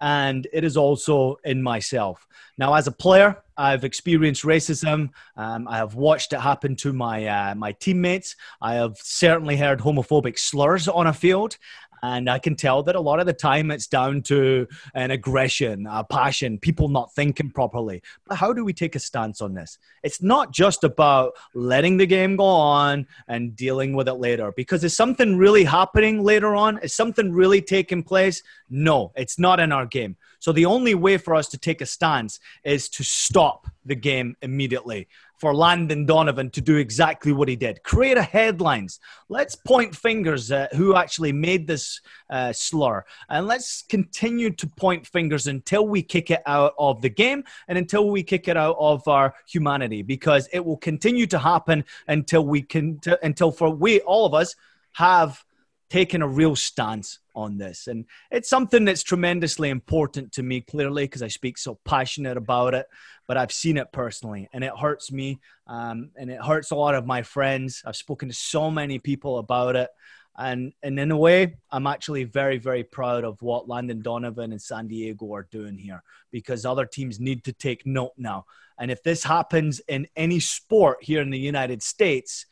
And 0.00 0.48
it 0.54 0.64
is 0.64 0.78
also 0.78 1.36
in 1.44 1.62
myself. 1.62 2.26
Now, 2.56 2.72
as 2.72 2.86
a 2.86 2.92
player, 2.92 3.42
I've 3.58 3.84
experienced 3.84 4.44
racism. 4.44 5.10
Um, 5.36 5.66
I 5.68 5.78
have 5.78 5.94
watched 5.94 6.32
it 6.32 6.40
happen 6.40 6.76
to 6.76 6.92
my 6.92 7.26
uh, 7.26 7.54
my 7.56 7.72
teammates. 7.72 8.36
I 8.62 8.74
have 8.74 8.96
certainly 9.02 9.56
heard 9.56 9.80
homophobic 9.80 10.38
slurs 10.38 10.86
on 10.86 11.08
a 11.08 11.12
field, 11.12 11.58
and 12.02 12.28
I 12.28 12.38
can 12.38 12.56
tell 12.56 12.82
that 12.84 12.94
a 12.94 13.00
lot 13.00 13.20
of 13.20 13.26
the 13.26 13.32
time 13.32 13.70
it's 13.70 13.86
down 13.86 14.22
to 14.22 14.66
an 14.94 15.10
aggression, 15.10 15.86
a 15.90 16.04
passion, 16.04 16.58
people 16.58 16.88
not 16.88 17.12
thinking 17.14 17.50
properly. 17.50 18.02
But 18.26 18.36
how 18.36 18.52
do 18.52 18.64
we 18.64 18.72
take 18.72 18.94
a 18.94 19.00
stance 19.00 19.40
on 19.40 19.54
this? 19.54 19.78
It's 20.02 20.22
not 20.22 20.52
just 20.52 20.84
about 20.84 21.32
letting 21.54 21.96
the 21.96 22.06
game 22.06 22.36
go 22.36 22.44
on 22.44 23.06
and 23.26 23.56
dealing 23.56 23.94
with 23.94 24.08
it 24.08 24.14
later. 24.14 24.52
Because 24.56 24.84
is 24.84 24.96
something 24.96 25.36
really 25.36 25.64
happening 25.64 26.22
later 26.22 26.54
on? 26.54 26.78
Is 26.78 26.94
something 26.94 27.32
really 27.32 27.60
taking 27.62 28.02
place? 28.02 28.42
No, 28.70 29.12
it's 29.16 29.38
not 29.38 29.60
in 29.60 29.72
our 29.72 29.86
game. 29.86 30.16
So 30.40 30.52
the 30.52 30.66
only 30.66 30.94
way 30.94 31.16
for 31.18 31.34
us 31.34 31.48
to 31.48 31.58
take 31.58 31.80
a 31.80 31.86
stance 31.86 32.38
is 32.64 32.88
to 32.90 33.02
stop 33.02 33.66
the 33.84 33.96
game 33.96 34.36
immediately 34.42 35.08
for 35.38 35.54
Landon 35.54 36.04
Donovan 36.04 36.50
to 36.50 36.60
do 36.60 36.76
exactly 36.76 37.32
what 37.32 37.48
he 37.48 37.56
did. 37.56 37.82
Create 37.82 38.16
a 38.16 38.22
headlines. 38.22 39.00
Let's 39.28 39.54
point 39.54 39.94
fingers 39.94 40.50
at 40.50 40.74
who 40.74 40.96
actually 40.96 41.32
made 41.32 41.66
this 41.66 42.00
uh, 42.30 42.52
slur, 42.52 43.04
and 43.28 43.46
let's 43.46 43.82
continue 43.88 44.50
to 44.50 44.66
point 44.66 45.06
fingers 45.06 45.46
until 45.46 45.86
we 45.86 46.02
kick 46.02 46.30
it 46.30 46.42
out 46.46 46.74
of 46.78 47.00
the 47.02 47.08
game 47.08 47.44
and 47.68 47.78
until 47.78 48.10
we 48.10 48.22
kick 48.22 48.48
it 48.48 48.56
out 48.56 48.76
of 48.78 49.06
our 49.08 49.34
humanity, 49.46 50.02
because 50.02 50.48
it 50.52 50.64
will 50.64 50.76
continue 50.76 51.26
to 51.26 51.38
happen 51.38 51.84
until 52.08 52.44
we 52.44 52.62
can, 52.62 52.98
t- 52.98 53.14
until 53.22 53.50
for 53.50 53.70
we 53.70 54.00
all 54.00 54.26
of 54.26 54.34
us 54.34 54.54
have 54.92 55.44
taken 55.90 56.22
a 56.22 56.28
real 56.28 56.54
stance 56.54 57.18
on 57.34 57.56
this. 57.56 57.86
And 57.86 58.04
it's 58.30 58.48
something 58.48 58.84
that's 58.84 59.02
tremendously 59.02 59.70
important 59.70 60.32
to 60.32 60.42
me, 60.42 60.60
clearly, 60.60 61.04
because 61.04 61.22
I 61.22 61.28
speak 61.28 61.58
so 61.58 61.78
passionate 61.84 62.36
about 62.36 62.74
it. 62.74 62.86
But 63.26 63.36
I've 63.36 63.52
seen 63.52 63.76
it 63.76 63.92
personally, 63.92 64.48
and 64.52 64.64
it 64.64 64.72
hurts 64.78 65.12
me, 65.12 65.38
um, 65.66 66.10
and 66.16 66.30
it 66.30 66.42
hurts 66.42 66.70
a 66.70 66.76
lot 66.76 66.94
of 66.94 67.06
my 67.06 67.22
friends. 67.22 67.82
I've 67.84 67.96
spoken 67.96 68.28
to 68.28 68.34
so 68.34 68.70
many 68.70 68.98
people 68.98 69.38
about 69.38 69.76
it. 69.76 69.90
And, 70.38 70.72
and 70.82 70.98
in 71.00 71.10
a 71.10 71.16
way, 71.16 71.56
I'm 71.70 71.86
actually 71.86 72.24
very, 72.24 72.58
very 72.58 72.84
proud 72.84 73.24
of 73.24 73.42
what 73.42 73.68
Landon 73.68 74.02
Donovan 74.02 74.52
and 74.52 74.62
San 74.62 74.86
Diego 74.86 75.34
are 75.34 75.48
doing 75.50 75.76
here 75.76 76.02
because 76.30 76.64
other 76.64 76.86
teams 76.86 77.18
need 77.18 77.44
to 77.44 77.52
take 77.52 77.84
note 77.84 78.12
now. 78.16 78.46
And 78.78 78.90
if 78.90 79.02
this 79.02 79.24
happens 79.24 79.80
in 79.88 80.06
any 80.16 80.38
sport 80.38 80.98
here 81.02 81.20
in 81.20 81.30
the 81.30 81.38
United 81.38 81.82
States, 81.82 82.46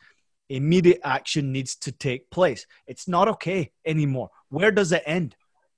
immediate 0.49 1.01
action 1.03 1.51
needs 1.51 1.75
to 1.75 1.91
take 1.91 2.29
place. 2.29 2.65
It's 2.85 3.07
not 3.07 3.27
okay 3.27 3.71
anymore. 3.85 4.29
Where 4.49 4.71
does 4.71 4.91
it 4.91 5.03
end? 5.05 5.35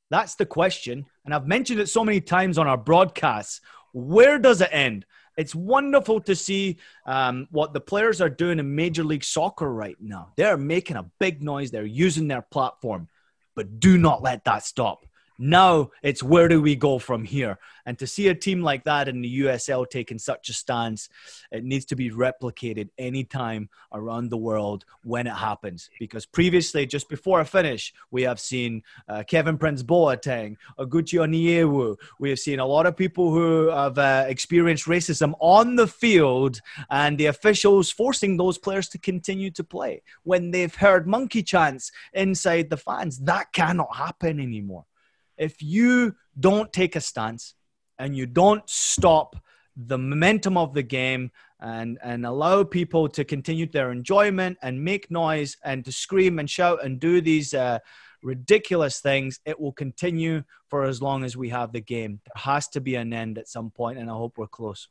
That's 0.10 0.36
the 0.36 0.46
question. 0.46 1.06
And 1.26 1.34
I've 1.34 1.48
mentioned 1.48 1.80
it 1.80 1.90
so 1.90 2.04
many 2.04 2.22
times 2.22 2.58
on 2.58 2.68
our 2.68 2.78
broadcasts. 2.78 3.62
Where 3.94 4.40
does 4.40 4.62
it 4.62 4.70
end? 4.72 5.06
It's 5.38 5.56
wonderful 5.56 6.20
to 6.22 6.36
see 6.36 6.80
um, 7.06 7.48
what 7.52 7.74
the 7.74 7.80
players 7.80 8.20
are 8.20 8.30
doing 8.30 8.60
in 8.60 8.76
Major 8.76 9.04
League 9.04 9.24
Soccer 9.24 9.72
right 9.72 9.96
now. 10.00 10.34
They're 10.36 10.58
making 10.58 10.98
a 10.98 11.10
big 11.20 11.42
noise, 11.42 11.72
they're 11.72 11.86
using 11.86 12.28
their 12.28 12.42
platform, 12.42 13.08
but 13.56 13.80
do 13.80 13.98
not 13.98 14.22
let 14.22 14.44
that 14.44 14.66
stop. 14.66 15.06
Now 15.42 15.92
it's 16.04 16.22
where 16.22 16.50
do 16.50 16.62
we 16.62 16.76
go 16.76 17.00
from 17.00 17.24
here? 17.24 17.60
And 17.86 17.98
to 18.00 18.06
see 18.06 18.28
a 18.28 18.36
team 18.36 18.62
like 18.62 18.84
that 18.84 19.08
in 19.08 19.22
the 19.22 19.40
USL 19.40 19.90
taking 19.90 20.20
such 20.20 20.50
a 20.50 20.54
stance, 20.54 21.08
it 21.50 21.64
needs 21.64 21.86
to 21.86 21.96
be 21.96 22.12
replicated 22.12 22.90
anytime 22.98 23.70
around 23.94 24.30
the 24.30 24.38
world 24.38 24.84
when 25.06 25.28
it 25.28 25.34
happens. 25.34 25.90
Because 25.98 26.26
previously, 26.26 26.86
just 26.86 27.08
before 27.08 27.40
a 27.40 27.46
finish, 27.46 27.94
we 28.12 28.24
have 28.24 28.38
seen 28.38 28.84
uh, 29.08 29.24
Kevin 29.26 29.58
Prince 29.58 29.82
Boateng, 29.82 30.58
Oguchi 30.78 31.20
Onyewu. 31.20 31.96
We 32.20 32.30
have 32.32 32.40
seen 32.40 32.60
a 32.60 32.66
lot 32.66 32.86
of 32.86 32.98
people 32.98 33.32
who 33.32 33.70
have 33.70 33.98
uh, 33.98 34.26
experienced 34.28 34.88
racism 34.88 35.36
on 35.40 35.78
the 35.78 35.88
field 35.88 36.60
and 36.90 37.18
the 37.18 37.28
officials 37.28 37.90
forcing 37.90 38.36
those 38.36 38.58
players 38.58 38.90
to 38.90 38.98
continue 38.98 39.52
to 39.52 39.64
play 39.64 40.02
when 40.24 40.52
they've 40.52 40.76
heard 40.76 41.08
monkey 41.08 41.42
chants 41.42 41.94
inside 42.12 42.70
the 42.70 42.78
fans. 42.78 43.20
That 43.20 43.54
cannot 43.54 43.96
happen 43.96 44.42
anymore 44.42 44.86
if 45.40 45.62
you 45.64 46.16
don't 46.40 46.72
take 46.72 46.96
a 46.96 47.02
stance 47.02 47.56
and 47.98 48.16
you 48.16 48.28
don't 48.28 48.70
stop 48.70 49.36
the 49.76 49.98
momentum 49.98 50.58
of 50.58 50.74
the 50.74 50.84
game 50.84 51.32
and, 51.62 51.98
and 52.04 52.26
allow 52.26 52.64
people 52.64 53.08
to 53.08 53.24
continue 53.24 53.66
their 53.66 53.92
enjoyment 53.92 54.58
and 54.62 54.84
make 54.84 55.10
noise 55.10 55.58
and 55.64 55.84
to 55.86 55.92
scream 55.92 56.38
and 56.38 56.50
shout 56.50 56.84
and 56.84 57.00
do 57.00 57.22
these 57.22 57.54
uh, 57.54 57.80
ridiculous 58.22 59.00
things, 59.00 59.40
it 59.46 59.60
will 59.60 59.72
continue 59.72 60.44
for 60.70 60.84
as 60.84 61.02
long 61.02 61.24
as 61.24 61.38
we 61.38 61.50
have 61.50 61.72
the 61.72 61.82
game. 61.82 62.20
There 62.26 62.44
has 62.44 62.68
to 62.70 62.82
be 62.82 62.96
an 62.96 63.14
end 63.14 63.38
at 63.38 63.48
some 63.48 63.72
point, 63.72 63.98
and 63.98 64.10
I 64.10 64.14
hope 64.14 64.38
we're 64.38 64.48
close. 64.48 64.88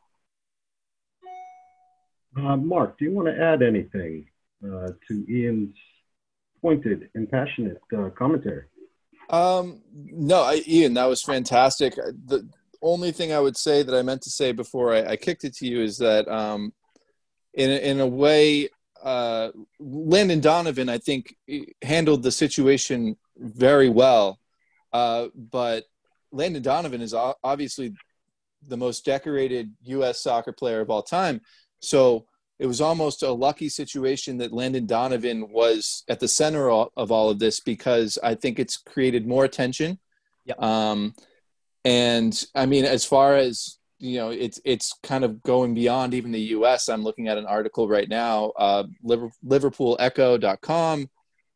Uh, 2.37 2.57
Mark, 2.57 2.99
do 2.99 3.05
you 3.05 3.13
want 3.13 3.29
to 3.29 3.39
add 3.39 3.63
anything 3.63 4.27
uh, 4.65 4.89
to 5.09 5.27
Ian's 5.31 5.77
pointed 6.63 7.09
and 7.15 7.31
passionate 7.31 7.81
uh, 7.97 8.11
commentary? 8.11 8.65
Um, 9.29 9.81
no, 9.93 10.43
I, 10.43 10.63
Ian, 10.67 10.95
that 10.95 11.07
was 11.09 11.23
fantastic. 11.23 11.95
The 11.95 12.49
only 12.83 13.13
thing 13.13 13.33
I 13.33 13.41
would 13.41 13.57
say 13.57 13.83
that 13.83 13.95
I 13.95 14.03
meant 14.03 14.23
to 14.23 14.31
say 14.31 14.53
before 14.53 14.95
I, 14.95 15.13
I 15.13 15.17
kicked 15.17 15.45
it 15.45 15.55
to 15.57 15.67
you 15.67 15.83
is 15.83 15.99
that, 15.99 16.29
um, 16.29 16.73
in 17.55 17.71
in 17.71 18.01
a 18.01 18.07
way, 18.07 18.69
uh, 19.03 19.51
Landon 19.81 20.41
Donovan, 20.41 20.89
I 20.89 20.99
think, 20.99 21.35
handled 21.83 22.23
the 22.23 22.31
situation 22.31 23.17
very 23.37 23.89
well. 23.89 24.39
Uh, 24.93 25.29
but 25.35 25.85
Landon 26.33 26.63
Donovan 26.63 27.01
is 27.01 27.15
obviously 27.15 27.95
the 28.67 28.77
most 28.77 29.05
decorated 29.05 29.73
U.S. 29.85 30.23
soccer 30.23 30.53
player 30.53 30.81
of 30.81 30.91
all 30.91 31.03
time. 31.03 31.41
So 31.81 32.27
it 32.59 32.67
was 32.67 32.81
almost 32.81 33.23
a 33.23 33.31
lucky 33.31 33.69
situation 33.69 34.39
that 34.39 34.53
Landon 34.53 34.87
Donovan 34.87 35.51
was 35.51 36.05
at 36.09 36.19
the 36.19 36.29
center 36.29 36.71
of 36.71 37.13
all 37.13 37.31
of 37.31 37.39
this 37.39 37.61
because 37.61 38.19
I 38.23 38.35
think 38.35 38.59
it's 38.59 38.77
created 38.77 39.27
more 39.27 39.45
attention. 39.45 39.99
Yep. 40.45 40.61
Um, 40.61 41.15
and 41.85 42.45
I 42.55 42.67
mean, 42.67 42.85
as 42.85 43.05
far 43.05 43.37
as 43.37 43.79
you 44.01 44.19
know, 44.19 44.31
it's 44.31 44.61
it's 44.65 44.95
kind 45.03 45.25
of 45.25 45.43
going 45.43 45.75
beyond 45.75 46.15
even 46.15 46.33
the 46.33 46.41
U.S. 46.41 46.89
I'm 46.89 47.03
looking 47.03 47.29
at 47.29 47.39
an 47.39 47.47
article 47.47 47.89
right 47.89 48.09
now, 48.09 48.53
uh, 48.57 48.85
LiverpoolEcho.com, 49.05 51.11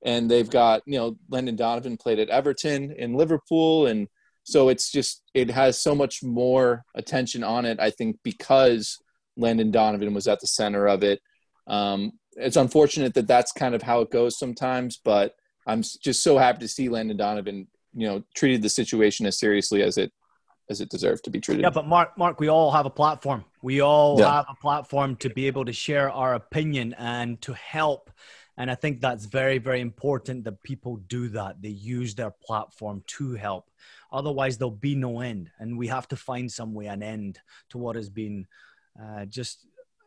and 0.05 0.31
they've 0.31 0.51
got 0.51 0.83
you 0.87 0.99
know 0.99 1.17
Landon 1.31 1.57
Donovan 1.57 1.97
played 1.97 2.19
at 2.19 2.29
Everton 2.29 2.93
in 2.93 3.15
Liverpool, 3.15 3.87
and 3.87 4.09
so 4.45 4.69
it's 4.69 4.91
just 4.91 5.23
it 5.35 5.51
has 5.51 5.81
so 5.81 5.95
much 5.95 6.23
more 6.23 6.85
attention 6.95 7.45
on 7.45 7.65
it. 7.65 7.79
I 7.81 7.91
think 7.91 8.19
because 8.23 8.99
Landon 9.37 9.71
Donovan 9.71 10.15
was 10.15 10.29
at 10.29 10.41
the 10.41 10.47
center 10.47 10.87
of 10.87 11.03
it. 11.03 11.21
Um, 11.67 12.13
it's 12.33 12.57
unfortunate 12.57 13.15
that 13.15 13.27
that's 13.27 13.53
kind 13.53 13.75
of 13.75 13.83
how 13.83 14.01
it 14.01 14.11
goes 14.11 14.39
sometimes, 14.39 14.99
but 15.03 15.35
I'm 15.67 15.83
just 15.83 16.23
so 16.23 16.39
happy 16.39 16.61
to 16.61 16.69
see 16.69 16.89
Landon 16.89 17.17
Donovan, 17.17 17.69
you 17.95 18.09
know, 18.09 18.23
treated 18.35 18.63
the 18.63 18.69
situation 18.69 19.27
as 19.27 19.39
seriously 19.39 19.83
as 19.83 19.99
it 19.99 20.13
as 20.71 20.81
it 20.81 20.89
deserved 20.89 21.25
to 21.25 21.31
be 21.31 21.41
treated. 21.41 21.63
Yeah, 21.63 21.71
but 21.71 21.87
Mark, 21.87 22.17
Mark, 22.17 22.41
we 22.41 22.49
all 22.49 22.71
have 22.71 22.87
a 22.87 22.91
platform. 22.91 23.45
We 23.63 23.81
all 23.81 24.19
yeah. 24.19 24.33
have 24.33 24.47
a 24.49 24.55
platform 24.55 25.17
to 25.17 25.29
be 25.29 25.47
able 25.47 25.65
to 25.65 25.73
share 25.73 26.11
our 26.11 26.35
opinion 26.35 26.95
and 26.99 27.41
to 27.43 27.53
help. 27.53 28.11
And 28.57 28.71
I 28.71 28.75
think 28.75 29.01
that's 29.01 29.25
very, 29.25 29.59
very 29.59 29.81
important 29.81 30.45
that 30.45 30.63
people 30.63 30.97
do 31.09 31.29
that. 31.29 31.61
They 31.61 31.71
use 31.71 32.15
their 32.15 32.31
platform 32.31 33.03
to 33.19 33.35
help. 33.35 33.71
Otherwise, 34.13 34.57
there'll 34.57 34.71
be 34.71 34.95
no 34.95 35.21
end. 35.21 35.51
And 35.59 35.79
we 35.79 35.89
have 35.89 36.07
to 36.09 36.17
find 36.17 36.51
some 36.51 36.75
way 36.75 36.87
an 36.87 37.03
end 37.03 37.41
to 37.71 37.79
what 37.79 37.97
has 37.97 38.09
been 38.09 38.47
uh, 39.01 39.25
just 39.27 39.67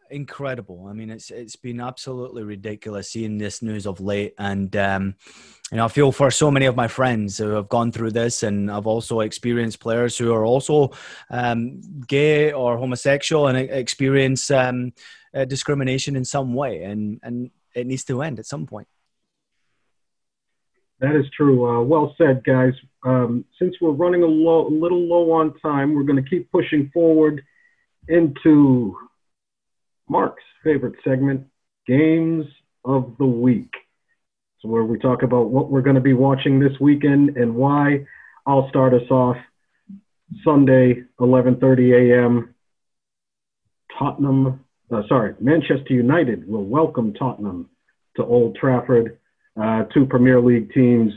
incredible. 0.09 0.87
I 0.87 0.93
mean, 0.93 1.09
it's 1.09 1.31
it's 1.31 1.55
been 1.55 1.79
absolutely 1.79 2.43
ridiculous 2.43 3.11
seeing 3.11 3.37
this 3.37 3.61
news 3.61 3.85
of 3.85 3.99
late, 3.99 4.33
and 4.37 4.75
um, 4.75 5.15
know, 5.71 5.85
I 5.85 5.87
feel 5.87 6.11
for 6.11 6.31
so 6.31 6.51
many 6.51 6.65
of 6.65 6.75
my 6.75 6.87
friends 6.87 7.37
who 7.37 7.49
have 7.49 7.69
gone 7.69 7.91
through 7.91 8.11
this, 8.11 8.43
and 8.43 8.71
I've 8.71 8.87
also 8.87 9.21
experienced 9.21 9.79
players 9.79 10.17
who 10.17 10.33
are 10.33 10.45
also 10.45 10.91
um, 11.29 11.81
gay 12.07 12.51
or 12.51 12.77
homosexual 12.77 13.47
and 13.47 13.57
experience 13.57 14.51
um, 14.51 14.93
uh, 15.33 15.45
discrimination 15.45 16.15
in 16.15 16.25
some 16.25 16.53
way, 16.53 16.83
and 16.83 17.19
and 17.23 17.51
it 17.73 17.87
needs 17.87 18.03
to 18.05 18.21
end 18.21 18.39
at 18.39 18.45
some 18.45 18.65
point. 18.65 18.87
That 20.99 21.15
is 21.15 21.25
true. 21.35 21.67
Uh, 21.67 21.81
well 21.81 22.15
said, 22.17 22.43
guys. 22.43 22.73
Um, 23.03 23.45
since 23.59 23.75
we're 23.81 23.91
running 23.91 24.23
a, 24.23 24.25
a 24.25 24.27
little 24.27 25.05
low 25.07 25.31
on 25.31 25.53
time, 25.59 25.93
we're 25.93 26.03
going 26.03 26.23
to 26.23 26.27
keep 26.27 26.51
pushing 26.51 26.89
forward 26.93 27.43
into 28.07 28.97
Mark's 30.07 30.43
favorite 30.63 30.95
segment, 31.03 31.47
Games 31.87 32.45
of 32.83 33.15
the 33.17 33.25
Week. 33.25 33.71
So 34.61 34.69
where 34.69 34.83
we 34.83 34.99
talk 34.99 35.23
about 35.23 35.49
what 35.49 35.69
we're 35.69 35.81
going 35.81 35.95
to 35.95 36.01
be 36.01 36.13
watching 36.13 36.59
this 36.59 36.79
weekend 36.79 37.37
and 37.37 37.55
why. 37.55 38.05
I'll 38.47 38.69
start 38.69 38.93
us 38.93 39.09
off 39.09 39.37
Sunday, 40.43 41.03
11:30 41.19 42.13
a.m. 42.13 42.55
Tottenham, 43.97 44.65
uh, 44.91 45.01
sorry, 45.07 45.35
Manchester 45.39 45.93
United 45.93 46.47
will 46.47 46.65
welcome 46.65 47.13
Tottenham 47.13 47.69
to 48.17 48.23
Old 48.23 48.55
Trafford. 48.55 49.19
Uh, 49.59 49.83
two 49.93 50.05
Premier 50.05 50.41
League 50.41 50.73
teams 50.73 51.13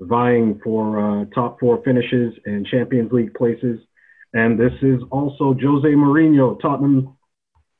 vying 0.00 0.60
for 0.62 1.00
uh, 1.22 1.24
top 1.34 1.58
four 1.60 1.82
finishes 1.82 2.34
and 2.44 2.66
Champions 2.66 3.12
League 3.12 3.34
places. 3.34 3.80
And 4.36 4.60
this 4.60 4.74
is 4.82 5.00
also 5.10 5.54
Jose 5.54 5.88
Mourinho, 5.88 6.60
Tottenham. 6.60 7.16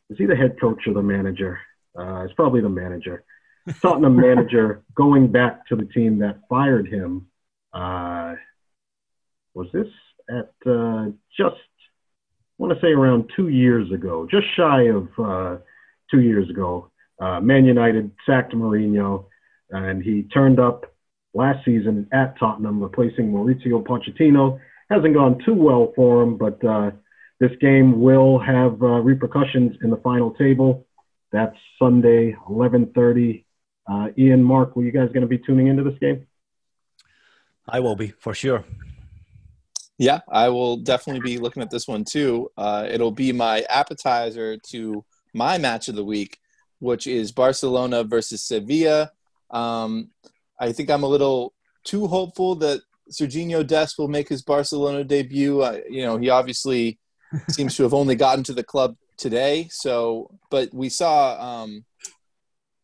Is 0.09 0.16
he 0.16 0.24
the 0.24 0.34
head 0.34 0.59
coach 0.59 0.86
or 0.86 0.94
the 0.94 1.02
manager? 1.02 1.59
Uh, 1.94 2.24
it's 2.24 2.32
probably 2.32 2.62
the 2.62 2.68
manager. 2.70 3.24
Tottenham 3.82 4.16
manager 4.16 4.82
going 4.94 5.30
back 5.30 5.66
to 5.66 5.76
the 5.76 5.84
team 5.84 6.20
that 6.20 6.40
fired 6.48 6.88
him. 6.88 7.26
Uh, 7.74 8.36
was 9.52 9.66
this 9.74 9.88
at 10.30 10.50
uh, 10.66 11.11
just, 11.36 11.57
I 11.59 12.57
want 12.57 12.72
to 12.72 12.80
say 12.80 12.92
around 12.92 13.30
two 13.36 13.48
years 13.48 13.92
ago, 13.92 14.26
just 14.30 14.46
shy 14.57 14.84
of 14.84 15.09
uh, 15.22 15.57
two 16.11 16.22
years 16.22 16.48
ago. 16.48 16.90
Uh, 17.20 17.38
Man 17.40 17.66
United 17.66 18.12
sacked 18.24 18.54
Mourinho, 18.54 19.26
and 19.68 20.02
he 20.02 20.22
turned 20.22 20.59
up 20.59 20.86
last 21.34 21.66
season 21.66 22.09
at 22.12 22.38
Tottenham, 22.38 22.82
replacing 22.82 23.30
Mauricio 23.30 23.84
Pochettino 23.84 24.59
hasn't 24.91 25.14
gone 25.14 25.43
too 25.45 25.55
well 25.55 25.93
for 25.97 26.22
him, 26.22 26.37
but 26.37 26.62
uh, 26.64 26.91
this 27.41 27.53
game 27.61 28.01
will 28.01 28.39
have 28.39 28.82
uh, 28.82 29.01
repercussions 29.01 29.76
in 29.82 29.91
the 29.91 29.97
final 29.99 30.32
table. 30.32 30.87
That's 31.32 31.57
Sunday, 31.78 32.37
11:30. 32.49 33.45
Uh, 33.89 34.09
Ian, 34.18 34.43
Mark, 34.43 34.74
were 34.74 34.84
you 34.84 34.93
guys 34.93 35.09
going 35.09 35.22
to 35.22 35.26
be 35.26 35.39
tuning 35.39 35.68
into 35.68 35.82
this 35.82 35.99
game? 36.01 36.26
I 37.68 37.80
will 37.80 37.97
be 37.97 38.09
for 38.18 38.34
sure. 38.34 38.64
Yeah, 39.99 40.20
I 40.28 40.49
will 40.51 40.76
definitely 40.76 41.22
be 41.22 41.39
looking 41.39 41.62
at 41.62 41.70
this 41.70 41.89
one 41.89 42.05
too. 42.05 42.51
Uh, 42.57 42.87
it'll 42.89 43.11
be 43.11 43.32
my 43.32 43.64
appetizer 43.68 44.59
to 44.68 45.05
my 45.32 45.59
match 45.59 45.89
of 45.89 45.95
the 45.95 46.05
week, 46.05 46.39
which 46.80 47.07
is 47.07 47.32
Barcelona 47.32 48.05
versus 48.05 48.43
Sevilla. 48.43 49.11
Um, 49.51 50.11
I 50.61 50.72
think 50.72 50.91
I'm 50.91 51.03
a 51.03 51.09
little 51.09 51.55
too 51.84 52.07
hopeful 52.07 52.57
that 52.57 52.80
Sergiño 53.11 53.66
Dest 53.66 53.98
will 53.98 54.09
make 54.09 54.28
his 54.28 54.42
Barcelona 54.42 55.04
debut. 55.04 55.61
Uh, 55.61 55.80
you 55.88 56.02
know, 56.02 56.16
he 56.16 56.30
obviously 56.30 56.98
seems 57.50 57.76
to 57.76 57.82
have 57.82 57.94
only 57.94 58.14
gotten 58.14 58.44
to 58.44 58.52
the 58.52 58.64
club 58.64 58.96
today. 59.16 59.68
So, 59.70 60.30
but 60.50 60.72
we 60.74 60.88
saw 60.88 61.62
um, 61.62 61.84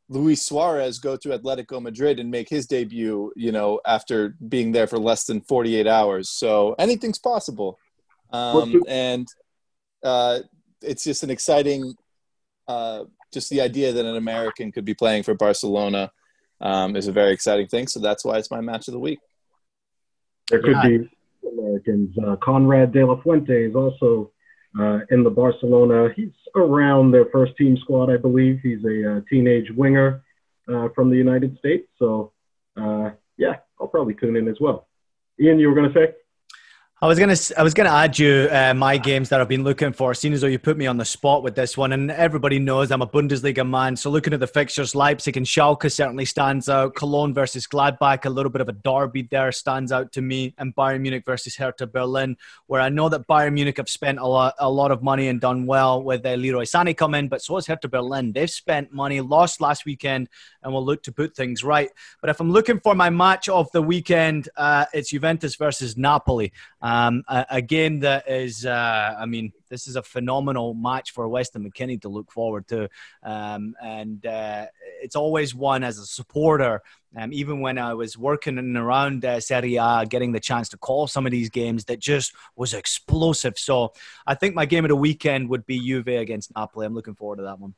Luis 0.09 0.45
Suarez 0.45 0.99
go 0.99 1.17
to 1.17 1.39
Atletico 1.39 1.81
Madrid 1.81 2.21
and 2.21 2.31
make 2.31 2.49
his 2.49 2.67
debut, 2.67 3.33
you 3.37 3.53
know, 3.53 3.81
after 3.87 4.37
being 4.49 4.73
there 4.73 4.87
for 4.87 4.99
less 4.99 5.25
than 5.25 5.41
48 5.41 5.87
hours. 5.87 6.29
So 6.31 6.75
anything's 6.79 7.19
possible. 7.19 7.79
Um, 8.31 8.83
and 8.89 9.27
uh, 10.03 10.41
it's 10.83 11.05
just 11.05 11.23
an 11.23 11.31
exciting, 11.31 11.95
uh, 12.69 13.05
just 13.33 13.51
the 13.51 13.61
idea 13.61 13.93
that 13.93 14.05
an 14.05 14.17
American 14.17 14.73
could 14.73 14.85
be 14.85 14.95
playing 14.95 15.23
for 15.23 15.35
Barcelona 15.35 16.11
um, 16.61 16.97
is 16.97 17.09
a 17.09 17.13
very 17.13 17.33
exciting 17.33 17.67
thing. 17.67 17.87
So 17.87 18.01
that's 18.01 18.25
why 18.25 18.39
it's 18.39 18.51
my 18.51 18.61
match 18.61 18.89
of 18.89 18.93
the 18.93 19.01
week. 19.01 19.19
There 20.53 20.61
could 20.61 20.77
yeah. 20.85 20.99
be 20.99 21.11
Americans. 21.51 22.15
Uh, 22.19 22.37
Konrad 22.37 22.93
De 22.93 23.05
La 23.05 23.21
Fuente 23.23 23.65
is 23.65 23.75
also 23.75 24.31
uh, 24.79 25.01
in 25.11 25.25
the 25.25 25.31
Barcelona. 25.31 26.11
He's 26.15 26.29
around 26.55 27.11
their 27.11 27.25
first 27.33 27.57
team 27.57 27.79
squad, 27.79 28.11
I 28.11 28.19
believe. 28.19 28.61
He's 28.63 28.85
a 28.85 29.17
uh, 29.17 29.21
teenage 29.31 29.71
winger 29.71 30.23
uh, 30.69 30.89
from 30.95 31.09
the 31.09 31.17
United 31.17 31.57
States. 31.59 31.89
So, 31.99 32.33
uh, 32.77 33.13
yeah, 33.39 33.57
I'll 33.81 33.89
probably 33.89 34.15
tune 34.15 34.37
in 34.37 34.47
as 34.47 34.59
well. 34.61 34.89
Ian, 35.41 35.59
you 35.59 35.69
were 35.69 35.75
going 35.75 35.91
to 35.91 35.99
say? 35.99 36.15
I 37.03 37.07
was 37.07 37.19
gonna 37.19 37.35
I 37.59 37.65
was 37.65 37.75
gonna 37.75 37.91
add 37.91 38.17
you 38.17 38.49
uh, 38.49 38.75
my 38.75 38.97
games 38.97 39.29
that 39.31 39.41
I've 39.41 39.49
been 39.49 39.65
looking 39.65 39.93
for. 39.93 40.15
Seeing 40.15 40.35
as 40.35 40.41
though 40.41 40.47
you 40.47 40.61
put 40.61 40.77
me 40.77 40.87
on 40.87 40.99
the 40.99 41.05
spot 41.05 41.43
with 41.43 41.57
this 41.57 41.77
one, 41.77 41.93
and 41.93 42.13
everybody 42.13 42.61
knows 42.61 42.93
I'm 42.93 43.03
a 43.03 43.09
Bundesliga 43.09 43.69
man. 43.69 43.97
So 43.97 44.09
looking 44.09 44.33
at 44.33 44.39
the 44.39 44.47
fixtures, 44.47 44.95
Leipzig 44.95 45.37
and 45.37 45.45
Schalke 45.45 45.91
certainly 45.91 46.25
stands 46.25 46.69
out. 46.69 46.95
Cologne 46.95 47.35
versus 47.35 47.67
Gladbach, 47.67 48.25
a 48.25 48.31
little 48.31 48.53
bit 48.53 48.61
of 48.61 48.69
a 48.69 48.73
derby 48.73 49.23
there 49.23 49.51
stands 49.51 49.91
out 49.91 50.13
to 50.13 50.23
me, 50.23 50.55
and 50.59 50.77
Bayern 50.77 51.01
Munich 51.01 51.25
versus 51.27 51.57
Hertha 51.57 51.89
Berlin, 51.89 52.37
where 52.69 52.81
I 52.81 52.89
know 52.89 53.09
that 53.09 53.27
Bayern 53.27 53.55
Munich 53.55 53.79
have 53.79 53.89
spent 53.89 54.21
a 54.21 54.27
lot 54.27 54.55
a 54.61 54.71
lot 54.71 54.93
of 54.93 55.03
money 55.03 55.27
and 55.27 55.41
done 55.41 55.67
well 55.67 56.05
with 56.05 56.25
uh, 56.25 56.35
Leroy 56.35 56.63
Sané 56.63 56.97
come 56.97 57.17
in, 57.17 57.27
but 57.27 57.43
so 57.43 57.57
has 57.57 57.67
Hertha 57.67 57.89
Berlin. 57.89 58.31
They've 58.31 58.49
spent 58.49 58.93
money, 58.93 59.21
lost 59.21 59.61
last 59.61 59.85
weekend, 59.85 60.29
and 60.63 60.73
will 60.73 60.85
look 60.85 61.03
to 61.03 61.11
put 61.11 61.35
things 61.35 61.65
right. 61.65 61.91
But 62.21 62.31
if 62.31 62.39
I'm 62.39 62.53
looking 62.53 62.79
for 62.79 62.95
my 62.95 63.11
match 63.11 63.49
of 63.49 63.73
the 63.73 63.83
weekend, 63.83 64.49
uh, 64.57 64.85
it's 64.95 65.11
Juventus 65.11 65.57
versus 65.57 65.97
Napoli. 65.97 66.53
Um, 66.93 67.25
a, 67.27 67.63
game 67.63 68.01
that 68.01 68.29
is, 68.29 68.67
uh, 68.67 69.15
I 69.19 69.25
mean, 69.25 69.53
this 69.71 69.87
is 69.87 69.97
a 69.97 70.03
phenomenal 70.03 70.75
match 70.75 71.13
for 71.13 71.27
Weston 71.27 71.65
McKennie 71.65 72.03
to 72.03 72.11
look 72.11 72.31
forward 72.31 72.69
to. 72.69 72.91
Um, 73.23 73.75
and 73.83 74.25
uh, 74.27 74.67
it's 75.01 75.17
always 75.17 75.55
one 75.55 75.85
as 75.85 75.99
a 75.99 76.05
supporter. 76.05 76.83
Um, 77.17 77.33
even 77.33 77.61
when 77.61 77.79
I 77.79 77.95
was 77.95 78.19
working 78.19 78.59
in 78.59 78.77
around 78.77 79.25
uh, 79.25 79.41
Serie 79.41 79.77
A, 79.77 80.05
getting 80.07 80.33
the 80.33 80.41
chance 80.41 80.69
to 80.71 80.77
call 80.77 81.07
some 81.07 81.25
of 81.25 81.33
these 81.33 81.49
games 81.49 81.87
that 81.87 81.99
just 81.99 82.35
was 82.57 82.75
explosive. 82.75 83.59
So 83.59 83.95
I 84.27 84.35
think 84.35 84.55
my 84.55 84.67
game 84.67 84.85
of 84.85 84.91
the 84.91 84.97
weekend 84.97 85.49
would 85.49 85.65
be 85.65 85.81
Juve 85.81 86.09
against 86.09 86.55
Napoli. 86.55 86.85
I'm 86.85 86.95
looking 86.95 87.15
forward 87.15 87.37
to 87.37 87.45
that 87.45 87.59
one. 87.59 87.75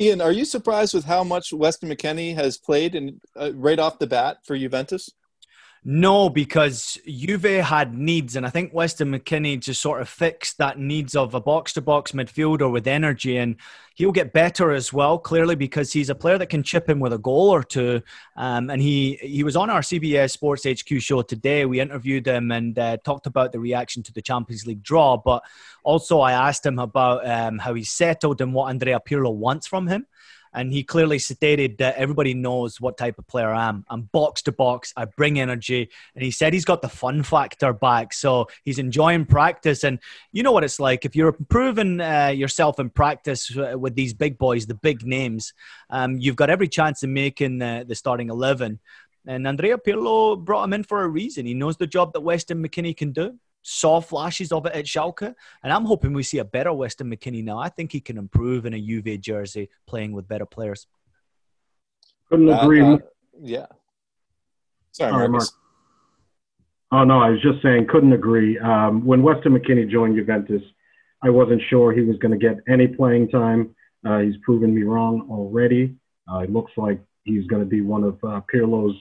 Ian, 0.00 0.20
are 0.20 0.32
you 0.32 0.44
surprised 0.44 0.94
with 0.94 1.04
how 1.04 1.24
much 1.24 1.52
Weston 1.52 1.88
McKennie 1.88 2.36
has 2.36 2.58
played 2.58 2.94
and 2.94 3.20
uh, 3.34 3.50
right 3.54 3.80
off 3.80 3.98
the 3.98 4.06
bat 4.06 4.38
for 4.44 4.56
Juventus? 4.56 5.10
No, 5.88 6.28
because 6.28 6.98
Juve 7.06 7.62
had 7.62 7.96
needs, 7.96 8.34
and 8.34 8.44
I 8.44 8.50
think 8.50 8.74
Weston 8.74 9.12
McKennie 9.12 9.60
just 9.60 9.80
sort 9.80 10.00
of 10.00 10.08
fixed 10.08 10.58
that 10.58 10.80
needs 10.80 11.14
of 11.14 11.32
a 11.32 11.40
box 11.40 11.74
to 11.74 11.80
box 11.80 12.10
midfielder 12.10 12.68
with 12.68 12.88
energy, 12.88 13.36
and 13.36 13.54
he'll 13.94 14.10
get 14.10 14.32
better 14.32 14.72
as 14.72 14.92
well. 14.92 15.16
Clearly, 15.16 15.54
because 15.54 15.92
he's 15.92 16.10
a 16.10 16.14
player 16.16 16.38
that 16.38 16.48
can 16.48 16.64
chip 16.64 16.90
in 16.90 16.98
with 16.98 17.12
a 17.12 17.18
goal 17.18 17.50
or 17.50 17.62
two. 17.62 18.02
Um, 18.34 18.68
and 18.68 18.82
he 18.82 19.14
he 19.22 19.44
was 19.44 19.54
on 19.54 19.70
our 19.70 19.80
CBS 19.80 20.32
Sports 20.32 20.66
HQ 20.66 21.00
show 21.00 21.22
today. 21.22 21.66
We 21.66 21.78
interviewed 21.78 22.26
him 22.26 22.50
and 22.50 22.76
uh, 22.76 22.96
talked 23.04 23.28
about 23.28 23.52
the 23.52 23.60
reaction 23.60 24.02
to 24.02 24.12
the 24.12 24.22
Champions 24.22 24.66
League 24.66 24.82
draw, 24.82 25.16
but 25.16 25.44
also 25.84 26.18
I 26.18 26.32
asked 26.32 26.66
him 26.66 26.80
about 26.80 27.24
um, 27.24 27.58
how 27.58 27.74
he's 27.74 27.92
settled 27.92 28.40
and 28.40 28.52
what 28.52 28.70
Andrea 28.70 28.98
Pirlo 28.98 29.32
wants 29.32 29.68
from 29.68 29.86
him 29.86 30.08
and 30.52 30.72
he 30.72 30.82
clearly 30.82 31.18
stated 31.18 31.78
that 31.78 31.96
everybody 31.96 32.34
knows 32.34 32.80
what 32.80 32.96
type 32.96 33.18
of 33.18 33.26
player 33.26 33.50
I 33.50 33.68
am. 33.68 33.84
I'm 33.88 34.02
box 34.02 34.42
to 34.42 34.52
box. 34.52 34.92
I 34.96 35.04
bring 35.04 35.38
energy, 35.38 35.90
and 36.14 36.24
he 36.24 36.30
said 36.30 36.52
he's 36.52 36.64
got 36.64 36.82
the 36.82 36.88
fun 36.88 37.22
factor 37.22 37.72
back, 37.72 38.12
so 38.12 38.48
he's 38.64 38.78
enjoying 38.78 39.26
practice. 39.26 39.84
And 39.84 39.98
you 40.32 40.42
know 40.42 40.52
what 40.52 40.64
it's 40.64 40.80
like 40.80 41.04
if 41.04 41.16
you're 41.16 41.34
improving 41.38 42.00
uh, 42.00 42.28
yourself 42.28 42.78
in 42.78 42.90
practice 42.90 43.56
uh, 43.56 43.78
with 43.78 43.94
these 43.94 44.14
big 44.14 44.38
boys, 44.38 44.66
the 44.66 44.74
big 44.74 45.04
names. 45.06 45.54
Um, 45.90 46.18
you've 46.18 46.36
got 46.36 46.50
every 46.50 46.68
chance 46.68 47.02
of 47.02 47.10
making 47.10 47.58
the, 47.58 47.84
the 47.86 47.94
starting 47.94 48.30
eleven. 48.30 48.80
And 49.28 49.48
Andrea 49.48 49.76
Pirlo 49.76 50.38
brought 50.38 50.64
him 50.64 50.72
in 50.72 50.84
for 50.84 51.02
a 51.02 51.08
reason. 51.08 51.46
He 51.46 51.54
knows 51.54 51.76
the 51.76 51.86
job 51.88 52.12
that 52.12 52.20
Weston 52.20 52.62
McKennie 52.62 52.96
can 52.96 53.10
do 53.10 53.38
saw 53.68 54.00
flashes 54.00 54.52
of 54.52 54.64
it 54.64 54.72
at 54.74 54.84
Schalke, 54.84 55.34
and 55.64 55.72
I'm 55.72 55.84
hoping 55.84 56.12
we 56.12 56.22
see 56.22 56.38
a 56.38 56.44
better 56.44 56.72
Weston 56.72 57.10
McKennie 57.10 57.42
now. 57.42 57.58
I 57.58 57.68
think 57.68 57.90
he 57.90 58.00
can 58.00 58.16
improve 58.16 58.64
in 58.64 58.74
a 58.74 58.80
Juve 58.80 59.20
jersey, 59.20 59.68
playing 59.88 60.12
with 60.12 60.28
better 60.28 60.46
players. 60.46 60.86
Couldn't 62.28 62.48
uh, 62.48 62.60
agree. 62.60 62.80
Uh, 62.80 62.98
yeah. 63.40 63.66
Sorry, 64.92 65.10
Marcus. 65.10 65.52
Mark. 66.92 67.02
Oh 67.02 67.04
no, 67.04 67.20
I 67.20 67.30
was 67.30 67.42
just 67.42 67.60
saying, 67.60 67.88
couldn't 67.88 68.12
agree. 68.12 68.56
Um, 68.60 69.04
when 69.04 69.22
Weston 69.22 69.58
McKennie 69.58 69.90
joined 69.90 70.14
Juventus, 70.14 70.62
I 71.24 71.30
wasn't 71.30 71.60
sure 71.68 71.92
he 71.92 72.02
was 72.02 72.16
going 72.18 72.38
to 72.38 72.38
get 72.38 72.58
any 72.68 72.86
playing 72.86 73.30
time. 73.30 73.74
Uh, 74.06 74.18
he's 74.18 74.36
proven 74.44 74.72
me 74.72 74.84
wrong 74.84 75.26
already. 75.28 75.96
Uh, 76.32 76.38
it 76.38 76.52
looks 76.52 76.70
like 76.76 77.00
he's 77.24 77.44
going 77.48 77.62
to 77.62 77.68
be 77.68 77.80
one 77.80 78.04
of 78.04 78.22
uh, 78.22 78.40
Pirlo's 78.48 78.94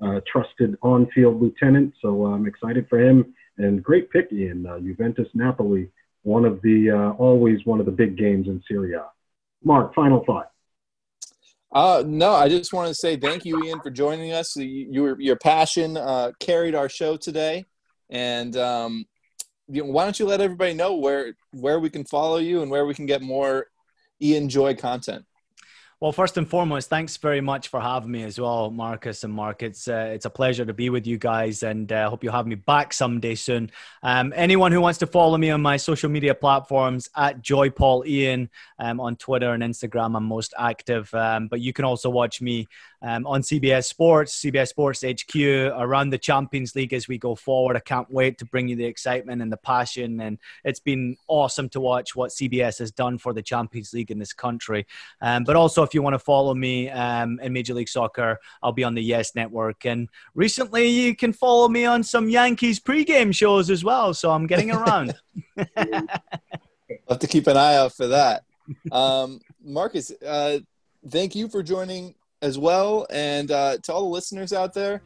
uh, 0.00 0.20
trusted 0.30 0.76
on-field 0.82 1.42
lieutenants. 1.42 1.96
So 2.00 2.26
I'm 2.26 2.46
excited 2.46 2.86
for 2.88 3.00
him 3.00 3.34
and 3.58 3.82
great 3.82 4.10
pick 4.10 4.32
in 4.32 4.66
uh, 4.66 4.78
Juventus 4.80 5.28
Napoli, 5.34 5.90
one 6.22 6.44
of 6.44 6.60
the 6.62 6.90
uh, 6.90 7.10
always 7.12 7.64
one 7.64 7.80
of 7.80 7.86
the 7.86 7.92
big 7.92 8.16
games 8.16 8.48
in 8.48 8.62
Serie 8.68 8.94
A. 8.94 9.04
Mark, 9.62 9.94
final 9.94 10.24
thought. 10.24 10.50
Uh, 11.72 12.04
no, 12.06 12.32
I 12.32 12.48
just 12.48 12.72
want 12.72 12.88
to 12.88 12.94
say 12.94 13.16
thank 13.16 13.44
you, 13.44 13.64
Ian, 13.64 13.80
for 13.80 13.90
joining 13.90 14.32
us. 14.32 14.56
Your 14.56 15.20
your 15.20 15.36
passion 15.36 15.96
uh, 15.96 16.32
carried 16.38 16.74
our 16.74 16.88
show 16.88 17.16
today, 17.16 17.64
and 18.10 18.56
um, 18.56 19.06
you 19.68 19.82
know, 19.82 19.90
why 19.90 20.04
don't 20.04 20.18
you 20.18 20.26
let 20.26 20.40
everybody 20.40 20.74
know 20.74 20.96
where 20.96 21.34
where 21.52 21.80
we 21.80 21.90
can 21.90 22.04
follow 22.04 22.38
you 22.38 22.62
and 22.62 22.70
where 22.70 22.86
we 22.86 22.94
can 22.94 23.06
get 23.06 23.22
more 23.22 23.66
Ian 24.22 24.48
Joy 24.48 24.74
content. 24.74 25.24
Well, 26.04 26.12
first 26.12 26.36
and 26.36 26.46
foremost, 26.46 26.90
thanks 26.90 27.16
very 27.16 27.40
much 27.40 27.68
for 27.68 27.80
having 27.80 28.10
me 28.10 28.24
as 28.24 28.38
well, 28.38 28.70
Marcus 28.70 29.24
and 29.24 29.32
Mark. 29.32 29.62
It's 29.62 29.88
uh, 29.88 30.10
it's 30.12 30.26
a 30.26 30.30
pleasure 30.30 30.66
to 30.66 30.74
be 30.74 30.90
with 30.90 31.06
you 31.06 31.16
guys, 31.16 31.62
and 31.62 31.90
I 31.90 32.02
uh, 32.02 32.10
hope 32.10 32.22
you'll 32.22 32.34
have 32.34 32.46
me 32.46 32.56
back 32.56 32.92
someday 32.92 33.34
soon. 33.34 33.70
Um, 34.02 34.30
anyone 34.36 34.70
who 34.70 34.82
wants 34.82 34.98
to 34.98 35.06
follow 35.06 35.38
me 35.38 35.48
on 35.48 35.62
my 35.62 35.78
social 35.78 36.10
media 36.10 36.34
platforms 36.34 37.08
at 37.16 37.40
Joy 37.40 37.70
Paul 37.70 38.04
Ian 38.06 38.50
um, 38.78 39.00
on 39.00 39.16
Twitter 39.16 39.54
and 39.54 39.62
Instagram, 39.62 40.14
I'm 40.14 40.24
most 40.24 40.52
active. 40.58 41.08
Um, 41.14 41.48
but 41.48 41.62
you 41.62 41.72
can 41.72 41.86
also 41.86 42.10
watch 42.10 42.42
me 42.42 42.68
um, 43.04 43.26
on 43.26 43.42
CBS 43.42 43.84
Sports, 43.84 44.42
CBS 44.42 44.68
Sports 44.68 45.04
HQ, 45.04 45.36
around 45.36 46.10
the 46.10 46.18
Champions 46.18 46.74
League 46.74 46.94
as 46.94 47.06
we 47.06 47.18
go 47.18 47.34
forward. 47.34 47.76
I 47.76 47.80
can't 47.80 48.10
wait 48.10 48.38
to 48.38 48.46
bring 48.46 48.66
you 48.66 48.76
the 48.76 48.86
excitement 48.86 49.42
and 49.42 49.52
the 49.52 49.58
passion. 49.58 50.20
And 50.20 50.38
it's 50.64 50.80
been 50.80 51.16
awesome 51.28 51.68
to 51.70 51.80
watch 51.80 52.16
what 52.16 52.30
CBS 52.30 52.78
has 52.78 52.90
done 52.90 53.18
for 53.18 53.34
the 53.34 53.42
Champions 53.42 53.92
League 53.92 54.10
in 54.10 54.18
this 54.18 54.32
country. 54.32 54.86
Um, 55.20 55.44
but 55.44 55.54
also, 55.54 55.82
if 55.82 55.93
you 55.94 56.02
want 56.02 56.14
to 56.14 56.18
follow 56.18 56.54
me 56.54 56.90
um, 56.90 57.38
in 57.40 57.52
Major 57.52 57.74
League 57.74 57.88
Soccer, 57.88 58.38
I'll 58.62 58.72
be 58.72 58.84
on 58.84 58.94
the 58.94 59.02
Yes 59.02 59.34
Network. 59.34 59.84
And 59.86 60.08
recently, 60.34 60.88
you 60.88 61.14
can 61.16 61.32
follow 61.32 61.68
me 61.68 61.84
on 61.84 62.02
some 62.02 62.28
Yankees 62.28 62.80
pregame 62.80 63.34
shows 63.34 63.70
as 63.70 63.84
well. 63.84 64.14
So 64.14 64.30
I'm 64.30 64.46
getting 64.46 64.70
around. 64.70 65.14
I'll 65.56 65.66
have 67.08 67.18
to 67.18 67.26
keep 67.26 67.46
an 67.46 67.56
eye 67.56 67.76
out 67.76 67.92
for 67.92 68.08
that. 68.08 68.42
Um, 68.90 69.40
Marcus, 69.62 70.10
uh, 70.26 70.58
thank 71.08 71.34
you 71.34 71.48
for 71.48 71.62
joining 71.62 72.14
as 72.42 72.58
well. 72.58 73.06
And 73.10 73.50
uh, 73.50 73.78
to 73.82 73.92
all 73.92 74.02
the 74.02 74.08
listeners 74.08 74.52
out 74.52 74.74
there, 74.74 75.00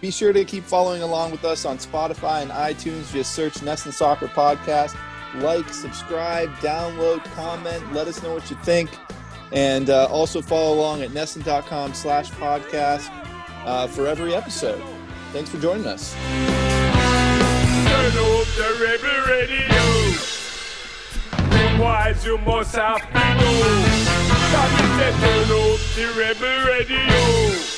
be 0.00 0.10
sure 0.10 0.32
to 0.32 0.44
keep 0.44 0.64
following 0.64 1.02
along 1.02 1.30
with 1.30 1.44
us 1.44 1.64
on 1.64 1.78
Spotify 1.78 2.42
and 2.42 2.50
iTunes. 2.50 3.12
Just 3.12 3.32
search 3.32 3.54
NESN 3.54 3.92
Soccer 3.92 4.28
Podcast. 4.28 4.96
Like, 5.36 5.68
subscribe, 5.72 6.50
download, 6.56 7.24
comment. 7.34 7.92
Let 7.92 8.06
us 8.06 8.22
know 8.22 8.32
what 8.32 8.48
you 8.50 8.56
think. 8.56 8.90
And 9.52 9.90
uh, 9.90 10.06
also 10.06 10.42
follow 10.42 10.74
along 10.74 11.02
at 11.02 11.10
NESN.com 11.10 11.94
slash 11.94 12.30
podcast 12.32 13.10
uh, 13.64 13.86
for 13.86 14.06
every 14.06 14.34
episode. 14.34 14.82
Thanks 15.32 15.50
for 15.50 15.58
joining 15.58 15.86
us. 15.86 16.14
Turn 16.14 18.12
the 18.12 18.76
rebel 18.80 19.20
radio. 19.26 19.76
you 22.24 22.38
must 22.38 22.74
have 22.74 23.00
to 23.00 23.14
know. 23.14 23.96
Turn 24.52 24.72
the 25.94 26.06
rebel 26.16 26.56
radio. 26.66 27.75